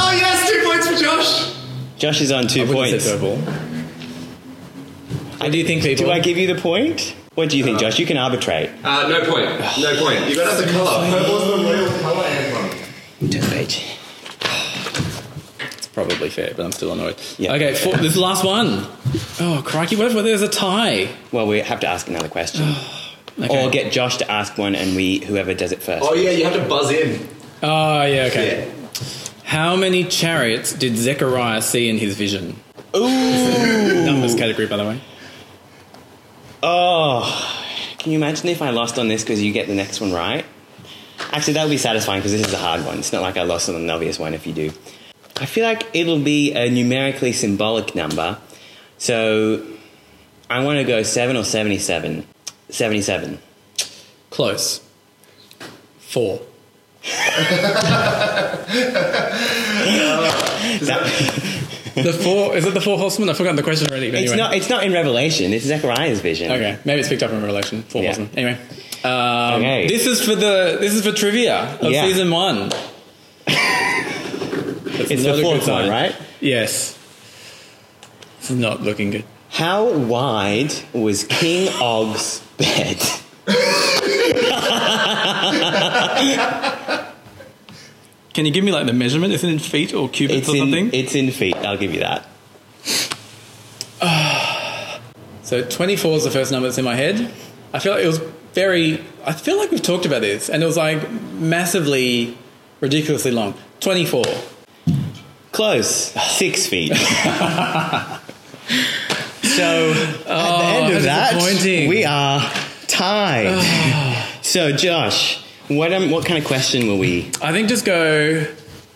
Oh 0.00 0.12
yes, 0.16 0.50
two 0.50 0.62
points 0.68 0.88
for 0.88 0.96
Josh. 0.96 1.54
Josh 1.98 2.20
is 2.20 2.32
on 2.32 2.46
two 2.48 2.62
I 2.62 2.64
wouldn't 2.64 2.90
points. 2.90 3.04
say 3.04 3.12
purple. 3.12 3.38
I 5.40 5.48
do 5.48 5.62
think, 5.64 5.82
people? 5.82 6.06
Do 6.06 6.10
I 6.10 6.18
give 6.20 6.36
you 6.36 6.52
the 6.52 6.60
point? 6.60 7.14
What 7.38 7.50
do 7.50 7.56
you 7.56 7.62
think, 7.62 7.78
Josh? 7.78 8.00
You 8.00 8.04
can 8.04 8.16
arbitrate. 8.16 8.68
Uh, 8.82 9.06
no 9.06 9.20
point. 9.20 9.46
No 9.78 9.96
point. 10.02 10.28
You 10.28 10.34
got 10.34 10.50
to 10.50 10.56
have 10.56 10.58
the 10.58 10.72
colour. 10.72 11.08
Purple's 11.08 11.46
the 11.46 11.62
royal 11.62 12.00
colour, 12.00 12.24
Anton. 12.24 13.30
Turn 13.30 13.50
page. 13.50 13.96
It's 15.60 15.86
probably 15.86 16.30
fair, 16.30 16.52
but 16.56 16.64
I'm 16.64 16.72
still 16.72 16.92
annoyed. 16.92 17.14
Yeah. 17.38 17.54
Okay, 17.54 17.76
four, 17.76 17.94
this 17.94 18.16
last 18.16 18.44
one. 18.44 18.88
Oh, 19.38 19.62
crikey, 19.64 19.94
what 19.94 20.08
if 20.08 20.14
there's 20.14 20.42
a 20.42 20.48
tie? 20.48 21.14
Well, 21.30 21.46
we 21.46 21.60
have 21.60 21.78
to 21.78 21.86
ask 21.86 22.08
another 22.08 22.28
question. 22.28 22.74
Okay. 23.40 23.66
Or 23.66 23.70
get 23.70 23.92
Josh 23.92 24.16
to 24.16 24.28
ask 24.28 24.58
one 24.58 24.74
and 24.74 24.96
we 24.96 25.20
whoever 25.20 25.54
does 25.54 25.70
it 25.70 25.80
first. 25.80 26.04
Oh 26.04 26.12
yeah, 26.12 26.30
you 26.30 26.42
have 26.42 26.54
to 26.54 26.68
buzz 26.68 26.90
in. 26.90 27.28
Oh, 27.62 28.02
yeah, 28.02 28.24
okay. 28.24 28.66
Yeah. 28.66 28.88
How 29.44 29.76
many 29.76 30.02
chariots 30.02 30.72
did 30.72 30.96
Zechariah 30.96 31.62
see 31.62 31.88
in 31.88 31.98
his 31.98 32.16
vision? 32.16 32.56
Ooh. 32.96 34.04
Numbers 34.06 34.34
category, 34.34 34.66
by 34.66 34.76
the 34.76 34.82
way. 34.82 35.00
Oh. 36.62 37.64
Can 37.98 38.12
you 38.12 38.18
imagine 38.18 38.48
if 38.48 38.62
I 38.62 38.70
lost 38.70 38.98
on 38.98 39.08
this 39.08 39.22
because 39.22 39.42
you 39.42 39.52
get 39.52 39.66
the 39.66 39.74
next 39.74 40.00
one 40.00 40.12
right? 40.12 40.44
Actually, 41.32 41.54
that 41.54 41.64
would 41.64 41.70
be 41.70 41.78
satisfying 41.78 42.20
because 42.20 42.32
this 42.32 42.46
is 42.46 42.52
a 42.52 42.58
hard 42.58 42.84
one. 42.84 42.98
It's 42.98 43.12
not 43.12 43.22
like 43.22 43.36
I 43.36 43.42
lost 43.42 43.68
on 43.68 43.74
an 43.74 43.90
obvious 43.90 44.18
one 44.18 44.34
if 44.34 44.46
you 44.46 44.52
do. 44.52 44.70
I 45.36 45.46
feel 45.46 45.64
like 45.64 45.86
it'll 45.92 46.20
be 46.20 46.52
a 46.52 46.70
numerically 46.70 47.32
symbolic 47.32 47.94
number. 47.94 48.38
So 48.98 49.64
I 50.48 50.64
want 50.64 50.78
to 50.78 50.84
go 50.84 51.02
7 51.02 51.36
or 51.36 51.44
77. 51.44 52.26
77. 52.70 53.38
Close. 54.30 54.80
Four. 55.98 56.40
The 61.94 62.12
four, 62.12 62.56
is 62.56 62.66
it 62.66 62.74
the 62.74 62.80
four 62.80 62.98
horsemen? 62.98 63.30
I 63.30 63.34
forgot 63.34 63.56
the 63.56 63.62
question 63.62 63.88
already. 63.90 64.10
But 64.10 64.22
It's 64.22 64.34
not. 64.34 64.54
It's 64.54 64.68
not 64.68 64.84
in 64.84 64.92
Revelation. 64.92 65.52
It's 65.52 65.64
Zechariah's 65.64 66.20
vision. 66.20 66.50
Okay, 66.50 66.78
maybe 66.84 67.00
it's 67.00 67.08
picked 67.08 67.22
up 67.22 67.30
in 67.30 67.40
Revelation. 67.40 67.82
Four 67.82 68.02
Yeah. 68.02 68.08
horsemen. 68.08 68.30
Anyway. 68.36 68.58
Um, 69.04 69.60
Okay. 69.60 69.86
This 69.88 70.06
is 70.06 70.22
for 70.24 70.34
the 70.34 70.76
this 70.80 70.92
is 70.94 71.04
for 71.04 71.12
trivia 71.12 71.78
of 71.80 71.92
Yeah. 71.92 72.06
season 72.06 72.30
one. 72.30 72.70
It's 75.00 75.22
the 75.22 75.40
fourth 75.42 75.68
one, 75.68 75.88
right? 75.88 76.14
Yes. 76.40 76.98
It's 78.40 78.50
not 78.50 78.82
looking 78.82 79.10
good. 79.10 79.24
How 79.50 79.84
wide 79.86 80.72
was 80.92 81.24
King 81.24 81.68
Og's 81.80 82.40
bed? 82.58 83.00
Can 88.34 88.46
you 88.46 88.52
give 88.52 88.64
me 88.64 88.72
like 88.72 88.86
the 88.86 88.92
measurement? 88.92 89.32
Is 89.32 89.42
it 89.44 89.50
in 89.50 89.58
feet 89.58 89.94
or 89.94 90.08
cubits 90.08 90.40
It's 90.40 90.48
or 90.48 90.56
in, 90.56 90.58
something? 90.60 90.90
it's 90.92 91.14
in 91.14 91.30
feet. 91.30 91.56
I'll 91.56 91.78
give 91.78 91.92
you 91.92 92.00
that. 92.00 92.26
so 95.42 95.64
24 95.64 96.16
is 96.16 96.24
the 96.24 96.30
first 96.30 96.52
number 96.52 96.68
that's 96.68 96.78
in 96.78 96.84
my 96.84 96.94
head. 96.94 97.32
I 97.72 97.78
feel 97.78 97.92
like 97.92 98.04
it 98.04 98.06
was 98.06 98.18
very. 98.54 99.04
I 99.24 99.32
feel 99.32 99.56
like 99.58 99.70
we've 99.70 99.82
talked 99.82 100.06
about 100.06 100.20
this, 100.22 100.48
and 100.48 100.62
it 100.62 100.66
was 100.66 100.76
like 100.76 101.10
massively, 101.34 102.36
ridiculously 102.80 103.30
long. 103.30 103.54
24. 103.80 104.24
Close. 105.52 106.12
Six 106.36 106.66
feet. 106.66 106.94
so 106.96 107.04
at 109.90 110.24
the 110.24 110.24
oh, 110.26 110.84
end 110.84 110.96
of 110.96 111.02
that, 111.02 111.32
how 111.32 111.88
we 111.88 112.04
are 112.04 112.40
tied. 112.86 114.24
so 114.42 114.72
Josh, 114.72 115.42
what 115.68 115.92
um, 115.92 116.10
what 116.10 116.24
kind 116.26 116.38
of 116.38 116.44
question 116.44 116.86
will 116.86 116.98
we? 116.98 117.30
I 117.42 117.52
think 117.52 117.68
just 117.68 117.84
go 117.84 118.46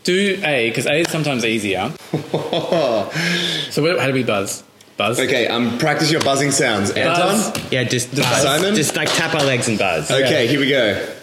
do 0.04 0.40
A 0.44 0.70
because 0.70 0.86
A 0.86 1.00
is 1.00 1.10
sometimes 1.10 1.44
easier. 1.44 1.92
So 3.72 3.80
what, 3.82 3.98
how 3.98 4.06
do 4.06 4.12
we 4.12 4.22
buzz? 4.22 4.62
Buzz. 4.98 5.18
Okay, 5.18 5.46
um, 5.46 5.78
practice 5.78 6.10
your 6.12 6.20
buzzing 6.20 6.50
sounds. 6.50 6.90
Anton? 6.90 7.16
Buzz. 7.16 7.72
Yeah, 7.72 7.84
just 7.84 8.14
buzz. 8.14 8.42
Simon? 8.42 8.74
Just 8.74 8.94
like 8.96 9.08
tap 9.08 9.34
our 9.34 9.44
legs 9.44 9.66
and 9.68 9.78
buzz. 9.78 10.10
Okay, 10.10 10.46
here 10.46 10.60
we 10.60 10.68
go. 10.68 11.14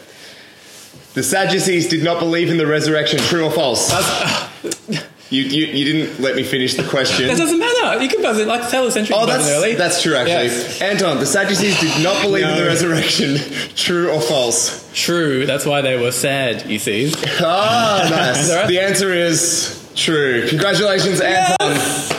The 1.14 1.22
Sadducees 1.22 1.88
did 1.90 2.04
not 2.04 2.20
believe 2.20 2.50
in 2.50 2.58
the 2.58 2.66
resurrection. 2.66 3.20
True 3.20 3.46
or 3.46 3.52
false? 3.52 3.92
You, 5.32 5.44
you, 5.44 5.66
you 5.68 5.86
didn't 5.86 6.20
let 6.20 6.36
me 6.36 6.42
finish 6.42 6.74
the 6.74 6.84
question. 6.84 7.28
That 7.28 7.38
doesn't 7.38 7.60
matter. 7.60 8.02
You 8.02 8.10
can 8.10 8.22
buzz 8.24 8.40
it 8.40 8.48
like 8.48 8.68
tell 8.70 8.86
the 8.86 8.92
century. 8.92 9.16
Oh, 9.18 9.28
that's, 9.28 9.48
early. 9.48 9.76
that's 9.76 10.02
true, 10.02 10.16
actually. 10.16 10.48
Yes. 10.48 10.82
Anton, 10.82 11.20
the 11.20 11.26
Sadducees 11.28 11.80
did 11.80 12.04
not 12.04 12.20
believe 12.24 12.46
in 12.48 12.58
the 12.58 12.66
resurrection. 12.66 13.38
True 13.76 14.10
or 14.12 14.20
false? 14.22 14.90
true. 14.92 15.46
That's 15.46 15.66
why 15.66 15.82
they 15.82 15.98
were 16.02 16.12
sad. 16.12 16.66
You 16.70 16.80
see. 16.80 17.14
Ah, 17.40 18.08
nice. 18.10 18.50
All 18.50 18.56
right. 18.58 18.68
The 18.68 18.80
answer 18.80 19.14
is 19.14 19.88
true. 19.96 20.48
Congratulations, 20.50 21.22
Anton. 21.22 21.56
Yes! 21.60 22.14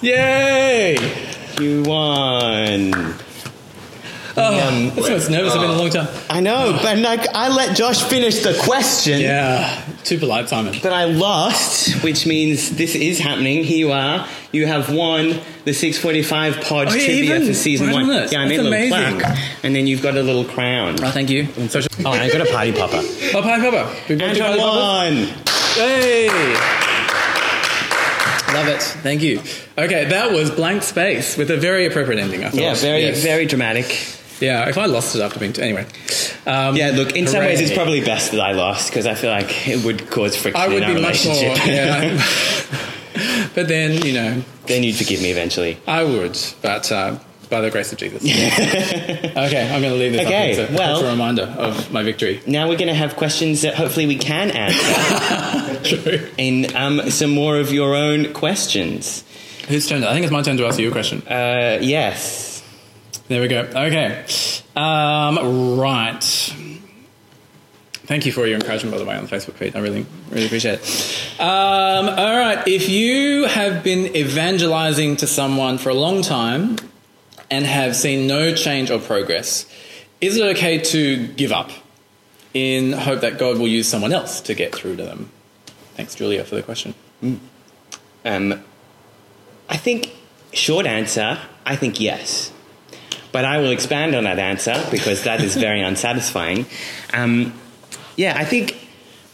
Yay! 0.00 1.24
You 1.60 1.82
won. 1.84 3.14
Oh, 4.40 4.90
that's 4.94 5.06
the 5.06 5.10
most 5.12 5.30
nervous 5.30 5.52
I've 5.54 5.60
been 5.60 5.70
in 5.70 5.76
a 5.76 5.78
long 5.78 5.90
time. 5.90 6.08
I 6.30 6.40
know, 6.40 6.78
but 6.82 6.98
like 6.98 7.28
I 7.34 7.48
let 7.48 7.76
Josh 7.76 8.02
finish 8.02 8.40
the 8.42 8.58
question. 8.64 9.20
Yeah, 9.20 9.82
too 10.04 10.18
polite, 10.18 10.48
Simon. 10.48 10.74
But 10.82 10.92
I 10.92 11.04
lost, 11.04 12.02
which 12.04 12.26
means 12.26 12.76
this 12.76 12.94
is 12.94 13.18
happening. 13.18 13.64
Here 13.64 13.78
you 13.78 13.92
are. 13.92 14.26
You 14.52 14.66
have 14.66 14.90
won 14.92 15.40
the 15.64 15.74
645 15.74 16.62
pod 16.62 16.88
Oh, 16.88 16.94
yeah, 16.94 17.04
trivia 17.04 17.40
for 17.46 17.52
season 17.54 17.90
one. 17.90 18.06
this. 18.06 18.32
Yeah, 18.32 18.40
I 18.42 18.48
That's 18.48 18.50
made 18.56 18.60
a 18.60 18.62
little 18.62 18.88
plaque, 19.18 19.38
and 19.62 19.74
then 19.76 19.86
you've 19.86 20.02
got 20.02 20.16
a 20.16 20.22
little 20.22 20.44
crown. 20.44 20.96
Oh, 21.02 21.10
thank 21.10 21.28
you. 21.30 21.46
Social- 21.68 21.88
Oh, 22.06 22.12
and 22.12 22.22
I 22.22 22.30
got 22.30 22.40
a 22.46 22.50
party 22.50 22.72
popper. 22.72 23.00
Oh, 23.02 23.42
Pie 23.42 23.58
Pepper. 23.60 23.90
We 24.08 24.14
both 24.16 24.36
do 24.36 24.42
Anton 24.42 24.42
Party 24.46 24.60
Poppers? 24.60 25.28
won. 25.28 25.44
Hey! 25.74 26.28
Love 28.54 28.68
it. 28.68 28.82
Thank 28.82 29.22
you. 29.22 29.40
Okay, 29.76 30.06
that 30.06 30.32
was 30.32 30.50
Blank 30.50 30.82
Space 30.82 31.36
with 31.36 31.50
a 31.50 31.56
very 31.58 31.84
appropriate 31.86 32.18
ending, 32.18 32.44
I 32.44 32.48
thought. 32.48 32.60
Yeah, 32.60 32.74
very, 32.74 33.02
Yes. 33.02 33.22
very 33.22 33.44
dramatic. 33.44 33.86
Yeah, 34.40 34.68
if 34.68 34.78
I 34.78 34.86
lost 34.86 35.14
it 35.16 35.20
after 35.20 35.38
being. 35.40 35.52
T- 35.52 35.62
anyway. 35.62 35.86
Um, 36.46 36.76
Yeah, 36.76 36.90
look, 36.90 37.16
in 37.16 37.26
some 37.26 37.40
ways 37.40 37.60
it's 37.60 37.72
probably 37.74 38.00
best 38.00 38.32
that 38.32 38.40
I 38.40 38.52
lost 38.52 38.90
because 38.90 39.06
I 39.06 39.14
feel 39.14 39.30
like 39.30 39.66
it 39.68 39.84
would 39.84 40.08
cause 40.10 40.36
friction 40.36 40.60
I 40.60 40.68
would 40.68 40.82
in 40.82 40.84
our 40.84 40.94
be 40.94 41.00
much 41.02 41.24
more. 41.26 41.34
relationship. 41.34 41.66
Yeah. 41.66 43.48
but 43.54 43.68
then, 43.68 44.04
you 44.06 44.12
know, 44.12 44.42
then 44.66 44.82
you'd 44.84 44.96
forgive 44.96 45.20
me 45.22 45.30
eventually. 45.30 45.78
I 45.86 46.04
would, 46.04 46.38
but 46.62 46.90
uh, 46.92 47.18
by 47.50 47.60
the 47.62 47.70
grace 47.70 47.90
of 47.92 47.98
Jesus. 47.98 48.22
okay, 48.24 49.70
I'm 49.74 49.80
going 49.82 49.92
to 49.92 49.98
leave 49.98 50.12
this 50.12 50.26
Okay, 50.26 50.52
up. 50.52 50.58
It's 50.58 50.70
a, 50.70 50.76
well- 50.76 51.04
a 51.04 51.10
reminder 51.10 51.42
of 51.42 51.90
my 51.92 52.02
victory. 52.02 52.40
Now 52.46 52.68
we're 52.68 52.76
going 52.78 52.88
to 52.88 52.94
have 52.94 53.16
questions 53.16 53.62
that 53.62 53.74
hopefully 53.74 54.06
we 54.06 54.18
can 54.18 54.50
answer 54.52 55.96
True. 55.96 56.28
in 56.36 56.76
um, 56.76 57.10
some 57.10 57.30
more 57.30 57.58
of 57.58 57.72
your 57.72 57.94
own 57.96 58.32
questions. 58.34 59.24
Whose 59.68 59.88
turn? 59.88 60.04
I 60.04 60.12
think 60.12 60.24
it's 60.24 60.32
my 60.32 60.42
turn 60.42 60.56
to 60.58 60.66
ask 60.66 60.78
you 60.78 60.88
a 60.88 60.92
question. 60.92 61.22
Uh, 61.26 61.78
yes. 61.82 62.47
There 63.28 63.42
we 63.42 63.48
go. 63.48 63.60
Okay. 63.60 64.24
Um, 64.74 65.78
right. 65.78 66.24
Thank 68.08 68.24
you 68.24 68.32
for 68.32 68.46
your 68.46 68.56
encouragement, 68.56 68.94
by 68.94 68.98
the 68.98 69.04
way, 69.04 69.16
on 69.16 69.26
the 69.26 69.30
Facebook 69.30 69.52
feed. 69.54 69.76
I 69.76 69.80
really, 69.80 70.06
really 70.30 70.46
appreciate 70.46 70.80
it. 70.80 71.40
Um, 71.40 72.08
all 72.08 72.38
right. 72.38 72.66
If 72.66 72.88
you 72.88 73.44
have 73.44 73.84
been 73.84 74.16
evangelizing 74.16 75.16
to 75.16 75.26
someone 75.26 75.76
for 75.76 75.90
a 75.90 75.94
long 75.94 76.22
time 76.22 76.76
and 77.50 77.66
have 77.66 77.94
seen 77.94 78.26
no 78.26 78.54
change 78.54 78.90
or 78.90 78.98
progress, 78.98 79.66
is 80.22 80.38
it 80.38 80.56
okay 80.56 80.78
to 80.78 81.26
give 81.26 81.52
up 81.52 81.70
in 82.54 82.92
hope 82.92 83.20
that 83.20 83.38
God 83.38 83.58
will 83.58 83.68
use 83.68 83.86
someone 83.86 84.14
else 84.14 84.40
to 84.40 84.54
get 84.54 84.74
through 84.74 84.96
to 84.96 85.04
them? 85.04 85.30
Thanks, 85.96 86.14
Julia, 86.14 86.44
for 86.44 86.54
the 86.54 86.62
question. 86.62 86.94
Um, 88.24 88.64
I 89.68 89.76
think, 89.76 90.14
short 90.54 90.86
answer, 90.86 91.38
I 91.66 91.76
think 91.76 92.00
yes. 92.00 92.52
But 93.38 93.44
I 93.44 93.58
will 93.58 93.70
expand 93.70 94.16
on 94.16 94.24
that 94.24 94.40
answer 94.40 94.84
because 94.90 95.22
that 95.22 95.40
is 95.40 95.54
very 95.54 95.80
unsatisfying. 95.90 96.66
Um, 97.12 97.54
yeah, 98.16 98.34
I 98.36 98.44
think 98.44 98.76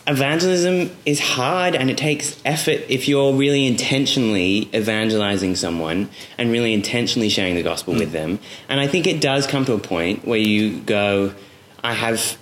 evangelism 0.07 0.94
is 1.07 1.18
hard 1.18 1.74
and 1.74 1.88
it 1.88 1.96
takes 1.96 2.38
effort 2.44 2.82
if 2.90 3.09
you're 3.09 3.32
really 3.32 3.66
intentionally 3.66 4.68
evangelizing 4.74 5.57
someone 5.57 6.11
and 6.36 6.52
really 6.52 6.74
intentionally 6.74 7.30
sharing 7.30 7.55
the 7.55 7.62
gospel 7.62 7.94
with 7.94 8.12
them. 8.12 8.40
And 8.68 8.78
I 8.78 8.88
think 8.88 9.07
it 9.07 9.22
does 9.22 9.46
come 9.46 9.64
to 9.64 9.72
a 9.72 9.78
point 9.78 10.28
where 10.28 10.38
you 10.38 10.80
go, 10.80 11.32
I 11.82 11.94
have 11.94 12.36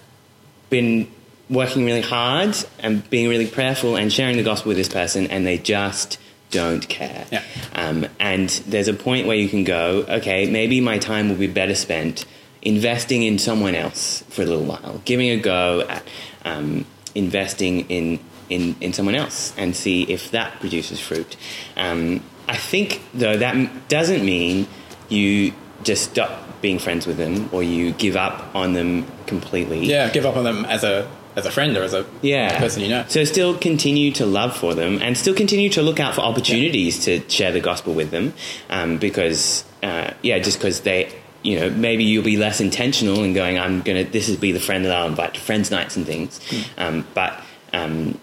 been 0.68 1.08
working 1.48 1.84
really 1.84 2.02
hard 2.02 2.56
and 2.80 3.08
being 3.08 3.28
really 3.28 3.46
prayerful 3.46 3.94
and 3.94 4.12
sharing 4.12 4.36
the 4.36 4.42
gospel 4.42 4.70
with 4.70 4.78
this 4.78 4.88
person, 4.88 5.28
and 5.28 5.46
they 5.46 5.58
just 5.58 6.18
don't 6.52 6.88
care. 6.88 7.26
Yeah. 7.32 7.42
Um, 7.74 8.06
and 8.20 8.48
there's 8.68 8.86
a 8.86 8.94
point 8.94 9.26
where 9.26 9.36
you 9.36 9.48
can 9.48 9.64
go, 9.64 10.04
okay, 10.08 10.48
maybe 10.48 10.80
my 10.80 10.98
time 10.98 11.28
will 11.28 11.36
be 11.36 11.48
better 11.48 11.74
spent 11.74 12.24
investing 12.62 13.24
in 13.24 13.38
someone 13.38 13.74
else 13.74 14.22
for 14.28 14.42
a 14.42 14.46
little 14.46 14.64
while, 14.64 15.02
giving 15.04 15.30
a 15.30 15.36
go 15.36 15.80
at 15.80 16.04
um, 16.44 16.86
investing 17.16 17.80
in, 17.90 18.20
in, 18.48 18.76
in 18.80 18.92
someone 18.92 19.16
else 19.16 19.52
and 19.56 19.74
see 19.74 20.04
if 20.04 20.30
that 20.30 20.60
produces 20.60 21.00
fruit. 21.00 21.36
Um, 21.76 22.22
I 22.46 22.56
think, 22.56 23.02
though, 23.12 23.36
that 23.36 23.88
doesn't 23.88 24.24
mean 24.24 24.68
you 25.08 25.52
just 25.82 26.10
stop 26.10 26.60
being 26.60 26.78
friends 26.78 27.06
with 27.06 27.16
them 27.16 27.48
or 27.50 27.62
you 27.62 27.92
give 27.92 28.14
up 28.14 28.54
on 28.54 28.74
them 28.74 29.06
completely. 29.26 29.84
Yeah, 29.86 30.10
give 30.10 30.24
up 30.24 30.36
on 30.36 30.44
them 30.44 30.64
as 30.66 30.84
a 30.84 31.10
as 31.36 31.46
a 31.46 31.50
friend 31.50 31.76
or 31.76 31.82
as 31.82 31.94
a 31.94 32.04
Yeah. 32.20 32.58
person 32.58 32.82
you 32.82 32.88
know. 32.88 33.04
So 33.08 33.24
still 33.24 33.56
continue 33.56 34.10
to 34.12 34.26
love 34.26 34.56
for 34.56 34.74
them 34.74 35.00
and 35.02 35.16
still 35.16 35.34
continue 35.34 35.70
to 35.70 35.82
look 35.82 35.98
out 36.00 36.14
for 36.14 36.20
opportunities 36.20 37.04
to 37.04 37.22
share 37.28 37.52
the 37.52 37.60
gospel 37.60 37.94
with 37.94 38.10
them 38.10 38.34
um, 38.70 38.98
because, 38.98 39.64
uh, 39.82 40.10
yeah, 40.22 40.38
just 40.38 40.58
because 40.58 40.80
they, 40.80 41.10
you 41.42 41.58
know, 41.58 41.70
maybe 41.70 42.04
you'll 42.04 42.22
be 42.24 42.36
less 42.36 42.60
intentional 42.60 43.24
in 43.24 43.32
going, 43.32 43.58
I'm 43.58 43.80
going 43.82 44.04
to, 44.04 44.10
this 44.12 44.28
is 44.28 44.36
be 44.36 44.52
the 44.52 44.60
friend 44.60 44.84
that 44.84 44.92
I'll 44.92 45.08
invite 45.08 45.34
to 45.34 45.40
friends' 45.40 45.70
nights 45.70 45.96
and 45.96 46.06
things. 46.06 46.40
Um, 46.78 47.06
but 47.14 47.40
um, 47.72 48.18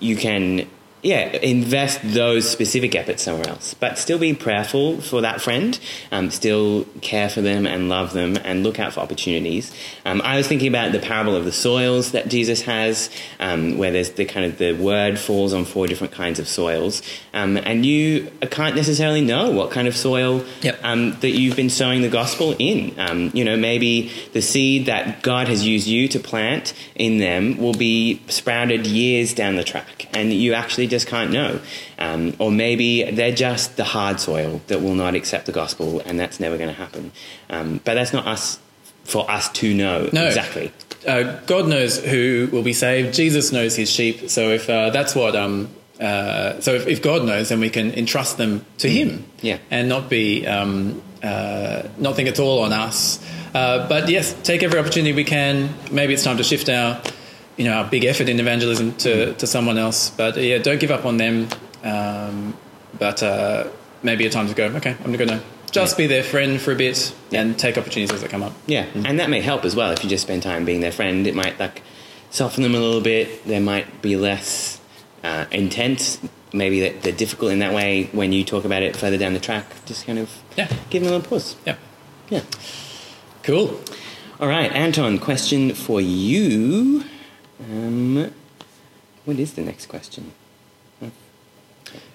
you 0.00 0.16
can, 0.16 0.68
yeah, 1.04 1.28
invest 1.42 2.00
those 2.02 2.48
specific 2.50 2.94
efforts 2.94 3.22
somewhere 3.22 3.48
else, 3.48 3.74
but 3.74 3.98
still 3.98 4.18
be 4.18 4.32
prayerful 4.34 5.00
for 5.02 5.20
that 5.20 5.40
friend, 5.40 5.78
um, 6.10 6.30
still 6.30 6.86
care 7.02 7.28
for 7.28 7.42
them 7.42 7.66
and 7.66 7.90
love 7.90 8.14
them 8.14 8.38
and 8.42 8.62
look 8.62 8.80
out 8.80 8.94
for 8.94 9.00
opportunities. 9.00 9.70
Um, 10.06 10.22
I 10.22 10.38
was 10.38 10.48
thinking 10.48 10.68
about 10.68 10.92
the 10.92 10.98
parable 10.98 11.36
of 11.36 11.44
the 11.44 11.52
soils 11.52 12.12
that 12.12 12.28
Jesus 12.28 12.62
has, 12.62 13.10
um, 13.38 13.76
where 13.76 13.92
there's 13.92 14.12
the 14.12 14.24
kind 14.24 14.46
of 14.46 14.56
the 14.56 14.72
word 14.72 15.18
falls 15.18 15.52
on 15.52 15.66
four 15.66 15.86
different 15.86 16.14
kinds 16.14 16.38
of 16.38 16.48
soils, 16.48 17.02
um, 17.34 17.58
and 17.58 17.84
you 17.84 18.30
can't 18.50 18.74
necessarily 18.74 19.20
know 19.20 19.50
what 19.50 19.70
kind 19.70 19.86
of 19.86 19.94
soil 19.94 20.42
Yep. 20.62 20.80
um, 20.82 21.20
that 21.20 21.30
you've 21.30 21.56
been 21.56 21.68
sowing 21.70 22.00
the 22.00 22.08
gospel 22.08 22.56
in. 22.58 22.98
Um, 22.98 23.30
you 23.34 23.44
know, 23.44 23.56
maybe 23.58 24.10
the 24.32 24.40
seed 24.40 24.86
that 24.86 25.22
God 25.22 25.48
has 25.48 25.66
used 25.66 25.86
you 25.86 26.08
to 26.08 26.18
plant 26.18 26.72
in 26.94 27.18
them 27.18 27.58
will 27.58 27.74
be 27.74 28.22
sprouted 28.28 28.86
years 28.86 29.34
down 29.34 29.56
the 29.56 29.64
track, 29.64 30.08
and 30.14 30.32
you 30.32 30.54
actually 30.54 30.86
just 30.94 31.06
can't 31.14 31.30
know. 31.38 31.60
Um, 31.98 32.22
or 32.38 32.50
maybe 32.50 32.88
they're 33.18 33.34
just 33.48 33.76
the 33.76 33.84
hard 33.84 34.16
soil 34.20 34.60
that 34.68 34.80
will 34.84 34.94
not 35.04 35.14
accept 35.14 35.44
the 35.46 35.52
gospel, 35.52 36.00
and 36.06 36.18
that's 36.20 36.38
never 36.40 36.56
going 36.56 36.68
to 36.74 36.80
happen. 36.84 37.12
Um, 37.50 37.80
but 37.84 37.94
that's 37.94 38.12
not 38.12 38.26
us 38.26 38.58
for 39.04 39.22
us 39.30 39.48
to 39.60 39.66
know 39.74 40.08
No. 40.12 40.24
exactly. 40.26 40.72
uh, 41.06 41.22
God 41.46 41.68
knows 41.68 41.92
who 42.12 42.48
will 42.52 42.62
be 42.62 42.72
saved. 42.72 43.12
Jesus 43.14 43.52
knows 43.52 43.76
his 43.76 43.90
sheep. 43.90 44.30
So 44.30 44.50
if 44.58 44.70
uh, 44.70 44.88
that's 44.90 45.14
what, 45.14 45.36
um, 45.36 45.68
uh, 46.00 46.58
so 46.60 46.74
if, 46.74 46.86
if 46.86 47.02
God 47.02 47.24
knows, 47.26 47.50
then 47.50 47.60
we 47.60 47.68
can 47.70 47.92
entrust 47.92 48.38
them 48.38 48.64
to 48.78 48.88
Him, 48.88 49.24
Yeah. 49.42 49.58
and 49.70 49.88
not 49.88 50.08
be, 50.08 50.46
um, 50.46 51.02
uh, 51.22 51.82
not 51.98 52.16
think 52.16 52.28
it's 52.30 52.40
all 52.40 52.60
on 52.66 52.72
us. 52.72 53.18
Uh, 53.54 53.86
but 53.88 54.08
yes, 54.08 54.34
take 54.42 54.62
every 54.62 54.78
opportunity 54.80 55.12
we 55.12 55.24
can. 55.24 55.68
Maybe 55.92 56.14
it's 56.14 56.24
time 56.24 56.38
to 56.38 56.42
shift 56.44 56.68
our, 56.68 57.00
you 57.56 57.64
know, 57.64 57.72
our 57.72 57.88
big 57.88 58.04
effort 58.04 58.28
in 58.28 58.40
evangelism 58.40 58.94
to, 58.96 59.34
to 59.34 59.46
someone 59.46 59.78
else. 59.78 60.10
But 60.10 60.36
yeah, 60.36 60.58
don't 60.58 60.80
give 60.80 60.90
up 60.90 61.04
on 61.04 61.16
them. 61.16 61.48
Um, 61.82 62.56
but 62.98 63.22
uh, 63.22 63.68
maybe 64.02 64.26
a 64.26 64.30
time 64.30 64.48
to 64.48 64.54
go. 64.54 64.66
Okay, 64.66 64.96
I'm 65.04 65.12
going 65.12 65.28
to 65.28 65.42
just 65.70 65.96
be 65.96 66.06
their 66.06 66.22
friend 66.22 66.60
for 66.60 66.72
a 66.72 66.76
bit 66.76 67.14
and 67.32 67.58
take 67.58 67.76
opportunities 67.76 68.12
as 68.14 68.22
they 68.22 68.28
come 68.28 68.42
up. 68.42 68.52
Yeah, 68.66 68.86
and 68.94 69.18
that 69.18 69.28
may 69.30 69.40
help 69.40 69.64
as 69.64 69.74
well 69.74 69.90
if 69.90 70.02
you 70.04 70.10
just 70.10 70.22
spend 70.24 70.42
time 70.42 70.64
being 70.64 70.80
their 70.80 70.92
friend. 70.92 71.26
It 71.26 71.34
might 71.34 71.58
like 71.58 71.82
soften 72.30 72.62
them 72.62 72.74
a 72.74 72.78
little 72.78 73.00
bit. 73.00 73.44
They 73.44 73.58
might 73.60 74.00
be 74.02 74.16
less 74.16 74.80
uh, 75.22 75.46
intense. 75.50 76.20
Maybe 76.52 76.80
that 76.80 77.02
they're 77.02 77.12
difficult 77.12 77.50
in 77.52 77.58
that 77.58 77.74
way. 77.74 78.04
When 78.12 78.32
you 78.32 78.44
talk 78.44 78.64
about 78.64 78.82
it 78.84 78.94
further 78.94 79.18
down 79.18 79.32
the 79.32 79.40
track, 79.40 79.66
just 79.86 80.06
kind 80.06 80.20
of 80.20 80.30
Yeah. 80.56 80.68
give 80.90 81.02
them 81.02 81.12
a 81.12 81.16
little 81.16 81.28
pause. 81.28 81.56
Yeah. 81.66 81.76
Yeah. 82.30 82.42
Cool. 83.42 83.80
All 84.40 84.48
right, 84.48 84.70
Anton. 84.72 85.18
Question 85.18 85.74
for 85.74 86.00
you. 86.00 87.04
Um, 87.60 88.32
what 89.24 89.38
is 89.38 89.54
the 89.54 89.62
next 89.62 89.86
question? 89.86 90.32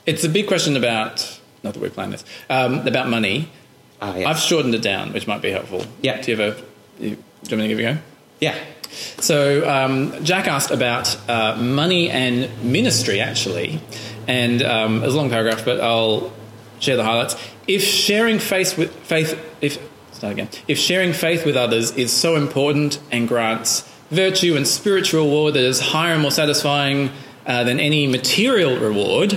It's 0.06 0.24
a 0.24 0.30
big 0.30 0.48
question 0.48 0.76
about, 0.76 1.40
not 1.64 1.74
that 1.74 1.80
we 1.80 1.90
planned 1.90 2.14
this, 2.14 2.26
um, 2.50 2.88
about 2.88 3.10
money. 3.10 3.50
Ah, 4.02 4.16
yeah. 4.16 4.30
I've 4.30 4.40
shortened 4.40 4.74
it 4.76 4.82
down, 4.82 5.14
which 5.14 5.28
might 5.28 5.42
be 5.42 5.52
helpful. 5.52 5.86
Yeah. 6.02 6.22
Do 6.22 6.32
you 6.32 6.38
have 6.38 6.58
a, 6.58 6.62
you, 7.04 7.10
do 7.12 7.16
you 7.16 7.18
want 7.52 7.52
me 7.52 7.58
to 7.62 7.68
give 7.68 7.80
it 7.80 7.84
a 7.84 7.94
go? 7.94 8.02
yeah. 8.40 8.56
So 9.20 9.70
um, 9.70 10.24
Jack 10.24 10.48
asked 10.48 10.72
about 10.72 11.16
uh, 11.30 11.58
money 11.58 12.10
and 12.10 12.50
ministry, 12.64 13.20
actually, 13.20 13.80
and 14.28 14.62
um, 14.64 15.04
it's 15.04 15.14
a 15.14 15.18
long 15.18 15.30
paragraph, 15.30 15.64
but 15.64 15.80
I'll 15.80 16.34
share 16.80 16.96
the 16.98 17.04
highlights. 17.04 17.36
If 17.68 17.84
sharing 17.84 18.40
faith 18.40 18.78
with 18.78 18.92
faith, 18.92 19.40
if 19.62 19.78
start 20.12 20.34
again, 20.34 20.50
if 20.68 20.80
sharing 20.80 21.14
faith 21.14 21.46
with 21.46 21.56
others 21.56 21.92
is 21.92 22.12
so 22.12 22.36
important 22.36 23.00
and 23.12 23.28
grants 23.28 23.89
virtue 24.12 24.56
and 24.56 24.68
spiritual 24.68 25.24
reward 25.26 25.54
that 25.54 25.64
is 25.64 25.80
higher 25.80 26.14
and 26.14 26.22
more 26.22 26.32
satisfying 26.32 27.12
uh, 27.46 27.64
than 27.64 27.80
any 27.80 28.08
material 28.08 28.78
reward, 28.78 29.34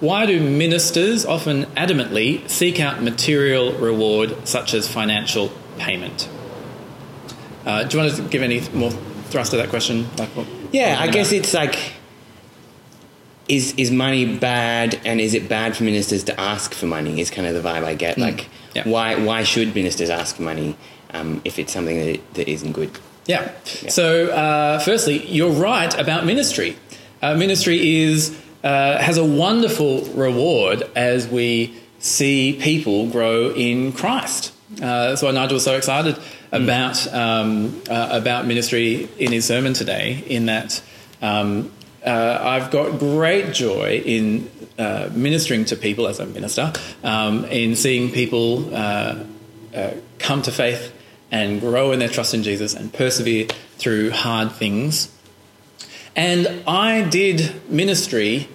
why 0.00 0.26
do 0.26 0.40
ministers 0.40 1.24
often 1.24 1.64
adamantly 1.76 2.48
seek 2.48 2.80
out 2.80 3.02
material 3.02 3.72
reward 3.72 4.46
such 4.46 4.74
as 4.74 4.86
financial 4.88 5.50
payment? 5.78 6.28
Uh, 7.64 7.84
do 7.84 7.96
you 7.96 8.04
want 8.04 8.16
to 8.16 8.22
give 8.28 8.42
any 8.42 8.60
more 8.72 8.90
thrust 9.30 9.52
to 9.52 9.56
that 9.56 9.68
question? 9.70 10.06
Like 10.18 10.28
what, 10.30 10.46
Yeah, 10.72 10.96
I 11.00 11.08
guess 11.08 11.28
about- 11.30 11.38
it's 11.38 11.54
like 11.54 11.78
is 13.48 13.74
is 13.76 13.90
money 13.90 14.24
bad 14.38 14.98
and 15.04 15.20
is 15.20 15.34
it 15.34 15.48
bad 15.50 15.76
for 15.76 15.84
ministers 15.84 16.24
to 16.24 16.40
ask 16.40 16.72
for 16.72 16.86
money 16.86 17.20
is 17.20 17.30
kind 17.30 17.46
of 17.46 17.52
the 17.54 17.66
vibe 17.68 17.84
I 17.84 17.94
get. 17.94 18.16
Like 18.16 18.48
Yeah. 18.74 18.88
why 18.88 19.16
why 19.16 19.42
should 19.44 19.74
ministers 19.74 20.08
ask 20.10 20.36
for 20.36 20.42
money 20.42 20.76
um, 21.12 21.40
if 21.44 21.58
it's 21.58 21.72
something 21.72 21.96
that, 22.04 22.34
that 22.34 22.48
isn't 22.48 22.72
good? 22.72 22.90
Yeah. 23.26 23.52
So, 23.88 24.28
uh, 24.28 24.78
firstly, 24.80 25.24
you're 25.26 25.50
right 25.50 25.92
about 25.98 26.26
ministry. 26.26 26.76
Uh, 27.22 27.34
ministry 27.34 28.02
is 28.02 28.38
uh, 28.62 28.98
has 28.98 29.16
a 29.16 29.24
wonderful 29.24 30.04
reward 30.14 30.82
as 30.94 31.26
we 31.28 31.74
see 31.98 32.58
people 32.60 33.08
grow 33.08 33.50
in 33.50 33.92
Christ. 33.92 34.52
Uh, 34.76 35.08
that's 35.08 35.22
why 35.22 35.30
Nigel 35.30 35.54
was 35.54 35.64
so 35.64 35.76
excited 35.76 36.18
about 36.52 37.12
um, 37.12 37.82
uh, 37.88 38.08
about 38.12 38.46
ministry 38.46 39.08
in 39.18 39.32
his 39.32 39.46
sermon 39.46 39.72
today. 39.74 40.24
In 40.26 40.46
that, 40.46 40.82
um, 41.22 41.72
uh, 42.04 42.38
I've 42.42 42.70
got 42.70 42.98
great 42.98 43.54
joy 43.54 44.02
in 44.04 44.50
uh, 44.78 45.08
ministering 45.12 45.64
to 45.66 45.76
people 45.76 46.06
as 46.06 46.20
a 46.20 46.26
minister, 46.26 46.72
um, 47.02 47.44
in 47.46 47.76
seeing 47.76 48.10
people 48.10 48.74
uh, 48.74 49.24
uh, 49.74 49.90
come 50.18 50.42
to 50.42 50.52
faith 50.52 50.93
and 51.34 51.60
grow 51.60 51.90
in 51.90 51.98
their 51.98 52.08
trust 52.08 52.32
in 52.32 52.44
Jesus 52.44 52.74
and 52.74 52.92
persevere 52.92 53.48
through 53.76 54.12
hard 54.12 54.52
things. 54.52 55.12
And 56.14 56.62
I 56.64 57.02
did 57.02 57.68
ministry 57.68 58.48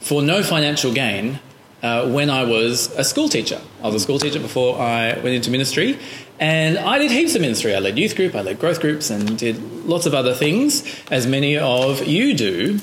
for 0.00 0.22
no 0.22 0.42
financial 0.42 0.94
gain 0.94 1.40
uh, 1.82 2.10
when 2.10 2.30
I 2.30 2.44
was 2.44 2.90
a 2.96 3.04
school 3.04 3.28
teacher. 3.28 3.60
I 3.82 3.88
was 3.88 3.96
a 3.96 4.00
school 4.00 4.18
teacher 4.18 4.40
before 4.40 4.80
I 4.80 5.12
went 5.18 5.34
into 5.36 5.50
ministry, 5.50 5.98
and 6.40 6.78
I 6.78 6.96
did 6.96 7.10
heaps 7.10 7.34
of 7.34 7.42
ministry. 7.42 7.74
I 7.74 7.80
led 7.80 7.98
youth 7.98 8.16
group, 8.16 8.34
I 8.34 8.40
led 8.40 8.58
growth 8.58 8.80
groups, 8.80 9.10
and 9.10 9.38
did 9.38 9.60
lots 9.84 10.06
of 10.06 10.14
other 10.14 10.34
things, 10.34 10.82
as 11.10 11.26
many 11.26 11.58
of 11.58 12.06
you 12.06 12.32
do. 12.32 12.80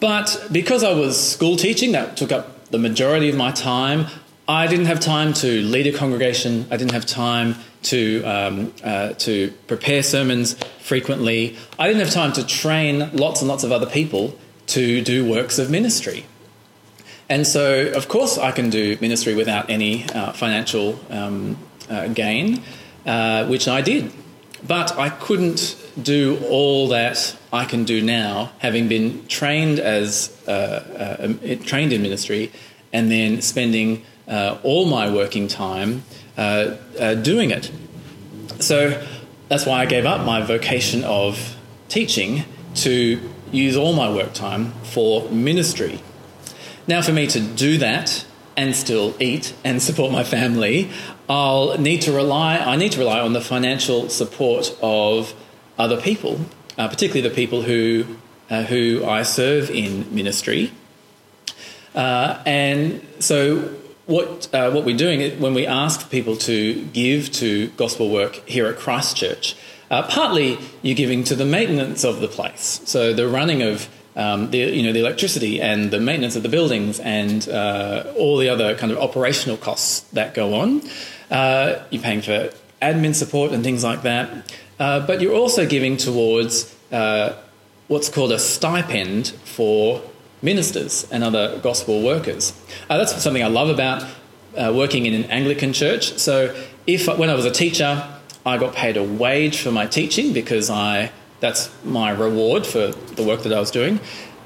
But 0.00 0.48
because 0.50 0.82
I 0.82 0.94
was 0.94 1.22
school 1.22 1.56
teaching, 1.56 1.92
that 1.92 2.16
took 2.16 2.32
up 2.32 2.70
the 2.70 2.78
majority 2.78 3.28
of 3.28 3.36
my 3.36 3.50
time. 3.50 4.06
I 4.46 4.66
didn't 4.66 4.86
have 4.86 5.00
time 5.00 5.32
to 5.34 5.62
lead 5.62 5.86
a 5.86 5.96
congregation. 5.96 6.66
I 6.70 6.76
didn't 6.76 6.92
have 6.92 7.06
time 7.06 7.56
to 7.84 8.22
um, 8.24 8.74
uh, 8.82 9.14
to 9.14 9.50
prepare 9.66 10.02
sermons 10.02 10.54
frequently. 10.80 11.56
I 11.78 11.88
didn't 11.88 12.00
have 12.00 12.12
time 12.12 12.32
to 12.34 12.46
train 12.46 13.10
lots 13.12 13.40
and 13.40 13.48
lots 13.48 13.64
of 13.64 13.72
other 13.72 13.86
people 13.86 14.38
to 14.66 15.00
do 15.00 15.28
works 15.28 15.58
of 15.58 15.70
ministry. 15.70 16.26
And 17.30 17.46
so, 17.46 17.90
of 17.92 18.08
course, 18.08 18.36
I 18.36 18.52
can 18.52 18.68
do 18.68 18.98
ministry 19.00 19.34
without 19.34 19.70
any 19.70 20.04
uh, 20.10 20.32
financial 20.32 21.00
um, 21.08 21.56
uh, 21.88 22.08
gain, 22.08 22.62
uh, 23.06 23.46
which 23.46 23.66
I 23.66 23.80
did. 23.80 24.12
But 24.66 24.98
I 24.98 25.08
couldn't 25.08 25.76
do 26.00 26.38
all 26.50 26.88
that 26.88 27.34
I 27.50 27.64
can 27.64 27.84
do 27.84 28.02
now, 28.02 28.52
having 28.58 28.88
been 28.88 29.26
trained 29.26 29.78
as 29.78 30.36
uh, 30.46 30.50
uh, 30.50 31.56
trained 31.64 31.94
in 31.94 32.02
ministry, 32.02 32.52
and 32.92 33.10
then 33.10 33.40
spending 33.40 34.04
uh, 34.28 34.58
all 34.62 34.86
my 34.86 35.12
working 35.12 35.48
time 35.48 36.02
uh, 36.36 36.76
uh, 36.98 37.14
doing 37.14 37.50
it. 37.50 37.70
So 38.60 39.04
that's 39.48 39.66
why 39.66 39.80
I 39.80 39.86
gave 39.86 40.06
up 40.06 40.24
my 40.24 40.40
vocation 40.42 41.04
of 41.04 41.56
teaching 41.88 42.44
to 42.76 43.20
use 43.52 43.76
all 43.76 43.92
my 43.92 44.12
work 44.12 44.32
time 44.32 44.72
for 44.82 45.28
ministry. 45.30 46.00
Now, 46.86 47.02
for 47.02 47.12
me 47.12 47.26
to 47.28 47.40
do 47.40 47.78
that 47.78 48.26
and 48.56 48.74
still 48.74 49.14
eat 49.20 49.54
and 49.64 49.82
support 49.82 50.12
my 50.12 50.24
family, 50.24 50.90
I'll 51.28 51.78
need 51.78 52.02
to 52.02 52.12
rely. 52.12 52.58
I 52.58 52.76
need 52.76 52.92
to 52.92 52.98
rely 52.98 53.20
on 53.20 53.32
the 53.32 53.40
financial 53.40 54.08
support 54.08 54.76
of 54.82 55.34
other 55.78 56.00
people, 56.00 56.40
uh, 56.76 56.88
particularly 56.88 57.26
the 57.26 57.34
people 57.34 57.62
who 57.62 58.04
uh, 58.50 58.64
who 58.64 59.04
I 59.04 59.22
serve 59.22 59.70
in 59.70 60.14
ministry. 60.14 60.72
Uh, 61.94 62.42
and 62.44 63.06
so, 63.20 63.74
what 64.06 64.52
uh, 64.54 64.70
what 64.70 64.84
we're 64.84 64.96
doing 64.96 65.40
when 65.40 65.54
we 65.54 65.66
ask 65.66 66.10
people 66.10 66.36
to 66.36 66.84
give 66.86 67.32
to 67.32 67.68
gospel 67.70 68.10
work 68.10 68.36
here 68.46 68.66
at 68.66 68.76
Christchurch, 68.76 69.56
uh, 69.90 70.02
partly 70.02 70.58
you're 70.82 70.96
giving 70.96 71.24
to 71.24 71.34
the 71.34 71.44
maintenance 71.44 72.04
of 72.04 72.20
the 72.20 72.28
place, 72.28 72.80
so 72.84 73.12
the 73.12 73.28
running 73.28 73.62
of 73.62 73.88
um, 74.16 74.50
the 74.50 74.58
you 74.58 74.82
know 74.82 74.92
the 74.92 75.00
electricity 75.00 75.60
and 75.60 75.90
the 75.90 76.00
maintenance 76.00 76.36
of 76.36 76.42
the 76.42 76.48
buildings 76.48 77.00
and 77.00 77.48
uh, 77.48 78.12
all 78.16 78.36
the 78.36 78.48
other 78.48 78.74
kind 78.74 78.92
of 78.92 78.98
operational 78.98 79.56
costs 79.56 80.00
that 80.12 80.34
go 80.34 80.54
on. 80.54 80.82
Uh, 81.30 81.82
you're 81.90 82.02
paying 82.02 82.20
for 82.20 82.52
admin 82.82 83.14
support 83.14 83.52
and 83.52 83.64
things 83.64 83.82
like 83.82 84.02
that, 84.02 84.54
uh, 84.78 85.04
but 85.06 85.20
you're 85.20 85.34
also 85.34 85.66
giving 85.66 85.96
towards 85.96 86.74
uh, 86.92 87.34
what's 87.88 88.08
called 88.08 88.32
a 88.32 88.38
stipend 88.38 89.28
for 89.44 90.02
ministers 90.44 91.08
and 91.10 91.24
other 91.24 91.58
gospel 91.62 92.02
workers. 92.02 92.52
Uh, 92.88 92.98
that's 92.98 93.20
something 93.22 93.42
I 93.42 93.48
love 93.48 93.70
about 93.70 94.04
uh, 94.56 94.72
working 94.74 95.06
in 95.06 95.14
an 95.14 95.24
Anglican 95.30 95.72
church. 95.72 96.16
So, 96.18 96.54
if 96.86 97.08
when 97.18 97.30
I 97.30 97.34
was 97.34 97.46
a 97.46 97.50
teacher, 97.50 98.06
I 98.46 98.58
got 98.58 98.74
paid 98.74 98.96
a 98.96 99.02
wage 99.02 99.58
for 99.58 99.72
my 99.72 99.86
teaching 99.86 100.32
because 100.32 100.68
I 100.70 101.10
that's 101.40 101.70
my 101.84 102.10
reward 102.10 102.66
for 102.66 102.88
the 102.88 103.22
work 103.22 103.42
that 103.42 103.52
I 103.52 103.60
was 103.60 103.70
doing. 103.70 104.00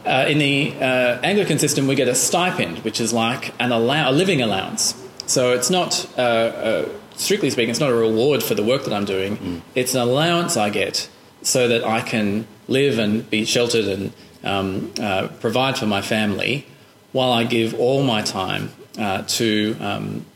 Uh, 0.06 0.24
in 0.28 0.38
the 0.38 0.72
uh, 0.80 1.20
Anglican 1.22 1.58
system, 1.58 1.86
we 1.86 1.94
get 1.94 2.08
a 2.08 2.14
stipend, 2.14 2.78
which 2.78 3.00
is 3.00 3.12
like 3.12 3.52
an 3.60 3.72
allow- 3.72 4.10
a 4.10 4.12
living 4.12 4.40
allowance. 4.40 4.94
So 5.26 5.52
it's 5.52 5.68
not, 5.68 6.08
uh, 6.16 6.20
uh, 6.20 6.88
strictly 7.16 7.50
speaking, 7.50 7.70
it's 7.70 7.80
not 7.80 7.90
a 7.90 7.94
reward 7.94 8.42
for 8.42 8.54
the 8.54 8.62
work 8.62 8.84
that 8.84 8.94
I'm 8.94 9.04
doing. 9.04 9.62
It's 9.74 9.94
an 9.94 10.00
allowance 10.00 10.56
I 10.56 10.70
get 10.70 11.08
so 11.42 11.68
that 11.68 11.84
I 11.84 12.00
can 12.00 12.46
live 12.68 12.98
and 12.98 13.28
be 13.28 13.44
sheltered 13.44 13.84
and 13.84 14.12
um, 14.44 14.92
uh, 15.00 15.28
provide 15.40 15.78
for 15.78 15.86
my 15.86 16.02
family 16.02 16.66
while 17.12 17.32
I 17.32 17.44
give 17.44 17.74
all 17.74 18.02
my 18.02 18.22
time 18.22 18.70
uh, 18.98 19.22
to, 19.22 19.76
um, 19.80 20.26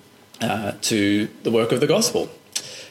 uh, 0.41 0.73
to 0.83 1.29
the 1.43 1.51
work 1.51 1.73
of 1.73 1.81
the 1.81 1.87
gospel. 1.87 2.29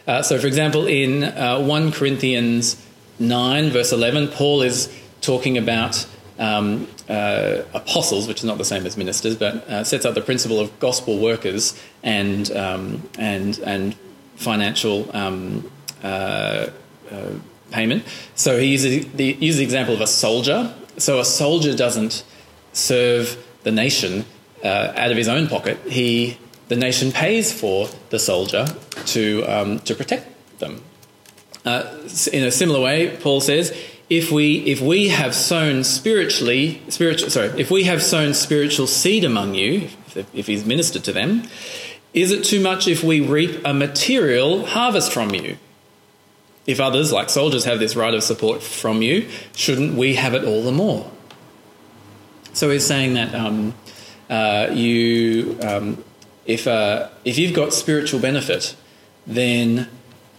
Uh, 0.08 0.22
so, 0.22 0.40
for 0.40 0.48
example, 0.48 0.88
in 0.88 1.24
uh, 1.24 1.60
1 1.60 1.92
Corinthians 1.92 2.84
9, 3.20 3.70
verse 3.70 3.92
11, 3.92 4.30
Paul 4.30 4.62
is 4.62 4.92
talking 5.22 5.58
about 5.58 6.08
um, 6.40 6.88
uh, 7.08 7.62
apostles, 7.74 8.28
which 8.28 8.40
is 8.40 8.44
not 8.44 8.58
the 8.58 8.66
same 8.66 8.86
as 8.86 8.98
ministers, 8.98 9.36
but 9.36 9.56
uh, 9.70 9.84
sets 9.84 10.06
up 10.06 10.16
the 10.16 10.22
principle 10.22 10.60
of 10.60 10.78
gospel 10.80 11.20
workers 11.20 11.80
and, 12.04 12.52
um, 12.52 13.08
and, 13.20 13.60
and 13.60 13.96
financial 14.36 15.16
um, 15.16 15.70
uh, 16.04 16.68
uh, 17.12 17.30
payment. 17.70 18.04
So 18.36 18.58
he 18.60 18.68
uses 18.68 19.12
the, 19.14 19.38
uses 19.40 19.60
the 19.60 19.64
example 19.64 19.94
of 19.94 20.02
a 20.02 20.08
soldier. 20.08 20.74
So 21.02 21.20
a 21.20 21.26
soldier 21.26 21.76
doesn't 21.76 22.24
serve 22.74 23.44
the 23.64 23.72
nation 23.72 24.24
uh, 24.64 24.94
out 24.96 25.10
of 25.10 25.18
his 25.18 25.28
own 25.28 25.48
pocket. 25.48 25.80
He, 25.88 26.38
the 26.68 26.76
nation 26.76 27.12
pays 27.12 27.52
for 27.52 27.90
the 28.12 28.20
soldier 28.20 28.68
to, 29.08 29.44
um, 29.46 29.80
to 29.80 29.96
protect 29.96 30.60
them. 30.60 30.84
Uh, 31.66 31.92
in 32.32 32.44
a 32.44 32.52
similar 32.52 32.80
way, 32.80 33.18
Paul 33.18 33.42
says, 33.42 33.76
if 34.12 34.30
we 34.30 34.58
if 34.66 34.82
we 34.82 35.08
have 35.08 35.34
sown 35.34 35.86
spiritually 35.86 36.82
spiritual 36.90 37.30
sorry 37.30 37.48
if 37.58 37.72
we 37.72 37.86
have 37.86 38.04
sown 38.04 38.34
spiritual 38.34 38.86
seed 38.86 39.24
among 39.24 39.56
you 39.56 39.88
if, 40.08 40.36
if 40.36 40.48
he's 40.48 40.66
ministered 40.66 41.02
to 41.02 41.14
them 41.14 41.44
is 42.14 42.30
it 42.30 42.44
too 42.44 42.60
much 42.60 42.90
if 42.90 43.06
we 43.06 43.22
reap 43.22 43.62
a 43.64 43.74
material 43.74 44.66
harvest 44.66 45.14
from 45.14 45.34
you 45.34 45.58
if 46.72 46.80
others, 46.80 47.12
like 47.12 47.30
soldiers, 47.30 47.66
have 47.66 47.80
this 47.80 47.96
right 47.96 48.14
of 48.14 48.24
support 48.24 48.64
from 48.64 49.02
you, 49.02 49.30
shouldn't 49.56 49.96
we 49.96 50.16
have 50.16 50.34
it 50.34 50.44
all 50.44 50.64
the 50.64 50.72
more? 50.72 51.12
So 52.54 52.70
he's 52.70 52.86
saying 52.86 53.14
that 53.14 53.34
um, 53.36 53.74
uh, 54.30 54.70
you, 54.72 55.58
um, 55.62 56.04
if 56.46 56.68
uh, 56.68 57.10
if 57.24 57.38
you've 57.38 57.54
got 57.54 57.74
spiritual 57.74 58.20
benefit, 58.20 58.76
then 59.28 59.88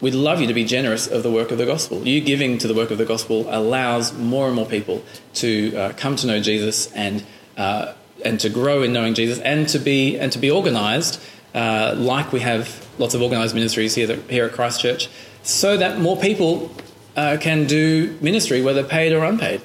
we'd 0.01 0.15
love 0.15 0.41
you 0.41 0.47
to 0.47 0.55
be 0.55 0.65
generous 0.65 1.07
of 1.07 1.23
the 1.23 1.31
work 1.31 1.51
of 1.51 1.59
the 1.59 1.67
gospel. 1.67 2.07
You 2.07 2.21
giving 2.21 2.59
to 2.59 2.69
the 2.69 2.75
work 2.75 2.91
of 2.91 2.99
the 2.99 3.05
gospel 3.05 3.47
allows 3.49 4.13
more 4.13 4.47
and 4.47 4.57
more 4.57 4.67
people 4.67 5.03
to 5.35 5.77
uh, 5.77 5.93
come 5.97 6.17
to 6.17 6.27
know 6.27 6.41
Jesus 6.41 6.93
and 6.93 7.25
uh, 7.57 7.95
and 8.25 8.39
to 8.41 8.49
grow 8.49 8.83
in 8.83 8.93
knowing 8.93 9.15
Jesus 9.15 9.39
and 9.39 9.69
to 9.69 9.79
be 9.79 10.19
and 10.19 10.33
to 10.33 10.39
be 10.39 10.51
organised, 10.51 11.21
uh, 11.55 11.95
like 11.97 12.33
we 12.33 12.41
have 12.41 12.87
lots 12.99 13.15
of 13.15 13.23
organised 13.23 13.55
ministries 13.55 13.95
here 13.95 14.17
here 14.29 14.45
at 14.45 14.53
Christchurch, 14.53 15.09
so 15.43 15.77
that 15.77 15.99
more 15.99 16.17
people 16.17 16.71
uh, 17.17 17.37
can 17.41 17.67
do 17.67 18.17
ministry, 18.21 18.63
whether 18.63 18.85
paid 18.85 19.13
or 19.13 19.25
unpaid. 19.25 19.61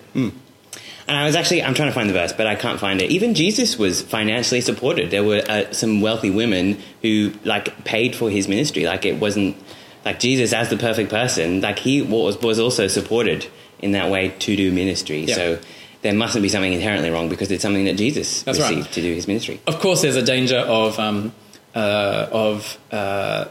And 1.09 1.15
I 1.15 1.25
was 1.25 1.38
actually, 1.38 1.63
I'm 1.63 1.73
trying 1.73 1.88
to 1.88 1.93
find 1.93 2.09
the 2.09 2.13
verse, 2.13 2.34
but 2.34 2.47
I 2.47 2.55
can't 2.55 2.82
find 2.82 3.01
it. 3.01 3.09
Even 3.11 3.34
Jesus 3.34 3.78
was 3.78 4.01
financially 4.01 4.59
supported. 4.59 5.09
There 5.09 5.23
were 5.23 5.41
uh, 5.47 5.71
some 5.71 6.01
wealthy 6.01 6.30
women 6.30 6.80
who, 7.01 7.32
like, 7.45 7.86
paid 7.86 8.13
for 8.13 8.30
his 8.30 8.49
ministry. 8.49 8.84
Like, 8.86 9.05
it 9.05 9.17
wasn't, 9.17 9.55
like, 10.03 10.19
Jesus 10.19 10.51
as 10.51 10.69
the 10.69 10.75
perfect 10.75 11.09
person, 11.09 11.61
like, 11.61 11.80
he 11.80 12.01
was, 12.01 12.41
was 12.41 12.59
also 12.59 12.88
supported 12.88 13.47
in 13.80 13.93
that 13.93 14.11
way 14.11 14.30
to 14.39 14.55
do 14.57 14.69
ministry. 14.71 15.21
Yeah. 15.21 15.36
So 15.36 15.59
there 16.01 16.13
mustn't 16.13 16.43
be 16.43 16.49
something 16.49 16.73
inherently 16.73 17.09
wrong 17.09 17.30
because 17.30 17.51
it's 17.51 17.61
something 17.61 17.86
that 17.86 17.95
Jesus 17.95 18.43
That's 18.43 18.59
right. 18.59 18.69
received 18.69 18.93
to 18.95 19.01
do 19.01 19.13
his 19.13 19.28
ministry. 19.28 19.61
Of 19.65 19.80
course, 19.80 20.01
there's 20.01 20.17
a 20.17 20.23
danger 20.23 20.57
of 20.57 20.99
um, 20.99 21.34
uh, 21.73 22.28
of 22.32 22.78
uh, 22.91 23.45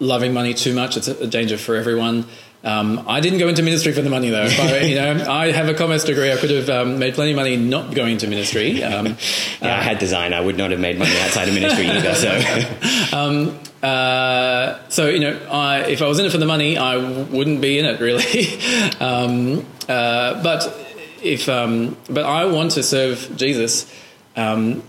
loving 0.00 0.34
money 0.34 0.54
too 0.54 0.74
much. 0.74 0.96
It's 0.96 1.06
a 1.08 1.26
danger 1.26 1.56
for 1.56 1.76
everyone. 1.76 2.24
Um, 2.62 3.04
I 3.08 3.20
didn't 3.20 3.38
go 3.38 3.48
into 3.48 3.62
ministry 3.62 3.92
for 3.92 4.02
the 4.02 4.10
money, 4.10 4.28
though. 4.28 4.42
I, 4.42 4.80
you 4.80 4.94
know, 4.96 5.24
I 5.30 5.50
have 5.50 5.68
a 5.70 5.74
commerce 5.74 6.04
degree. 6.04 6.30
I 6.30 6.36
could 6.36 6.50
have 6.50 6.68
um, 6.68 6.98
made 6.98 7.14
plenty 7.14 7.30
of 7.30 7.36
money 7.36 7.56
not 7.56 7.94
going 7.94 8.12
into 8.14 8.26
ministry. 8.26 8.82
Um, 8.90 9.16
Yeah, 9.62 9.78
I 9.78 9.82
had 9.82 9.98
design. 9.98 10.34
I 10.34 10.40
would 10.42 10.58
not 10.58 10.70
have 10.72 10.80
made 10.80 10.98
money 10.98 11.16
outside 11.20 11.48
of 11.48 11.54
ministry 11.54 11.86
either. 11.88 12.14
So 12.14 13.16
um, 13.16 13.58
uh, 13.82 14.78
so 14.90 15.08
you 15.08 15.20
know, 15.20 15.38
I, 15.50 15.80
if 15.86 16.02
I 16.02 16.06
was 16.08 16.18
in 16.18 16.26
it 16.26 16.32
for 16.32 16.38
the 16.38 16.44
money, 16.46 16.76
I 16.76 16.94
w- 16.96 17.24
wouldn't 17.36 17.60
be 17.62 17.78
in 17.78 17.86
it 17.86 17.98
really. 18.00 18.58
um, 19.00 19.64
uh, 19.88 20.42
but 20.42 20.76
if 21.22 21.48
um, 21.48 21.96
but 22.10 22.24
I 22.24 22.44
want 22.44 22.72
to 22.72 22.82
serve 22.82 23.30
Jesus 23.36 23.90
um, 24.36 24.82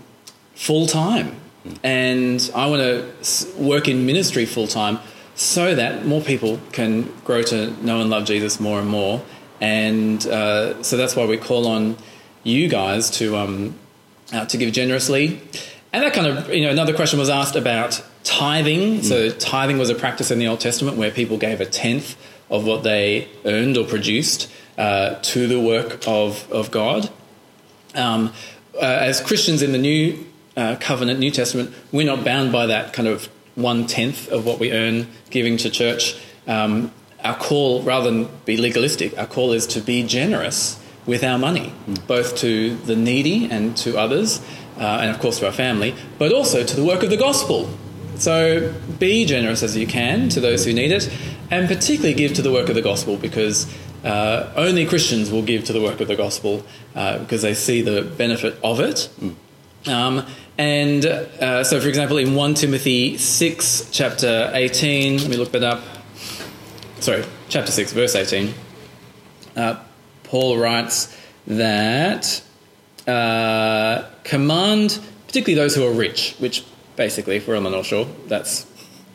full 0.54 0.86
time, 0.86 1.36
and 1.82 2.50
I 2.54 2.66
want 2.66 2.82
to 2.82 3.46
work 3.56 3.88
in 3.88 4.06
ministry 4.06 4.46
full 4.46 4.66
time, 4.66 4.98
so 5.34 5.74
that 5.74 6.04
more 6.04 6.20
people 6.20 6.60
can 6.72 7.12
grow 7.24 7.42
to 7.42 7.70
know 7.84 8.00
and 8.00 8.10
love 8.10 8.24
Jesus 8.24 8.60
more 8.60 8.78
and 8.80 8.88
more. 8.88 9.22
And 9.60 10.26
uh, 10.26 10.82
so 10.82 10.96
that's 10.96 11.14
why 11.14 11.24
we 11.24 11.36
call 11.36 11.66
on 11.66 11.96
you 12.42 12.68
guys 12.68 13.10
to 13.18 13.36
um, 13.36 13.74
uh, 14.32 14.46
to 14.46 14.56
give 14.56 14.72
generously. 14.72 15.40
And 15.92 16.02
that 16.02 16.14
kind 16.14 16.26
of, 16.26 16.52
you 16.52 16.64
know, 16.64 16.70
another 16.70 16.94
question 16.94 17.18
was 17.18 17.28
asked 17.28 17.54
about 17.54 18.02
tithing. 18.24 19.02
So 19.02 19.30
tithing 19.30 19.78
was 19.78 19.90
a 19.90 19.94
practice 19.94 20.30
in 20.30 20.38
the 20.38 20.46
Old 20.46 20.60
Testament 20.60 20.96
where 20.96 21.10
people 21.10 21.36
gave 21.36 21.60
a 21.60 21.66
tenth 21.66 22.16
of 22.48 22.64
what 22.64 22.82
they 22.82 23.28
earned 23.44 23.76
or 23.76 23.84
produced 23.84 24.50
uh, 24.78 25.16
to 25.16 25.46
the 25.46 25.60
work 25.60 25.98
of, 26.06 26.50
of 26.50 26.70
God. 26.70 27.10
Um, 27.94 28.32
uh, 28.74 28.78
as 28.80 29.20
Christians 29.20 29.60
in 29.60 29.72
the 29.72 29.78
New 29.78 30.24
uh, 30.56 30.76
Covenant, 30.80 31.18
New 31.18 31.30
Testament, 31.30 31.74
we're 31.90 32.06
not 32.06 32.24
bound 32.24 32.52
by 32.52 32.66
that 32.66 32.92
kind 32.92 33.08
of 33.08 33.28
one 33.54 33.86
tenth 33.86 34.28
of 34.28 34.46
what 34.46 34.58
we 34.58 34.72
earn 34.72 35.08
giving 35.30 35.56
to 35.58 35.70
church. 35.70 36.16
Um, 36.46 36.92
our 37.22 37.36
call, 37.36 37.82
rather 37.82 38.10
than 38.10 38.28
be 38.44 38.56
legalistic, 38.56 39.16
our 39.18 39.26
call 39.26 39.52
is 39.52 39.66
to 39.68 39.80
be 39.80 40.02
generous 40.02 40.80
with 41.06 41.24
our 41.24 41.38
money, 41.38 41.72
both 42.06 42.36
to 42.36 42.76
the 42.76 42.96
needy 42.96 43.50
and 43.50 43.76
to 43.76 43.98
others, 43.98 44.40
uh, 44.78 44.98
and 45.00 45.10
of 45.10 45.20
course 45.20 45.38
to 45.40 45.46
our 45.46 45.52
family, 45.52 45.94
but 46.18 46.32
also 46.32 46.64
to 46.64 46.76
the 46.76 46.84
work 46.84 47.02
of 47.02 47.10
the 47.10 47.16
gospel. 47.16 47.68
So 48.16 48.72
be 48.98 49.24
generous 49.24 49.62
as 49.62 49.76
you 49.76 49.86
can 49.86 50.28
to 50.30 50.40
those 50.40 50.64
who 50.64 50.72
need 50.72 50.92
it, 50.92 51.10
and 51.50 51.68
particularly 51.68 52.14
give 52.14 52.34
to 52.34 52.42
the 52.42 52.52
work 52.52 52.68
of 52.68 52.74
the 52.74 52.82
gospel 52.82 53.16
because 53.16 53.72
uh, 54.04 54.52
only 54.56 54.86
Christians 54.86 55.30
will 55.30 55.42
give 55.42 55.64
to 55.64 55.72
the 55.72 55.80
work 55.80 56.00
of 56.00 56.08
the 56.08 56.16
gospel 56.16 56.64
uh, 56.94 57.18
because 57.18 57.42
they 57.42 57.54
see 57.54 57.82
the 57.82 58.02
benefit 58.02 58.58
of 58.62 58.80
it. 58.80 59.08
Um, 59.86 60.26
and 60.58 61.04
uh, 61.04 61.64
so, 61.64 61.80
for 61.80 61.88
example, 61.88 62.18
in 62.18 62.34
1 62.34 62.54
Timothy 62.54 63.16
6, 63.16 63.88
chapter 63.90 64.50
18, 64.52 65.18
let 65.18 65.28
me 65.28 65.36
look 65.36 65.52
that 65.52 65.64
up. 65.64 65.82
Sorry, 67.00 67.24
chapter 67.48 67.72
6, 67.72 67.92
verse 67.92 68.14
18. 68.14 68.54
Uh, 69.56 69.82
Paul 70.24 70.58
writes 70.58 71.16
that 71.46 72.42
uh, 73.06 74.04
command, 74.24 75.00
particularly 75.26 75.54
those 75.54 75.74
who 75.74 75.86
are 75.86 75.92
rich, 75.92 76.36
which 76.38 76.64
basically, 76.96 77.36
if 77.36 77.48
we're 77.48 77.56
on 77.56 77.64
the 77.64 77.70
North 77.70 77.86
Shore, 77.86 78.06
that's, 78.26 78.66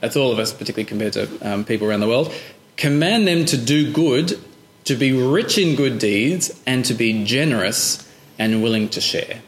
that's 0.01 0.15
all 0.15 0.31
of 0.31 0.39
us, 0.39 0.51
particularly 0.51 0.85
compared 0.85 1.13
to 1.13 1.39
um, 1.41 1.65
people 1.65 1.87
around 1.87 1.99
the 1.99 2.07
world, 2.07 2.33
command 2.75 3.27
them 3.27 3.45
to 3.45 3.57
do 3.57 3.91
good, 3.91 4.39
to 4.85 4.95
be 4.95 5.11
rich 5.11 5.57
in 5.57 5.75
good 5.75 5.99
deeds, 5.99 6.59
and 6.65 6.83
to 6.85 6.93
be 6.93 7.23
generous 7.23 8.11
and 8.39 8.63
willing 8.63 8.89
to 8.89 9.01
share. 9.01 9.41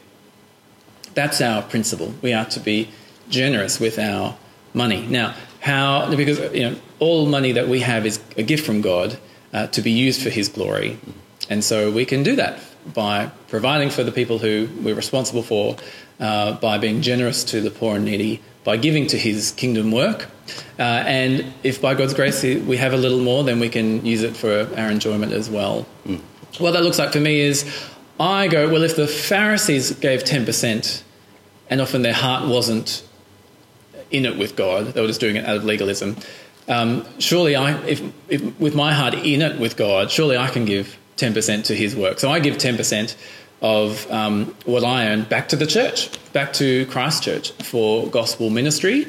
That's 1.20 1.42
our 1.42 1.60
principle. 1.60 2.14
We 2.22 2.32
are 2.32 2.46
to 2.46 2.60
be 2.60 2.88
generous 3.28 3.78
with 3.78 3.98
our 3.98 4.38
money. 4.72 5.06
Now, 5.06 5.34
how? 5.60 6.08
Because 6.16 6.38
you 6.54 6.70
know, 6.70 6.76
all 6.98 7.26
money 7.26 7.52
that 7.52 7.68
we 7.68 7.80
have 7.80 8.06
is 8.06 8.18
a 8.38 8.42
gift 8.42 8.64
from 8.64 8.80
God 8.80 9.18
uh, 9.52 9.66
to 9.66 9.82
be 9.82 9.90
used 9.90 10.22
for 10.22 10.30
His 10.30 10.48
glory, 10.48 10.98
and 11.50 11.62
so 11.62 11.90
we 11.90 12.06
can 12.06 12.22
do 12.22 12.36
that 12.36 12.58
by 12.94 13.30
providing 13.48 13.90
for 13.90 14.02
the 14.02 14.12
people 14.12 14.38
who 14.38 14.66
we're 14.82 14.94
responsible 14.94 15.42
for, 15.42 15.76
uh, 16.20 16.52
by 16.54 16.78
being 16.78 17.02
generous 17.02 17.44
to 17.44 17.60
the 17.60 17.70
poor 17.70 17.96
and 17.96 18.06
needy, 18.06 18.40
by 18.64 18.78
giving 18.78 19.06
to 19.08 19.18
His 19.18 19.52
kingdom 19.52 19.92
work, 19.92 20.26
uh, 20.78 20.82
and 20.82 21.52
if 21.62 21.82
by 21.82 21.92
God's 21.92 22.14
grace 22.14 22.42
we 22.42 22.78
have 22.78 22.94
a 22.94 22.96
little 22.96 23.20
more, 23.20 23.44
then 23.44 23.60
we 23.60 23.68
can 23.68 24.06
use 24.06 24.22
it 24.22 24.34
for 24.34 24.70
our 24.74 24.90
enjoyment 24.90 25.34
as 25.34 25.50
well. 25.50 25.86
What 26.56 26.70
that 26.70 26.82
looks 26.82 26.98
like 26.98 27.12
for 27.12 27.20
me 27.20 27.40
is 27.40 27.70
I 28.18 28.48
go, 28.48 28.70
well, 28.70 28.84
if 28.84 28.96
the 28.96 29.06
Pharisees 29.06 29.92
gave 29.92 30.24
10%, 30.24 31.02
and 31.70 31.80
often 31.80 32.02
their 32.02 32.12
heart 32.12 32.46
wasn't 32.46 33.02
in 34.10 34.26
it 34.26 34.36
with 34.36 34.56
God, 34.56 34.88
they 34.88 35.00
were 35.00 35.06
just 35.06 35.20
doing 35.20 35.36
it 35.36 35.46
out 35.46 35.56
of 35.56 35.64
legalism, 35.64 36.16
um, 36.68 37.04
surely 37.18 37.56
I, 37.56 37.76
if, 37.84 38.02
if 38.28 38.60
with 38.60 38.74
my 38.74 38.92
heart 38.92 39.14
in 39.14 39.42
it 39.42 39.58
with 39.58 39.76
God, 39.76 40.10
surely 40.10 40.36
I 40.36 40.48
can 40.48 40.64
give 40.64 40.96
10% 41.16 41.64
to 41.64 41.74
his 41.74 41.96
work. 41.96 42.20
So 42.20 42.30
I 42.30 42.38
give 42.38 42.56
10% 42.56 43.16
of 43.60 44.10
um, 44.10 44.54
what 44.64 44.84
I 44.84 45.08
earn 45.08 45.24
back 45.24 45.48
to 45.48 45.56
the 45.56 45.66
church, 45.66 46.10
back 46.32 46.52
to 46.54 46.86
Christchurch 46.86 47.52
for 47.64 48.06
gospel 48.08 48.50
ministry. 48.50 49.06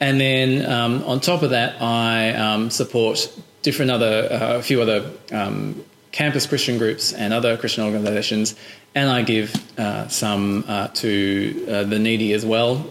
And 0.00 0.20
then 0.20 0.70
um, 0.70 1.02
on 1.04 1.20
top 1.20 1.42
of 1.42 1.50
that, 1.50 1.80
I 1.80 2.34
um, 2.34 2.70
support 2.70 3.32
different 3.62 3.90
other, 3.90 4.28
uh, 4.30 4.58
a 4.58 4.62
few 4.62 4.82
other 4.82 5.10
um, 5.32 5.84
campus 6.12 6.46
Christian 6.46 6.78
groups 6.78 7.12
and 7.12 7.32
other 7.32 7.56
Christian 7.56 7.84
organisations, 7.84 8.54
and 8.94 9.10
I 9.10 9.22
give 9.22 9.54
uh, 9.78 10.08
some 10.08 10.64
uh, 10.66 10.88
to 10.88 11.66
uh, 11.68 11.84
the 11.84 11.98
needy 11.98 12.32
as 12.32 12.44
well. 12.44 12.86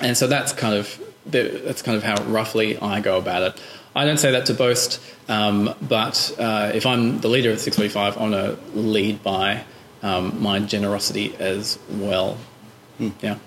And 0.00 0.16
so 0.16 0.26
that's 0.26 0.52
kind 0.52 0.74
of 0.74 1.00
the, 1.26 1.62
that's 1.64 1.82
kind 1.82 1.96
of 1.96 2.02
how 2.02 2.22
roughly 2.24 2.78
I 2.78 3.00
go 3.00 3.18
about 3.18 3.42
it. 3.42 3.62
I 3.96 4.04
don't 4.04 4.18
say 4.18 4.32
that 4.32 4.46
to 4.46 4.54
boast, 4.54 5.00
um, 5.28 5.72
but 5.80 6.34
uh, 6.38 6.72
if 6.74 6.84
I'm 6.84 7.20
the 7.20 7.28
leader 7.28 7.52
of 7.52 7.60
645, 7.60 8.16
I 8.16 8.20
want 8.20 8.32
to 8.32 8.78
lead 8.78 9.22
by 9.22 9.62
um, 10.02 10.42
my 10.42 10.58
generosity 10.58 11.34
as 11.38 11.78
well. 11.88 12.36
Yeah. 12.98 13.10
Yeah, 13.22 13.38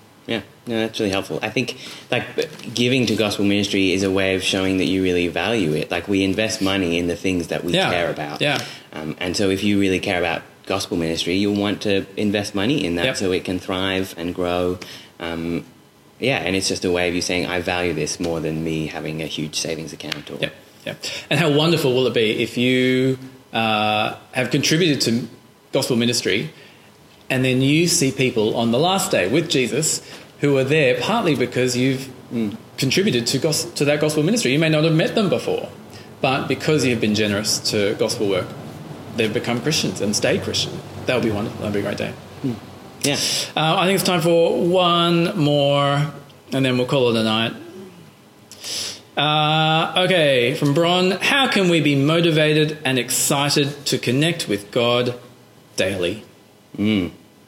no, 0.68 0.80
that's 0.80 1.00
really 1.00 1.10
helpful. 1.10 1.38
I 1.42 1.50
think 1.50 1.76
like 2.10 2.24
giving 2.74 3.06
to 3.06 3.16
gospel 3.16 3.44
ministry 3.44 3.92
is 3.92 4.02
a 4.02 4.10
way 4.10 4.34
of 4.36 4.42
showing 4.42 4.78
that 4.78 4.84
you 4.84 5.02
really 5.02 5.28
value 5.28 5.72
it. 5.72 5.90
Like 5.90 6.06
we 6.08 6.22
invest 6.22 6.60
money 6.62 6.98
in 6.98 7.06
the 7.08 7.16
things 7.16 7.48
that 7.48 7.64
we 7.64 7.72
Yeah, 7.72 7.90
care 7.90 8.10
about. 8.10 8.40
yeah. 8.40 8.58
Um, 8.92 9.16
and 9.18 9.36
so 9.36 9.50
if 9.50 9.64
you 9.64 9.80
really 9.80 10.00
care 10.00 10.18
about 10.18 10.42
gospel 10.66 10.96
ministry, 10.96 11.34
you'll 11.36 11.56
want 11.60 11.82
to 11.82 12.04
invest 12.16 12.54
money 12.54 12.84
in 12.84 12.96
that 12.96 13.04
Yep. 13.06 13.16
so 13.16 13.32
it 13.32 13.44
can 13.44 13.58
thrive 13.58 14.14
and 14.18 14.34
grow. 14.34 14.78
Um, 15.18 15.64
yeah, 16.20 16.38
and 16.38 16.54
it's 16.56 16.68
just 16.68 16.84
a 16.84 16.90
way 16.90 17.08
of 17.08 17.14
you 17.14 17.22
saying 17.22 17.46
I 17.46 17.60
value 17.60 17.94
this 17.94 18.18
more 18.20 18.40
than 18.40 18.62
me 18.64 18.86
having 18.88 19.22
a 19.22 19.26
huge 19.26 19.54
savings 19.56 19.92
account. 19.92 20.30
Or 20.30 20.36
Yeah, 20.40 20.50
yeah. 20.84 20.94
And 21.30 21.40
how 21.40 21.50
wonderful 21.50 21.94
will 21.94 22.06
it 22.06 22.14
be 22.14 22.42
if 22.42 22.58
you 22.58 23.18
uh, 23.52 24.16
have 24.32 24.50
contributed 24.50 25.00
to 25.02 25.28
gospel 25.72 25.96
ministry, 25.96 26.50
and 27.30 27.44
then 27.44 27.60
you 27.62 27.86
see 27.86 28.10
people 28.10 28.56
on 28.56 28.70
the 28.72 28.78
last 28.78 29.10
day 29.10 29.28
with 29.28 29.48
Jesus 29.50 30.00
who 30.40 30.56
are 30.56 30.64
there 30.64 31.00
partly 31.00 31.34
because 31.34 31.76
you've 31.76 32.08
contributed 32.76 33.26
to 33.28 33.38
gos- 33.38 33.64
to 33.72 33.84
that 33.86 34.00
gospel 34.00 34.22
ministry. 34.22 34.52
You 34.52 34.58
may 34.58 34.68
not 34.68 34.84
have 34.84 34.94
met 34.94 35.14
them 35.14 35.28
before, 35.28 35.68
but 36.20 36.46
because 36.48 36.84
you've 36.84 37.00
been 37.00 37.14
generous 37.14 37.58
to 37.70 37.94
gospel 37.94 38.28
work, 38.28 38.46
they've 39.16 39.32
become 39.32 39.60
Christians 39.60 40.00
and 40.00 40.14
stay 40.14 40.38
Christian. 40.38 40.78
That 41.06 41.14
would 41.14 41.24
be 41.24 41.30
wonderful. 41.30 41.58
That'd 41.60 41.72
be 41.74 41.80
a 41.80 41.82
great 41.82 41.96
day. 41.98 42.12
yeah. 43.02 43.14
Uh, 43.56 43.76
I 43.78 43.86
think 43.86 43.96
it's 43.96 44.04
time 44.04 44.20
for 44.20 44.60
one 44.66 45.36
more, 45.38 46.12
and 46.52 46.64
then 46.64 46.76
we'll 46.78 46.86
call 46.86 47.08
it 47.10 47.20
a 47.20 47.24
night. 47.24 47.52
Uh, 49.16 50.04
okay, 50.04 50.54
from 50.54 50.74
Bron, 50.74 51.10
how 51.12 51.48
can 51.48 51.68
we 51.68 51.80
be 51.80 51.96
motivated 51.96 52.78
and 52.84 52.98
excited 52.98 53.84
to 53.86 53.98
connect 53.98 54.48
with 54.48 54.70
God 54.70 55.18
daily? 55.76 56.22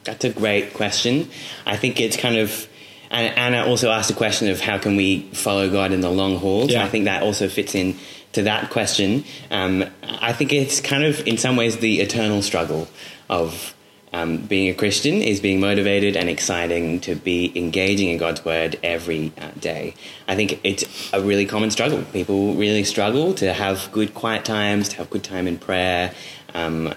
That's 0.04 0.24
a 0.24 0.30
great 0.30 0.74
question. 0.74 1.28
I 1.66 1.76
think 1.76 2.00
it's 2.00 2.16
kind 2.16 2.36
of, 2.36 2.66
and 3.10 3.36
Anna 3.36 3.68
also 3.68 3.90
asked 3.90 4.10
a 4.10 4.14
question 4.14 4.48
of 4.48 4.60
how 4.60 4.78
can 4.78 4.96
we 4.96 5.22
follow 5.32 5.68
God 5.70 5.92
in 5.92 6.00
the 6.00 6.10
long 6.10 6.36
haul. 6.36 6.68
So 6.68 6.78
I 6.78 6.88
think 6.88 7.06
that 7.06 7.22
also 7.22 7.48
fits 7.48 7.74
in 7.74 7.96
to 8.32 8.42
that 8.42 8.70
question. 8.70 9.24
Um, 9.50 9.84
I 10.02 10.32
think 10.32 10.52
it's 10.52 10.80
kind 10.80 11.04
of, 11.04 11.26
in 11.26 11.36
some 11.36 11.56
ways, 11.56 11.78
the 11.78 12.00
eternal 12.00 12.42
struggle 12.42 12.88
of 13.28 13.74
um, 14.12 14.38
being 14.38 14.70
a 14.70 14.74
Christian 14.74 15.14
is 15.14 15.40
being 15.40 15.60
motivated 15.60 16.16
and 16.16 16.28
exciting 16.28 17.00
to 17.00 17.14
be 17.14 17.52
engaging 17.54 18.08
in 18.08 18.18
God's 18.18 18.44
word 18.44 18.78
every 18.82 19.32
uh, 19.38 19.50
day. 19.58 19.94
I 20.26 20.34
think 20.36 20.60
it's 20.64 21.12
a 21.12 21.20
really 21.20 21.46
common 21.46 21.70
struggle. 21.70 22.02
People 22.12 22.54
really 22.54 22.84
struggle 22.84 23.34
to 23.34 23.52
have 23.52 23.90
good 23.92 24.14
quiet 24.14 24.44
times, 24.44 24.88
to 24.90 24.96
have 24.98 25.10
good 25.10 25.24
time 25.24 25.46
in 25.46 25.58
prayer. 25.58 26.12
Um, 26.54 26.94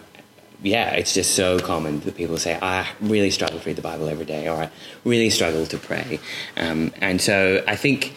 yeah, 0.64 0.92
it's 0.92 1.14
just 1.14 1.36
so 1.36 1.60
common 1.60 2.00
that 2.02 2.16
people 2.16 2.38
say, 2.38 2.58
I 2.60 2.88
really 3.02 3.32
struggle 3.32 3.60
to 3.60 3.66
read 3.66 3.76
the 3.76 3.82
Bible 3.82 4.08
every 4.08 4.26
day, 4.26 4.48
or 4.48 4.56
I 4.56 4.70
really 5.04 5.30
struggle 5.30 5.66
to 5.66 5.78
pray. 5.78 6.20
Um, 6.56 6.94
and 7.02 7.22
so 7.22 7.64
I 7.68 7.76
think 7.76 8.14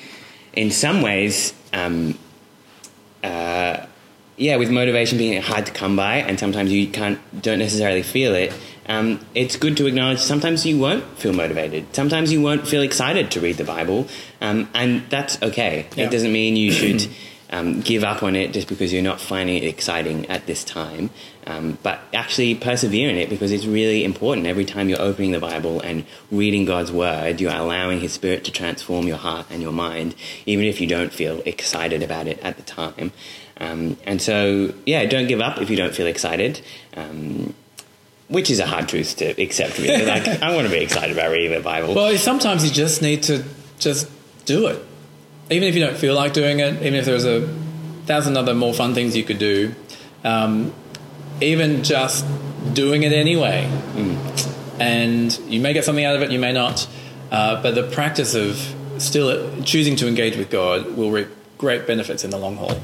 in 0.52 0.70
some 0.70 1.02
ways, 1.02 1.52
um, 1.72 2.16
uh, 3.22 3.84
yeah, 4.36 4.56
with 4.56 4.70
motivation 4.70 5.18
being 5.18 5.42
hard 5.42 5.66
to 5.66 5.72
come 5.72 5.96
by, 5.96 6.18
and 6.18 6.38
sometimes 6.38 6.72
you 6.72 6.86
can't, 6.86 7.18
don't 7.42 7.58
necessarily 7.58 8.02
feel 8.02 8.34
it. 8.34 8.52
Um, 8.88 9.26
it's 9.34 9.56
good 9.56 9.76
to 9.78 9.86
acknowledge 9.86 10.20
sometimes 10.20 10.64
you 10.64 10.78
won't 10.78 11.04
feel 11.18 11.32
motivated. 11.32 11.92
Sometimes 11.94 12.32
you 12.32 12.40
won't 12.40 12.68
feel 12.68 12.82
excited 12.82 13.32
to 13.32 13.40
read 13.40 13.56
the 13.56 13.64
Bible, 13.64 14.06
um, 14.40 14.68
and 14.72 15.02
that's 15.10 15.42
okay. 15.42 15.86
Yeah. 15.96 16.06
It 16.06 16.10
doesn't 16.12 16.32
mean 16.32 16.56
you 16.56 16.70
should 16.70 17.08
um, 17.50 17.80
give 17.80 18.04
up 18.04 18.22
on 18.22 18.34
it 18.36 18.52
just 18.52 18.68
because 18.68 18.92
you're 18.92 19.02
not 19.02 19.20
finding 19.20 19.56
it 19.56 19.64
exciting 19.64 20.26
at 20.26 20.46
this 20.46 20.64
time. 20.64 21.10
Um, 21.46 21.78
but 21.82 22.00
actually 22.12 22.56
persevere 22.56 23.08
in 23.08 23.16
it 23.16 23.30
because 23.30 23.52
it's 23.52 23.66
really 23.66 24.04
important. 24.04 24.48
Every 24.48 24.64
time 24.64 24.88
you're 24.88 25.00
opening 25.00 25.30
the 25.30 25.38
Bible 25.38 25.80
and 25.80 26.04
reading 26.32 26.64
God's 26.64 26.90
Word, 26.90 27.40
you're 27.40 27.54
allowing 27.54 28.00
His 28.00 28.12
Spirit 28.12 28.44
to 28.46 28.50
transform 28.50 29.06
your 29.06 29.16
heart 29.16 29.46
and 29.48 29.62
your 29.62 29.72
mind, 29.72 30.16
even 30.44 30.64
if 30.64 30.80
you 30.80 30.88
don't 30.88 31.12
feel 31.12 31.40
excited 31.46 32.02
about 32.02 32.26
it 32.26 32.40
at 32.40 32.56
the 32.56 32.64
time. 32.64 33.12
Um, 33.58 33.96
and 34.04 34.20
so, 34.20 34.74
yeah, 34.84 35.04
don't 35.06 35.28
give 35.28 35.40
up 35.40 35.60
if 35.60 35.70
you 35.70 35.76
don't 35.76 35.94
feel 35.94 36.08
excited. 36.08 36.60
Um, 36.94 37.54
which 38.28 38.50
is 38.50 38.58
a 38.58 38.66
hard 38.66 38.88
truth 38.88 39.16
to 39.18 39.40
accept, 39.40 39.78
really. 39.78 40.04
Like, 40.04 40.26
I 40.26 40.52
want 40.54 40.66
to 40.66 40.72
be 40.72 40.80
excited 40.82 41.16
about 41.16 41.30
reading 41.30 41.52
the 41.52 41.60
Bible. 41.60 41.94
Well, 41.94 42.18
sometimes 42.18 42.64
you 42.64 42.72
just 42.72 43.00
need 43.00 43.22
to 43.24 43.44
just 43.78 44.10
do 44.46 44.66
it. 44.66 44.84
Even 45.50 45.68
if 45.68 45.74
you 45.74 45.80
don't 45.84 45.96
feel 45.96 46.14
like 46.14 46.32
doing 46.32 46.60
it, 46.60 46.74
even 46.82 46.94
if 46.94 47.04
there's 47.04 47.24
a 47.24 47.46
thousand 48.06 48.36
other 48.36 48.54
more 48.54 48.74
fun 48.74 48.94
things 48.94 49.16
you 49.16 49.24
could 49.24 49.38
do, 49.38 49.74
um, 50.24 50.72
even 51.40 51.84
just 51.84 52.26
doing 52.72 53.02
it 53.02 53.12
anyway. 53.12 53.70
And 54.78 55.36
you 55.48 55.60
may 55.60 55.72
get 55.72 55.84
something 55.84 56.04
out 56.04 56.16
of 56.16 56.22
it, 56.22 56.30
you 56.30 56.38
may 56.38 56.52
not. 56.52 56.88
Uh, 57.30 57.62
but 57.62 57.74
the 57.74 57.82
practice 57.84 58.34
of 58.34 58.74
still 58.98 59.62
choosing 59.62 59.96
to 59.96 60.08
engage 60.08 60.36
with 60.36 60.50
God 60.50 60.96
will 60.96 61.10
reap 61.10 61.28
great 61.58 61.86
benefits 61.86 62.24
in 62.24 62.30
the 62.30 62.38
long 62.38 62.56
haul. 62.56 62.78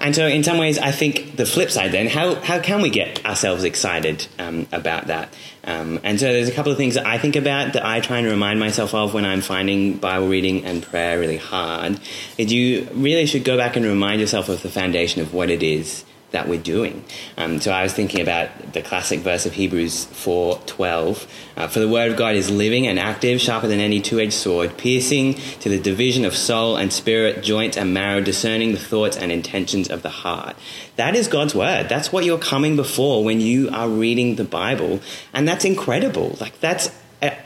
And 0.00 0.14
so, 0.14 0.26
in 0.26 0.44
some 0.44 0.58
ways, 0.58 0.78
I 0.78 0.92
think 0.92 1.36
the 1.36 1.46
flip 1.46 1.70
side 1.70 1.92
then, 1.92 2.06
how, 2.06 2.36
how 2.36 2.60
can 2.60 2.82
we 2.82 2.90
get 2.90 3.24
ourselves 3.26 3.64
excited 3.64 4.26
um, 4.38 4.68
about 4.70 5.08
that? 5.08 5.34
Um, 5.64 5.98
and 6.04 6.20
so, 6.20 6.32
there's 6.32 6.48
a 6.48 6.52
couple 6.52 6.70
of 6.70 6.78
things 6.78 6.94
that 6.94 7.06
I 7.06 7.18
think 7.18 7.34
about 7.34 7.72
that 7.72 7.84
I 7.84 8.00
try 8.00 8.18
and 8.18 8.28
remind 8.28 8.60
myself 8.60 8.94
of 8.94 9.12
when 9.12 9.24
I'm 9.24 9.40
finding 9.40 9.96
Bible 9.96 10.28
reading 10.28 10.64
and 10.64 10.82
prayer 10.82 11.18
really 11.18 11.36
hard. 11.36 11.98
Is 12.36 12.52
you 12.52 12.86
really 12.92 13.26
should 13.26 13.44
go 13.44 13.56
back 13.56 13.76
and 13.76 13.84
remind 13.84 14.20
yourself 14.20 14.48
of 14.48 14.62
the 14.62 14.70
foundation 14.70 15.20
of 15.20 15.34
what 15.34 15.50
it 15.50 15.62
is 15.62 16.04
that 16.30 16.46
we're 16.46 16.60
doing. 16.60 17.04
Um, 17.36 17.60
so 17.60 17.72
I 17.72 17.82
was 17.82 17.94
thinking 17.94 18.20
about 18.20 18.72
the 18.72 18.82
classic 18.82 19.20
verse 19.20 19.46
of 19.46 19.54
Hebrews 19.54 20.06
4:12. 20.06 21.26
Uh, 21.56 21.68
For 21.68 21.80
the 21.80 21.88
word 21.88 22.10
of 22.10 22.16
God 22.18 22.36
is 22.36 22.50
living 22.50 22.86
and 22.86 22.98
active, 22.98 23.40
sharper 23.40 23.66
than 23.66 23.80
any 23.80 24.00
two-edged 24.00 24.32
sword, 24.32 24.76
piercing 24.76 25.34
to 25.60 25.68
the 25.68 25.78
division 25.78 26.24
of 26.24 26.36
soul 26.36 26.76
and 26.76 26.92
spirit, 26.92 27.42
joint 27.42 27.76
and 27.76 27.94
marrow, 27.94 28.20
discerning 28.20 28.72
the 28.72 28.78
thoughts 28.78 29.16
and 29.16 29.32
intentions 29.32 29.88
of 29.88 30.02
the 30.02 30.10
heart. 30.10 30.56
That 30.96 31.16
is 31.16 31.28
God's 31.28 31.54
word. 31.54 31.88
That's 31.88 32.12
what 32.12 32.24
you're 32.24 32.38
coming 32.38 32.76
before 32.76 33.24
when 33.24 33.40
you 33.40 33.70
are 33.70 33.88
reading 33.88 34.36
the 34.36 34.44
Bible, 34.44 35.00
and 35.32 35.48
that's 35.48 35.64
incredible. 35.64 36.36
Like 36.40 36.60
that's 36.60 36.90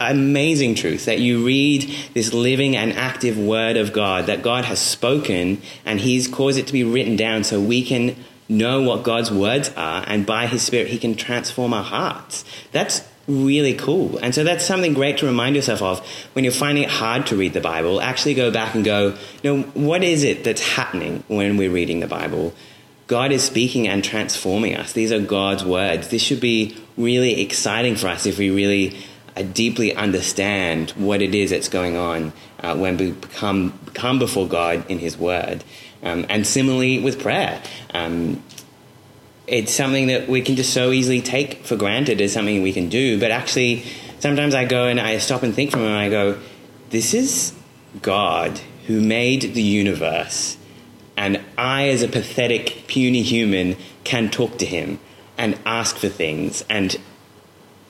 amazing 0.01 0.75
truth 0.75 1.07
that 1.07 1.19
you 1.19 1.47
read 1.47 1.91
this 2.13 2.35
living 2.35 2.77
and 2.77 2.93
active 2.93 3.39
word 3.39 3.77
of 3.79 3.93
God 3.93 4.27
that 4.27 4.43
God 4.43 4.67
has 4.67 4.79
spoken 4.79 5.63
and 5.87 5.99
He's 5.99 6.29
caused 6.29 6.59
it 6.59 6.67
to 6.67 6.75
be 6.75 6.85
written 6.85 7.17
down 7.17 7.43
so 7.43 7.59
we 7.59 7.83
can 7.83 8.15
know 8.49 8.83
what 8.83 9.03
God's 9.03 9.31
words 9.31 9.71
are 9.77 10.05
and 10.07 10.27
by 10.27 10.47
His 10.47 10.63
Spirit 10.63 10.89
He 10.89 10.99
can 10.99 11.15
transform 11.15 11.73
our 11.73 11.85
hearts. 11.85 12.45
That's 12.73 13.07
really 13.29 13.75
cool. 13.75 14.19
And 14.19 14.35
so 14.35 14.45
that's 14.45 14.65
something 14.65 14.95
great 14.95 15.19
to 15.19 15.27
remind 15.27 15.57
yourself 15.57 15.83
of 15.83 16.07
when 16.33 16.45
you're 16.45 16.53
finding 16.53 16.85
it 16.85 16.91
hard 16.91 17.27
to 17.29 17.37
read 17.37 17.53
the 17.53 17.61
Bible. 17.61 18.01
Actually 18.01 18.35
go 18.35 18.51
back 18.51 18.75
and 18.75 18.85
go, 18.85 19.17
you 19.43 19.57
know, 19.57 19.63
what 19.75 20.03
is 20.03 20.25
it 20.25 20.45
that's 20.45 20.61
happening 20.61 21.23
when 21.29 21.57
we're 21.57 21.71
reading 21.71 22.01
the 22.01 22.09
Bible? 22.09 22.53
God 23.07 23.33
is 23.33 23.43
speaking 23.43 23.89
and 23.89 24.03
transforming 24.03 24.77
us. 24.77 24.93
These 24.93 25.13
are 25.13 25.21
God's 25.21 25.65
words. 25.65 26.09
This 26.09 26.23
should 26.23 26.41
be 26.41 26.77
really 26.97 27.41
exciting 27.41 27.97
for 27.97 28.09
us 28.09 28.27
if 28.27 28.39
we 28.39 28.51
really 28.51 28.97
uh, 29.37 29.43
deeply 29.43 29.95
understand 29.95 30.91
what 30.93 31.23
it 31.23 31.35
is 31.35 31.51
that's 31.51 31.69
going 31.69 31.97
on 31.97 32.33
uh, 32.61 32.77
when 32.77 32.97
we 32.97 33.13
come, 33.13 33.79
come 33.95 34.19
before 34.19 34.49
God 34.49 34.91
in 34.91 34.99
His 34.99 35.19
Word. 35.19 35.63
Um, 36.03 36.27
and 36.29 36.47
similarly 36.47 36.99
with 36.99 37.21
prayer. 37.21 37.63
Um, 37.95 38.43
it's 39.47 39.73
something 39.73 40.07
that 40.09 40.29
we 40.29 40.41
can 40.41 40.57
just 40.57 40.73
so 40.73 40.91
easily 40.91 41.21
take 41.21 41.65
for 41.65 41.77
granted 41.77 42.21
as 42.21 42.33
something 42.33 42.63
we 42.63 42.73
can 42.73 42.89
do. 42.89 43.21
But 43.21 43.31
actually, 43.31 43.85
sometimes 44.19 44.55
I 44.55 44.65
go 44.65 44.87
and 44.87 45.01
I 45.01 45.19
stop 45.19 45.43
and 45.43 45.55
think 45.55 45.71
from 45.71 45.83
it 45.83 45.87
and 45.87 45.95
I 45.95 46.09
go, 46.09 46.39
this 46.91 47.15
is 47.15 47.55
God 48.01 48.61
who 48.87 49.01
made 49.01 49.55
the 49.55 49.63
universe. 49.63 50.57
And 51.17 51.41
I, 51.59 51.89
as 51.89 52.03
a 52.03 52.09
pathetic, 52.09 52.85
puny 52.87 53.23
human, 53.23 53.77
can 54.05 54.31
talk 54.31 54.59
to 54.59 54.67
him 54.67 54.99
and 55.37 55.59
ask 55.67 55.97
for 55.97 56.09
things 56.09 56.65
and 56.69 56.97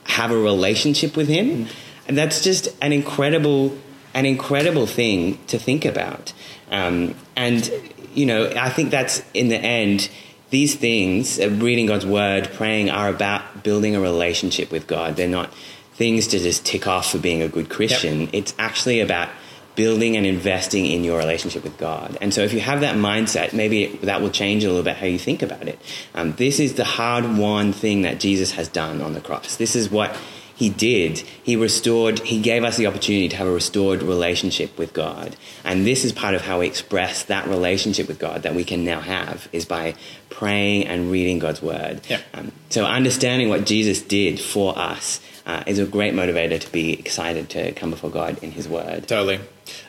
have 0.05 0.31
a 0.31 0.37
relationship 0.37 1.15
with 1.15 1.27
him. 1.27 1.67
And 2.07 2.17
that's 2.17 2.43
just 2.43 2.67
an 2.81 2.91
incredible, 2.91 3.77
an 4.13 4.25
incredible 4.25 4.85
thing 4.85 5.39
to 5.47 5.57
think 5.57 5.85
about. 5.85 6.33
Um, 6.69 7.15
and, 7.35 7.71
you 8.15 8.25
know, 8.25 8.51
I 8.55 8.69
think 8.69 8.91
that's 8.91 9.23
in 9.33 9.49
the 9.49 9.57
end, 9.57 10.09
these 10.49 10.75
things, 10.75 11.39
uh, 11.39 11.49
reading 11.49 11.87
God's 11.87 12.05
word, 12.05 12.49
praying, 12.53 12.89
are 12.89 13.09
about 13.09 13.63
building 13.63 13.95
a 13.95 13.99
relationship 13.99 14.71
with 14.71 14.87
God. 14.87 15.15
They're 15.15 15.27
not 15.27 15.53
things 15.93 16.27
to 16.27 16.39
just 16.39 16.65
tick 16.65 16.87
off 16.87 17.11
for 17.11 17.19
being 17.19 17.41
a 17.41 17.47
good 17.47 17.69
Christian. 17.69 18.29
It's 18.33 18.53
actually 18.57 18.99
about 19.01 19.29
building 19.75 20.15
and 20.15 20.25
investing 20.25 20.85
in 20.85 21.03
your 21.03 21.17
relationship 21.17 21.63
with 21.63 21.77
God. 21.77 22.17
And 22.21 22.33
so 22.33 22.41
if 22.41 22.53
you 22.53 22.59
have 22.59 22.81
that 22.81 22.95
mindset, 22.95 23.53
maybe 23.53 23.87
that 24.03 24.21
will 24.21 24.29
change 24.29 24.63
a 24.63 24.67
little 24.67 24.83
bit 24.83 24.97
how 24.97 25.07
you 25.07 25.17
think 25.17 25.41
about 25.41 25.67
it. 25.67 25.79
Um, 26.13 26.33
this 26.33 26.59
is 26.59 26.75
the 26.75 26.83
hard 26.83 27.37
won 27.37 27.73
thing 27.73 28.03
that 28.03 28.19
Jesus 28.19 28.51
has 28.51 28.67
done 28.67 29.01
on 29.01 29.13
the 29.13 29.21
cross. 29.21 29.55
This 29.55 29.75
is 29.75 29.89
what 29.89 30.15
he 30.55 30.69
did. 30.69 31.19
He 31.19 31.55
restored, 31.55 32.19
he 32.19 32.41
gave 32.41 32.63
us 32.63 32.77
the 32.77 32.87
opportunity 32.87 33.29
to 33.29 33.35
have 33.35 33.47
a 33.47 33.51
restored 33.51 34.03
relationship 34.03 34.77
with 34.77 34.93
God. 34.93 35.35
And 35.63 35.85
this 35.85 36.05
is 36.05 36.11
part 36.11 36.35
of 36.35 36.41
how 36.41 36.59
we 36.59 36.67
express 36.67 37.23
that 37.23 37.47
relationship 37.47 38.07
with 38.07 38.19
God 38.19 38.43
that 38.43 38.53
we 38.53 38.63
can 38.63 38.85
now 38.85 39.01
have 39.01 39.47
is 39.51 39.65
by 39.65 39.95
praying 40.29 40.87
and 40.87 41.11
reading 41.11 41.39
God's 41.39 41.61
word. 41.61 42.01
Yeah. 42.07 42.21
Um, 42.33 42.51
so 42.69 42.85
understanding 42.85 43.49
what 43.49 43.65
Jesus 43.65 44.01
did 44.01 44.39
for 44.39 44.77
us 44.77 45.19
uh, 45.45 45.63
is 45.67 45.79
a 45.79 45.85
great 45.85 46.13
motivator 46.13 46.59
to 46.59 46.71
be 46.71 46.93
excited 46.93 47.49
to 47.49 47.71
come 47.73 47.89
before 47.89 48.09
God 48.09 48.41
in 48.43 48.51
his 48.51 48.67
word. 48.67 49.07
Totally. 49.07 49.39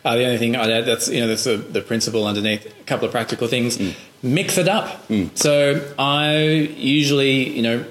Uh, 0.04 0.16
the 0.16 0.24
only 0.24 0.38
thing 0.38 0.56
I'd 0.56 0.70
add, 0.70 0.86
that's 0.86 1.08
you 1.08 1.20
know 1.20 1.28
that's 1.28 1.44
the, 1.44 1.56
the 1.56 1.80
principle 1.80 2.26
underneath. 2.26 2.66
A 2.66 2.84
couple 2.84 3.06
of 3.06 3.12
practical 3.12 3.48
things. 3.48 3.78
Mix 4.22 4.58
it 4.58 4.68
up. 4.68 5.04
So 5.34 5.94
I 5.98 6.38
usually 6.76 7.50
you 7.50 7.62
know 7.62 7.84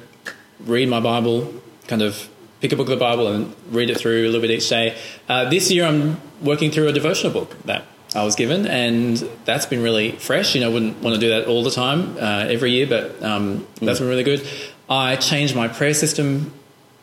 read 0.61 0.89
my 0.89 0.99
Bible, 0.99 1.53
kind 1.87 2.01
of 2.01 2.29
pick 2.63 2.71
a 2.71 2.77
book 2.77 2.87
of 2.87 2.97
the 2.97 3.05
Bible 3.05 3.27
and 3.27 3.53
read 3.71 3.89
it 3.89 3.97
through 3.97 4.23
a 4.23 4.27
little 4.27 4.39
bit 4.39 4.49
each 4.49 4.69
day. 4.69 4.95
Uh, 5.27 5.49
this 5.49 5.69
year 5.69 5.83
I'm 5.83 6.21
working 6.41 6.71
through 6.71 6.87
a 6.87 6.93
devotional 6.93 7.33
book 7.33 7.61
that 7.65 7.83
I 8.15 8.23
was 8.23 8.35
given, 8.35 8.65
and 8.65 9.17
that's 9.43 9.65
been 9.65 9.83
really 9.83 10.13
fresh. 10.13 10.55
You 10.55 10.61
know, 10.61 10.69
I 10.69 10.73
wouldn't 10.73 11.01
want 11.01 11.13
to 11.13 11.19
do 11.19 11.27
that 11.31 11.45
all 11.47 11.61
the 11.61 11.71
time 11.71 12.15
uh, 12.17 12.45
every 12.47 12.71
year, 12.71 12.87
but 12.87 13.21
um, 13.21 13.67
that's 13.81 13.99
been 13.99 14.07
really 14.07 14.23
good. 14.23 14.47
I 14.89 15.17
changed 15.17 15.57
my 15.57 15.67
prayer 15.67 15.93
system 15.93 16.53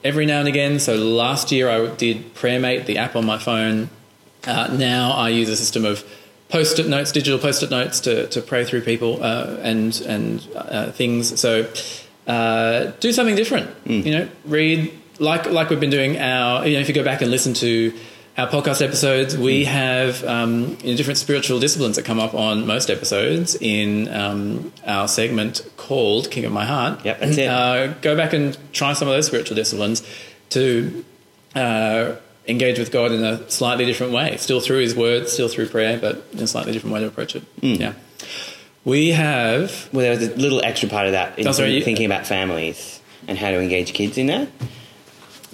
every 0.03 0.25
now 0.25 0.39
and 0.39 0.49
again. 0.49 0.81
So 0.81 0.95
last 0.95 1.53
year 1.53 1.69
I 1.69 1.95
did 1.95 2.35
PrayerMate, 2.35 2.87
the 2.87 2.97
app 2.97 3.15
on 3.15 3.27
my 3.27 3.37
phone. 3.37 3.91
Uh, 4.47 4.69
now 4.73 5.11
I 5.11 5.29
use 5.29 5.51
a 5.51 5.57
system 5.57 5.85
of 5.85 6.09
post-it 6.49 6.89
notes, 6.89 7.13
digital 7.13 7.39
post-it 7.39 7.71
notes 7.71 8.01
to, 8.01 8.29
to 8.29 8.41
pray 8.41 8.65
through 8.65 8.81
people 8.81 9.23
uh, 9.23 9.59
and 9.61 10.01
and 10.07 10.49
uh, 10.57 10.91
things. 10.93 11.39
So 11.39 11.71
uh, 12.27 12.93
do 13.01 13.13
something 13.13 13.37
different. 13.37 13.69
You 13.85 14.11
know, 14.11 14.29
read 14.47 14.91
like 15.21 15.47
like 15.47 15.71
we've 15.71 15.79
been 15.81 15.91
doing 15.91 16.19
our. 16.19 16.67
You 16.67 16.75
know, 16.75 16.81
if 16.81 16.89
you 16.89 16.95
go 16.95 17.05
back 17.05 17.23
and 17.23 17.31
listen 17.31 17.55
to 17.55 17.93
our 18.39 18.49
podcast 18.49 18.83
episodes, 18.83 19.37
we 19.37 19.65
have 19.67 20.25
um, 20.25 20.77
you 20.83 20.91
know, 20.93 20.97
different 20.97 21.19
spiritual 21.19 21.61
disciplines 21.61 21.97
that 21.97 22.05
come 22.05 22.19
up 22.19 22.33
on 22.35 22.67
most 22.67 22.91
episodes 22.91 23.55
in 23.61 24.09
um, 24.09 24.73
our 24.87 25.07
segment 25.09 25.63
called 25.77 26.31
King 26.31 26.45
of 26.47 26.53
My 26.53 26.65
Heart. 26.65 27.05
Yep, 27.05 27.21
that's 27.21 27.37
it. 27.37 27.49
Uh, 27.49 27.89
go 28.01 28.17
back 28.17 28.33
and 28.33 28.57
try 28.73 28.93
some 28.95 29.09
of 29.09 29.15
those 29.15 29.27
spiritual 29.27 29.57
disciplines 29.57 30.03
to 30.51 31.05
uh, 31.55 32.15
engage 32.49 32.79
with 32.79 32.91
God 32.91 33.13
in 33.13 33.23
a 33.23 33.49
slightly 33.51 33.85
different 33.85 34.13
way, 34.13 34.37
still 34.39 34.61
through 34.61 34.79
His 34.81 34.95
Word, 34.95 35.29
still 35.29 35.49
through 35.49 35.69
prayer, 35.69 35.99
but 35.99 36.25
in 36.33 36.39
a 36.41 36.47
slightly 36.47 36.73
different 36.73 36.95
way 36.95 37.01
to 37.01 37.07
approach 37.09 37.37
it. 37.37 37.43
Hmm. 37.61 37.75
Yeah. 37.75 37.93
We 38.85 39.09
have 39.11 39.89
Well, 39.93 40.01
there 40.03 40.11
was 40.17 40.27
a 40.27 40.35
little 40.37 40.65
extra 40.65 40.89
part 40.89 41.07
of 41.07 41.13
that 41.13 41.39
in 41.39 41.47
Oh, 41.47 41.53
sorry, 41.53 41.75
you- 41.77 41.85
thinking 41.85 42.07
about 42.07 42.27
families 42.27 43.01
and 43.29 43.37
how 43.37 43.51
to 43.51 43.61
engage 43.61 43.93
kids 43.93 44.17
in 44.17 44.29
that. 44.29 44.49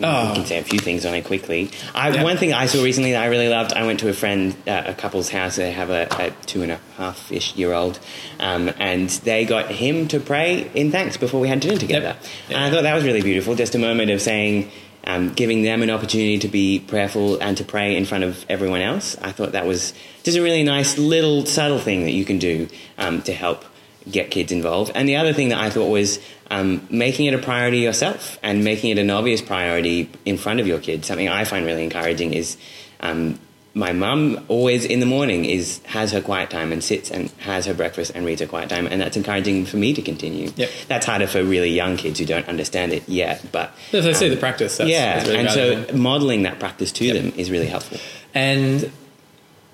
Oh. 0.03 0.29
We 0.29 0.37
can 0.37 0.47
say 0.47 0.59
a 0.59 0.63
few 0.63 0.79
things 0.79 1.07
on 1.07 1.15
it 1.15 1.25
quickly. 1.25 1.71
I, 1.95 2.11
Yeah. 2.11 2.23
One 2.23 2.37
thing 2.37 2.53
I 2.53 2.67
saw 2.67 2.83
recently 2.83 3.13
that 3.13 3.23
I 3.23 3.27
really 3.27 3.49
loved, 3.49 3.73
I 3.73 3.87
went 3.87 4.01
to 4.01 4.09
a 4.09 4.13
friend, 4.13 4.55
uh, 4.67 4.85
a 4.87 4.95
couple's 4.95 5.31
house. 5.31 5.57
They 5.57 5.73
have 5.73 5.91
a, 5.91 6.07
a 6.19 6.31
two 6.47 6.63
and 6.63 6.73
a 6.73 6.81
half 6.97 7.33
ish 7.33 7.57
year 7.57 7.73
old, 7.73 7.99
um, 8.39 8.71
and 8.79 9.09
they 9.09 9.45
got 9.45 9.71
him 9.71 10.09
to 10.09 10.21
pray 10.21 10.71
in 10.75 10.91
thanks 10.91 11.17
before 11.17 11.41
we 11.41 11.49
had 11.49 11.61
dinner 11.61 11.79
together. 11.79 12.17
Yep. 12.21 12.25
And 12.51 12.59
I 12.59 12.71
thought 12.71 12.83
that 12.83 12.95
was 12.95 13.05
really 13.05 13.23
beautiful. 13.23 13.55
Just 13.55 13.75
a 13.75 13.79
moment 13.79 14.11
of 14.11 14.21
saying, 14.21 14.71
um, 15.05 15.33
giving 15.33 15.63
them 15.63 15.83
an 15.83 15.91
opportunity 15.91 16.39
to 16.41 16.49
be 16.49 16.81
prayerful 16.81 17.41
and 17.41 17.57
to 17.57 17.65
pray 17.65 17.97
in 17.97 18.05
front 18.05 18.25
of 18.25 18.45
everyone 18.49 18.81
else. 18.81 19.17
I 19.23 19.33
thought 19.33 19.53
that 19.53 19.67
was 19.67 19.95
just 20.25 20.37
a 20.37 20.43
really 20.43 20.65
nice 20.65 20.99
little 20.99 21.47
subtle 21.47 21.79
thing 21.79 22.05
that 22.05 22.13
you 22.13 22.25
can 22.25 22.39
do 22.39 22.69
um, 22.99 23.23
to 23.23 23.33
help 23.33 23.65
get 24.11 24.31
kids 24.31 24.53
involved. 24.53 24.93
And 24.95 25.09
the 25.09 25.17
other 25.17 25.33
thing 25.33 25.49
that 25.51 25.59
I 25.59 25.71
thought 25.71 25.89
was 25.91 26.19
um, 26.51 26.87
making 26.91 27.27
it 27.27 27.35
a 27.35 27.39
priority 27.39 27.79
yourself 27.79 28.39
and 28.43 28.63
making 28.65 28.91
it 28.91 28.99
an 28.99 29.11
obvious 29.11 29.43
priority 29.43 30.09
in 30.25 30.37
front 30.39 30.61
of 30.61 30.67
your 30.67 30.79
kids. 30.79 31.09
Something 31.09 31.29
I 31.29 31.45
find 31.45 31.67
really 31.67 31.83
encouraging 31.85 32.33
is 32.35 32.57
um, 33.01 33.39
my 33.75 33.93
mum 33.93 34.43
always 34.49 34.85
in 34.87 35.01
the 35.01 35.07
morning 35.07 35.45
is 35.45 35.81
has 35.85 36.13
her 36.13 36.21
quiet 36.23 36.49
time 36.49 36.73
and 36.73 36.83
sits 36.83 37.11
and 37.11 37.31
has 37.41 37.67
her 37.67 37.75
breakfast 37.75 38.13
and 38.15 38.25
reads 38.25 38.41
her 38.41 38.47
quiet 38.47 38.71
time, 38.71 38.87
and 38.87 39.01
that's 39.03 39.17
encouraging 39.19 39.67
for 39.67 39.77
me 39.77 39.93
to 39.93 40.01
continue. 40.01 40.51
Yep. 40.57 40.71
That's 40.89 41.05
harder 41.05 41.27
for 41.27 41.43
really 41.45 41.69
young 41.71 41.99
kids 41.99 42.19
who 42.19 42.25
don't 42.25 42.49
understand 42.49 42.93
it 42.95 43.07
yet, 43.09 43.45
but 43.53 43.75
they 43.93 44.15
see 44.15 44.27
um, 44.29 44.31
the 44.35 44.39
practice, 44.41 44.79
that's, 44.79 44.89
yeah, 44.89 45.17
that's 45.17 45.29
really 45.29 45.41
and 45.41 45.49
valuable. 45.51 45.89
so 45.93 45.97
modeling 45.99 46.45
that 46.45 46.59
practice 46.59 46.91
to 46.93 47.05
Yep. 47.05 47.17
them 47.17 47.33
is 47.37 47.51
really 47.51 47.67
helpful. 47.67 47.99
and 48.35 48.91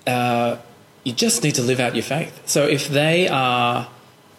uh, 0.05 0.57
you 1.05 1.13
just 1.13 1.43
need 1.43 1.55
to 1.55 1.61
live 1.61 1.79
out 1.79 1.95
your 1.95 2.03
faith. 2.03 2.41
So 2.45 2.67
if 2.67 2.89
they 2.89 3.27
are, 3.29 3.87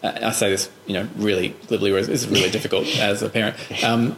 I 0.05 0.33
say 0.33 0.51
this, 0.51 0.71
you 0.87 0.93
know, 0.95 1.09
really 1.17 1.51
glibly, 1.67 1.91
whereas 1.91 2.09
is 2.09 2.29
really 2.29 2.51
difficult 2.51 2.87
as 2.99 3.23
a 3.23 3.31
parent. 3.31 3.57
Um, 3.83 4.17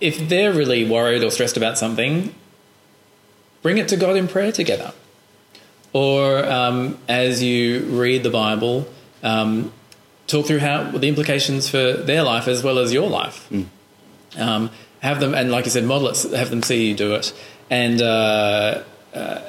if 0.00 0.28
they're 0.28 0.52
really 0.52 0.88
worried 0.88 1.22
or 1.22 1.30
stressed 1.30 1.56
about 1.56 1.78
something, 1.78 2.34
bring 3.62 3.78
it 3.78 3.88
to 3.88 3.96
God 3.96 4.16
in 4.16 4.28
prayer 4.28 4.52
together. 4.52 4.92
Or 5.92 6.44
um, 6.44 6.98
as 7.08 7.42
you 7.42 7.80
read 7.80 8.22
the 8.22 8.30
Bible, 8.30 8.88
um, 9.22 9.72
talk 10.26 10.46
through 10.46 10.58
how 10.58 10.90
the 10.90 11.08
implications 11.08 11.68
for 11.68 11.92
their 11.92 12.22
life 12.22 12.48
as 12.48 12.62
well 12.62 12.78
as 12.78 12.92
your 12.92 13.08
life. 13.08 13.50
Um, 14.36 14.70
have 15.00 15.20
them, 15.20 15.34
and 15.34 15.50
like 15.50 15.64
you 15.64 15.70
said, 15.70 15.84
model 15.84 16.08
it. 16.08 16.22
Have 16.34 16.50
them 16.50 16.62
see 16.62 16.88
you 16.88 16.94
do 16.94 17.14
it. 17.14 17.32
And 17.70 18.00
uh, 18.00 18.82
uh, 19.14 19.40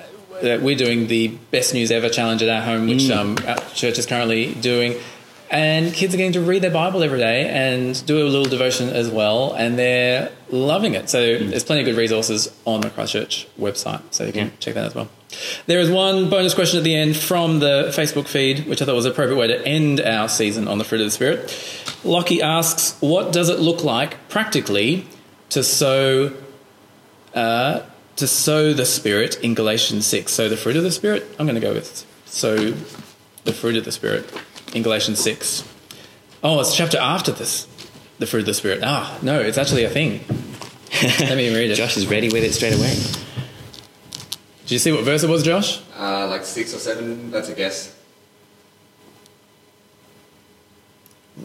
we're 0.41 0.75
doing 0.75 1.07
the 1.07 1.29
best 1.51 1.73
news 1.73 1.91
ever 1.91 2.09
challenge 2.09 2.41
at 2.41 2.49
our 2.49 2.61
home, 2.61 2.87
which 2.87 3.09
um, 3.09 3.37
our 3.47 3.57
church 3.73 3.97
is 3.97 4.05
currently 4.05 4.53
doing. 4.55 4.95
And 5.53 5.93
kids 5.93 6.15
are 6.15 6.17
getting 6.17 6.33
to 6.33 6.41
read 6.41 6.63
their 6.63 6.71
Bible 6.71 7.03
every 7.03 7.19
day 7.19 7.47
and 7.47 8.03
do 8.07 8.17
a 8.17 8.27
little 8.27 8.45
devotion 8.45 8.89
as 8.89 9.07
well, 9.11 9.53
and 9.53 9.77
they're 9.77 10.31
loving 10.49 10.95
it. 10.95 11.11
So 11.11 11.37
there's 11.37 11.63
plenty 11.63 11.81
of 11.81 11.85
good 11.85 11.95
resources 11.95 12.51
on 12.65 12.81
the 12.81 12.89
Christchurch 12.89 13.47
website, 13.59 14.01
so 14.09 14.23
you 14.25 14.31
can 14.33 14.47
Yeah. 14.47 14.51
check 14.59 14.73
that 14.73 14.85
as 14.85 14.95
well. 14.95 15.09
There 15.67 15.79
is 15.79 15.91
one 15.91 16.27
bonus 16.29 16.55
question 16.55 16.79
at 16.79 16.83
the 16.83 16.95
end 16.95 17.15
from 17.15 17.59
the 17.59 17.91
Facebook 17.95 18.27
feed, 18.27 18.65
which 18.67 18.81
I 18.81 18.85
thought 18.85 18.95
was 18.95 19.05
an 19.05 19.11
appropriate 19.11 19.37
way 19.37 19.45
to 19.47 19.63
end 19.63 20.01
our 20.01 20.27
season 20.27 20.67
on 20.67 20.79
the 20.79 20.83
fruit 20.83 21.01
of 21.01 21.05
the 21.07 21.11
Spirit. 21.11 21.53
Lockie 22.03 22.41
asks, 22.41 22.95
"What 22.99 23.31
does 23.31 23.49
it 23.49 23.59
look 23.59 23.83
like 23.83 24.27
practically 24.29 25.05
to 25.49 25.61
sow 25.63 26.31
uh, 27.35 27.81
to 28.15 28.27
sow 28.27 28.73
the 28.73 28.85
Spirit 28.85 29.37
in 29.43 29.53
Galatians 29.53 30.07
six? 30.07 30.33
So 30.33 30.49
the 30.49 30.57
fruit 30.57 30.77
of 30.77 30.83
the 30.83 30.91
Spirit. 30.91 31.27
I'm 31.37 31.45
going 31.45 31.59
to 31.61 31.67
go 31.67 31.73
with 31.73 32.05
sow 32.25 32.73
the 33.43 33.53
fruit 33.53 33.75
of 33.75 33.85
the 33.85 33.91
Spirit 33.91 34.27
in 34.73 34.83
Galatians 34.83 35.19
six. 35.19 35.63
Oh, 36.43 36.59
it's 36.59 36.73
a 36.73 36.75
chapter 36.75 36.97
after 36.97 37.31
this, 37.31 37.67
the 38.19 38.25
fruit 38.25 38.41
of 38.41 38.45
the 38.47 38.53
Spirit. 38.53 38.81
Ah, 38.83 39.17
no, 39.21 39.39
it's 39.39 39.57
actually 39.57 39.83
a 39.83 39.89
thing. 39.89 40.21
Let 41.19 41.37
me 41.37 41.53
read 41.53 41.71
it. 41.71 41.75
Josh 41.75 41.97
is 41.97 42.07
ready 42.07 42.29
with 42.29 42.43
it 42.43 42.53
straight 42.53 42.75
away. 42.75 42.95
Did 44.63 44.71
you 44.71 44.79
see 44.79 44.91
what 44.91 45.03
verse 45.03 45.23
it 45.23 45.29
was, 45.29 45.43
Josh? 45.43 45.81
Uh, 45.97 46.27
like 46.27 46.43
six 46.43 46.73
or 46.73 46.79
seven, 46.79 47.31
that's 47.31 47.49
a 47.49 47.55
guess. 47.55 47.95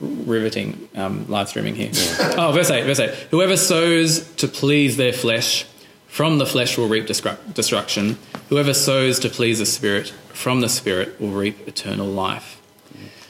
riveting 0.00 0.88
um, 0.94 1.26
live 1.28 1.48
streaming 1.48 1.74
here. 1.74 1.90
oh, 2.36 2.52
verse 2.52 2.70
8, 2.70 2.84
verse 2.84 3.00
8. 3.00 3.10
Whoever 3.30 3.56
sows 3.56 4.30
to 4.36 4.46
please 4.46 4.96
their 4.96 5.12
flesh, 5.12 5.64
from 6.06 6.38
the 6.38 6.46
flesh 6.46 6.78
will 6.78 6.88
reap 6.88 7.06
destru- 7.06 7.54
destruction. 7.54 8.18
Whoever 8.48 8.74
sows 8.74 9.18
to 9.20 9.28
please 9.28 9.58
the 9.58 9.66
Spirit, 9.66 10.10
from 10.32 10.60
the 10.60 10.68
Spirit 10.68 11.20
will 11.20 11.30
reap 11.30 11.66
eternal 11.66 12.06
life. 12.06 12.60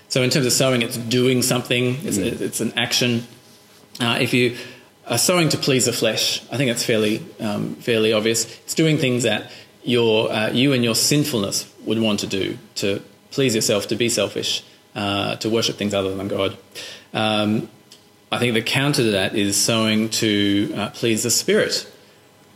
So, 0.08 0.22
in 0.22 0.30
terms 0.30 0.46
of 0.46 0.52
sowing, 0.52 0.82
it's 0.82 0.96
doing 0.96 1.42
something, 1.42 1.98
it's, 2.02 2.16
it's 2.16 2.60
an 2.60 2.72
action. 2.76 3.26
Uh, 4.00 4.18
if 4.20 4.32
you 4.32 4.56
are 5.06 5.18
sowing 5.18 5.48
to 5.50 5.58
please 5.58 5.84
the 5.86 5.92
flesh, 5.92 6.42
I 6.50 6.56
think 6.56 6.70
that's 6.70 6.84
fairly, 6.84 7.24
um, 7.40 7.74
fairly 7.76 8.12
obvious. 8.12 8.44
It's 8.60 8.74
doing 8.74 8.96
things 8.96 9.24
that 9.24 9.50
your, 9.82 10.30
uh, 10.30 10.50
you 10.50 10.72
and 10.72 10.82
your 10.82 10.94
sinfulness 10.94 11.72
would 11.84 12.00
want 12.00 12.20
to 12.20 12.26
do 12.26 12.58
to 12.76 13.02
please 13.30 13.54
yourself, 13.54 13.88
to 13.88 13.96
be 13.96 14.08
selfish, 14.08 14.64
uh, 14.94 15.36
to 15.36 15.50
worship 15.50 15.76
things 15.76 15.94
other 15.94 16.14
than 16.14 16.28
God. 16.28 16.56
Um, 17.12 17.68
I 18.30 18.38
think 18.38 18.54
the 18.54 18.62
counter 18.62 19.02
to 19.02 19.10
that 19.12 19.34
is 19.34 19.56
sowing 19.56 20.10
to 20.10 20.72
uh, 20.76 20.90
please 20.90 21.22
the 21.22 21.30
Spirit. 21.30 21.90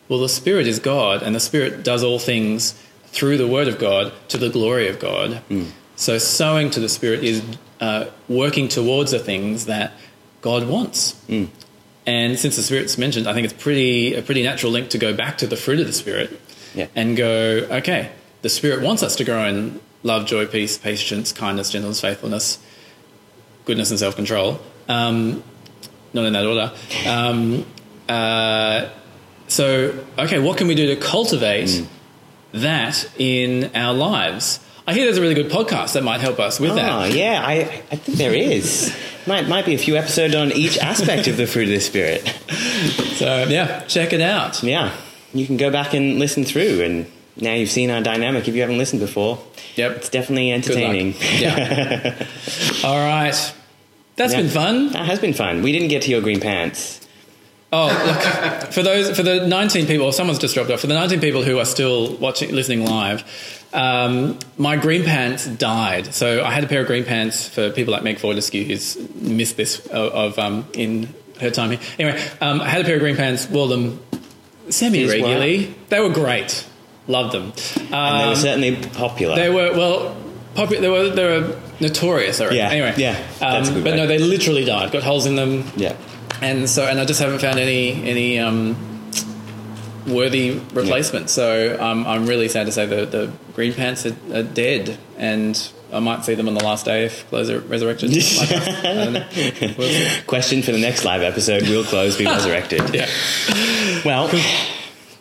Well, 0.08 0.20
the 0.20 0.28
Spirit 0.28 0.66
is 0.66 0.78
God, 0.78 1.22
and 1.22 1.34
the 1.34 1.40
Spirit 1.40 1.82
does 1.82 2.04
all 2.04 2.18
things 2.18 2.72
through 3.06 3.38
the 3.38 3.46
Word 3.46 3.68
of 3.68 3.78
God 3.78 4.12
to 4.28 4.38
the 4.38 4.50
glory 4.50 4.88
of 4.88 4.98
God. 4.98 5.42
So, 5.96 6.18
sowing 6.18 6.70
to 6.70 6.80
the 6.80 6.88
Spirit 6.88 7.22
is 7.22 7.42
uh, 7.80 8.06
working 8.28 8.68
towards 8.68 9.10
the 9.10 9.18
things 9.18 9.66
that 9.66 9.92
God 10.40 10.66
wants. 10.66 11.20
And 12.04 12.36
since 12.38 12.56
the 12.56 12.62
Spirit's 12.62 12.98
mentioned, 12.98 13.28
I 13.28 13.32
think 13.34 13.44
it's 13.44 13.62
pretty 13.62 14.14
a 14.14 14.22
pretty 14.22 14.42
natural 14.42 14.72
link 14.72 14.90
to 14.90 14.98
go 14.98 15.14
back 15.14 15.38
to 15.38 15.46
the 15.46 15.56
fruit 15.56 15.78
of 15.80 15.86
the 15.86 15.92
Spirit 15.92 16.40
Yeah. 16.74 16.88
and 16.96 17.16
go, 17.16 17.66
okay, 17.70 18.10
the 18.42 18.48
Spirit 18.48 18.82
wants 18.82 19.02
us 19.04 19.14
to 19.16 19.24
grow 19.24 19.44
in 19.46 19.80
love, 20.02 20.26
joy, 20.26 20.46
peace, 20.46 20.76
patience, 20.78 21.32
kindness, 21.32 21.70
gentleness, 21.70 22.00
faithfulness, 22.00 22.58
goodness, 23.66 23.90
and 23.90 23.98
self 24.00 24.16
control. 24.16 24.58
Um, 24.88 25.44
not 26.12 26.24
in 26.24 26.32
that 26.32 26.44
order. 26.44 26.72
Um, 27.06 27.64
uh, 28.08 28.88
so, 29.48 30.04
okay, 30.18 30.38
what 30.40 30.58
can 30.58 30.66
we 30.66 30.74
do 30.74 30.88
to 30.94 30.96
cultivate 30.96 31.86
that 32.52 33.08
in 33.18 33.70
our 33.76 33.94
lives? 33.94 34.58
I 34.86 34.94
hear 34.94 35.04
there's 35.04 35.18
a 35.18 35.20
really 35.20 35.34
good 35.34 35.50
podcast 35.50 35.92
that 35.92 36.02
might 36.02 36.20
help 36.20 36.40
us 36.40 36.58
with 36.58 36.72
Oh, 36.72 36.74
that. 36.74 37.12
yeah, 37.14 37.40
I, 37.44 37.52
I 37.90 37.96
think 37.96 38.18
there 38.18 38.34
is. 38.34 38.94
Might, 39.26 39.46
might 39.48 39.64
be 39.64 39.74
a 39.74 39.78
few 39.78 39.96
episodes 39.96 40.34
on 40.34 40.50
each 40.50 40.76
aspect 40.78 41.28
of 41.28 41.36
the 41.36 41.46
fruit 41.46 41.64
of 41.64 41.74
the 41.74 41.80
Spirit. 41.80 42.22
So, 43.22 43.44
yeah, 43.44 43.84
check 43.86 44.12
it 44.12 44.20
out. 44.20 44.64
Yeah, 44.64 44.92
you 45.32 45.46
can 45.46 45.56
go 45.56 45.70
back 45.70 45.94
and 45.94 46.18
listen 46.18 46.42
through, 46.44 46.80
and 46.82 47.06
now 47.40 47.52
you've 47.54 47.70
seen 47.70 47.88
our 47.90 48.00
dynamic. 48.00 48.48
If 48.48 48.56
you 48.56 48.60
haven't 48.62 48.78
listened 48.78 48.98
before, 49.00 49.38
Yep. 49.76 49.96
it's 49.98 50.08
definitely 50.08 50.50
entertaining. 50.50 51.14
Yeah. 51.38 52.26
All 52.84 52.98
right. 52.98 53.54
That's 54.16 54.32
Yeah. 54.32 54.40
been 54.40 54.50
fun. 54.50 54.92
That 54.92 55.06
has 55.06 55.20
been 55.20 55.34
fun. 55.34 55.62
We 55.62 55.70
didn't 55.70 55.86
get 55.88 56.02
to 56.02 56.10
your 56.10 56.20
green 56.20 56.40
pants. 56.40 57.01
Oh, 57.72 57.86
look, 58.06 58.72
for 58.72 58.82
those 58.82 59.16
for 59.16 59.22
the 59.22 59.46
19 59.46 59.86
people, 59.86 60.12
someone's 60.12 60.38
just 60.38 60.54
dropped 60.54 60.70
off. 60.70 60.80
For 60.80 60.86
the 60.88 60.94
19 60.94 61.20
people 61.20 61.42
who 61.42 61.58
are 61.58 61.64
still 61.64 62.14
watching, 62.16 62.52
listening 62.54 62.84
live, 62.84 63.24
um, 63.72 64.38
my 64.58 64.76
green 64.76 65.04
pants 65.04 65.46
died. 65.46 66.12
So 66.14 66.44
I 66.44 66.50
had 66.50 66.64
a 66.64 66.66
pair 66.66 66.82
of 66.82 66.86
green 66.86 67.04
pants 67.04 67.48
for 67.48 67.70
people 67.70 67.92
like 67.92 68.02
Meg 68.02 68.18
Fortescue, 68.18 68.64
who's 68.64 68.96
missed 69.14 69.56
this 69.56 69.86
of, 69.86 70.12
of 70.12 70.38
um, 70.38 70.66
in 70.74 71.08
her 71.40 71.50
time 71.50 71.70
here. 71.70 71.80
Anyway, 71.98 72.22
um, 72.40 72.60
I 72.60 72.68
had 72.68 72.82
a 72.82 72.84
pair 72.84 72.96
of 72.96 73.00
green 73.00 73.16
pants, 73.16 73.48
wore 73.48 73.68
them 73.68 74.00
semi 74.68 75.06
regularly. 75.08 75.74
They 75.88 76.00
were 76.00 76.10
great, 76.10 76.66
loved 77.08 77.32
them. 77.32 77.52
And 77.76 77.90
they 77.90 77.96
Um, 77.96 78.28
were 78.28 78.36
certainly 78.36 78.76
popular. 78.76 79.36
they 79.36 79.48
were 79.50 79.72
well. 79.72 80.16
Popu- 80.54 80.80
they 80.82 80.88
were 80.90 81.08
they 81.08 81.24
were 81.24 81.56
notorious. 81.80 82.38
I 82.38 82.44
reckon. 82.44 82.58
Yeah, 82.58 82.68
Anyway, 82.70 82.94
yeah, 82.98 83.16
that's 83.38 83.68
a 83.68 83.72
Um, 83.72 83.74
good 83.76 83.84
but 83.84 83.92
way. 83.92 83.96
no, 83.96 84.06
they 84.06 84.18
literally 84.18 84.66
died. 84.66 84.92
Got 84.92 85.02
holes 85.02 85.24
in 85.24 85.34
them 85.36 85.64
yeah. 85.76 85.94
And 86.42 86.68
so 86.68 86.84
and 86.84 86.98
I 86.98 87.04
just 87.04 87.20
haven't 87.20 87.40
found 87.40 87.58
any 87.58 88.02
any 88.02 88.38
um, 88.38 88.76
worthy 90.06 90.60
replacement. 90.72 91.30
So 91.30 91.76
um, 91.80 92.06
I'm 92.06 92.26
really 92.26 92.48
sad 92.48 92.66
to 92.66 92.72
say 92.72 92.86
the 92.86 93.06
the 93.06 93.32
green 93.54 93.74
pants 93.74 94.06
are, 94.06 94.16
are 94.34 94.42
dead, 94.42 94.98
and 95.16 95.70
I 95.92 96.00
might 96.00 96.24
see 96.24 96.34
them 96.34 96.48
on 96.48 96.54
the 96.54 96.64
last 96.64 96.84
day 96.84 97.04
if 97.04 97.28
clothes 97.28 97.50
are 97.50 97.60
resurrected. 97.60 98.10
I 98.40 98.94
don't 98.94 99.12
know. 99.12 99.74
We'll. 99.78 100.22
Question 100.26 100.62
for 100.62 100.72
the 100.72 100.80
next 100.80 101.04
live 101.04 101.22
episode: 101.22 101.62
Will 101.62 101.84
clothes 101.84 102.16
be 102.16 102.24
resurrected? 102.26 102.94
Yeah. 102.94 103.08
Well, 104.04 104.28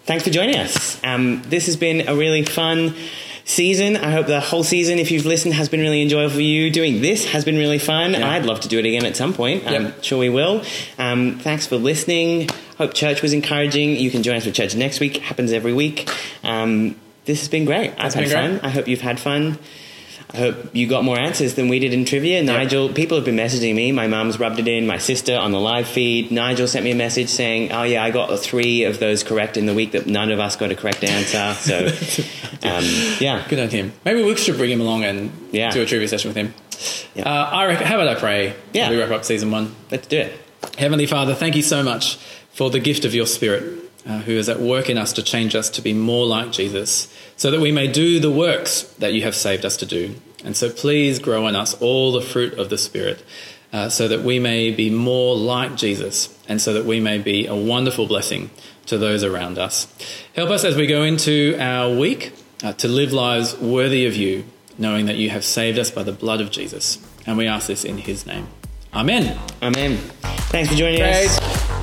thanks 0.06 0.24
for 0.24 0.30
joining 0.30 0.56
us. 0.56 1.02
Um, 1.04 1.42
this 1.44 1.66
has 1.68 1.76
been 1.76 2.08
a 2.08 2.16
really 2.16 2.44
fun 2.44 2.96
season. 3.46 3.98
I 3.98 4.12
hope 4.12 4.28
the 4.28 4.40
whole 4.40 4.64
season, 4.64 5.00
if 5.00 5.12
you've 5.12 5.26
listened, 5.26 5.54
has 5.56 5.70
been 5.70 5.80
really 5.80 6.02
enjoyable 6.02 6.36
for 6.36 6.42
you. 6.42 6.70
Doing 6.70 7.02
this 7.02 7.26
has 7.26 7.44
been 7.46 7.58
really 7.58 7.80
fun. 7.80 8.12
Yeah. 8.14 8.30
I'd 8.30 8.46
love 8.46 8.60
to 8.62 8.68
do 8.68 8.80
it 8.80 8.86
again 8.86 9.06
at 9.06 9.16
some 9.16 9.34
point. 9.34 9.68
I'm 9.68 10.00
sure 10.02 10.20
we 10.20 10.30
will. 10.30 10.64
Um, 10.98 11.40
thanks 11.40 11.68
for 11.68 11.78
listening. 11.78 12.50
Hope 12.78 12.94
church 12.94 13.22
was 13.22 13.34
encouraging. 13.34 13.96
You 13.98 14.10
can 14.12 14.24
join 14.24 14.36
us 14.38 14.46
for 14.46 14.52
church 14.52 14.76
next 14.76 15.00
week. 15.00 15.18
Happens 15.18 15.52
every 15.52 15.74
week. 15.74 16.10
Um, 16.44 16.96
this 17.26 17.40
has 17.40 17.50
been 17.50 17.66
great. 17.66 17.92
I've 17.98 18.08
It's 18.08 18.16
had 18.16 18.30
fun. 18.30 18.52
great. 18.54 18.64
I 18.64 18.70
hope 18.70 18.88
you've 18.88 19.02
had 19.02 19.20
fun. 19.20 19.60
I 20.34 20.38
hope 20.38 20.74
you 20.74 20.88
got 20.88 21.04
more 21.04 21.20
answers 21.20 21.56
than 21.56 21.68
we 21.68 21.80
did 21.80 21.94
in 21.94 22.06
trivia. 22.06 22.42
Nigel, 22.42 22.88
people 22.90 23.18
have 23.18 23.26
been 23.26 23.36
messaging 23.36 23.76
me. 23.76 23.92
My 23.92 24.08
mum's 24.08 24.40
rubbed 24.40 24.60
it 24.60 24.68
in. 24.68 24.88
My 24.88 24.98
sister 24.98 25.36
on 25.36 25.52
the 25.52 25.60
live 25.60 25.88
feed. 25.90 26.32
Nigel 26.32 26.68
sent 26.70 26.86
me 26.86 26.92
a 26.92 26.96
message 26.96 27.28
saying, 27.28 27.74
"Oh 27.74 27.84
yeah, 27.84 28.02
I 28.02 28.12
got 28.12 28.34
three 28.40 28.86
of 28.86 28.98
those 29.00 29.24
correct 29.24 29.58
in 29.58 29.66
the 29.66 29.74
week 29.74 29.92
that 29.92 30.08
none 30.08 30.32
of 30.32 30.40
us 30.40 30.56
got 30.56 30.72
a 30.72 30.76
correct 30.76 31.04
answer." 31.04 31.54
So, 31.60 31.86
um, 32.64 32.84
yeah, 33.20 33.46
Good 33.50 33.60
on 33.60 33.70
him. 33.70 33.92
Maybe 34.06 34.24
we 34.24 34.36
should 34.38 34.56
bring 34.56 34.72
him 34.72 34.80
along 34.80 35.04
and 35.04 35.32
Yeah. 35.52 35.72
do 35.72 35.82
a 35.82 35.86
trivia 35.86 36.08
session 36.08 36.30
with 36.30 36.38
him. 36.38 36.54
Yeah. 37.14 37.24
Uh, 37.30 37.50
I 37.52 37.66
reckon, 37.66 37.86
how 37.88 37.96
about 38.00 38.16
I 38.16 38.20
pray? 38.20 38.56
Yeah. 38.72 38.90
We 38.90 38.98
wrap 39.00 39.12
up 39.12 39.26
season 39.26 39.52
one. 39.52 39.76
let's 39.92 40.08
do 40.08 40.18
it. 40.20 40.40
Heavenly 40.78 41.08
Father, 41.08 41.36
thank 41.36 41.56
you 41.58 41.62
so 41.62 41.84
much 41.84 42.16
for 42.54 42.70
the 42.70 42.80
gift 42.80 43.04
of 43.04 43.14
your 43.14 43.26
Spirit, 43.26 43.81
uh, 44.06 44.20
who 44.20 44.34
is 44.34 44.50
at 44.50 44.60
work 44.60 44.90
in 44.90 44.98
us 44.98 45.14
to 45.14 45.24
change 45.24 45.56
us 45.56 45.70
to 45.72 45.82
be 45.82 45.94
more 45.94 46.26
like 46.26 46.52
Jesus, 46.52 47.14
so 47.38 47.52
that 47.52 47.60
we 47.60 47.72
may 47.72 47.92
do 47.92 48.20
the 48.20 48.32
works 48.32 48.84
that 49.00 49.14
you 49.14 49.22
have 49.24 49.36
saved 49.36 49.66
us 49.66 49.78
to 49.78 49.86
do. 49.86 50.16
And 50.44 50.58
so 50.58 50.70
please 50.70 51.20
grow 51.20 51.48
in 51.48 51.56
us 51.56 51.74
all 51.82 52.12
the 52.12 52.22
fruit 52.22 52.54
of 52.58 52.70
the 52.70 52.78
Spirit, 52.78 53.24
uh, 53.72 53.90
so 53.90 54.08
that 54.08 54.22
we 54.22 54.40
may 54.40 54.72
be 54.72 54.90
more 54.90 55.36
like 55.36 55.76
Jesus, 55.76 56.38
and 56.48 56.62
so 56.62 56.74
that 56.74 56.86
we 56.86 57.00
may 57.00 57.20
be 57.20 57.46
a 57.48 57.56
wonderful 57.56 58.08
blessing 58.08 58.50
to 58.88 58.98
those 58.98 59.24
around 59.24 59.58
us. 59.58 59.88
Help 60.36 60.50
us 60.50 60.64
as 60.64 60.76
we 60.76 60.88
go 60.88 61.04
into 61.04 61.56
our 61.60 61.96
week 61.96 62.34
uh, 62.64 62.74
to 62.74 62.88
live 62.88 63.14
lives 63.14 63.56
worthy 63.58 64.06
of 64.06 64.16
you, 64.16 64.44
knowing 64.78 65.06
that 65.06 65.18
you 65.18 65.30
have 65.30 65.46
saved 65.46 65.78
us 65.78 65.92
by 65.92 66.04
the 66.04 66.12
blood 66.12 66.42
of 66.42 66.50
Jesus. 66.52 66.98
And 67.28 67.38
we 67.38 67.48
ask 67.48 67.68
this 67.68 67.86
in 67.86 68.00
his 68.00 68.26
name. 68.26 68.48
Amen. 68.94 69.40
Amen. 69.62 69.98
Thanks 70.50 70.70
for 70.70 70.76
joining 70.76 71.02
us. 71.02 71.40
Great. 71.40 71.81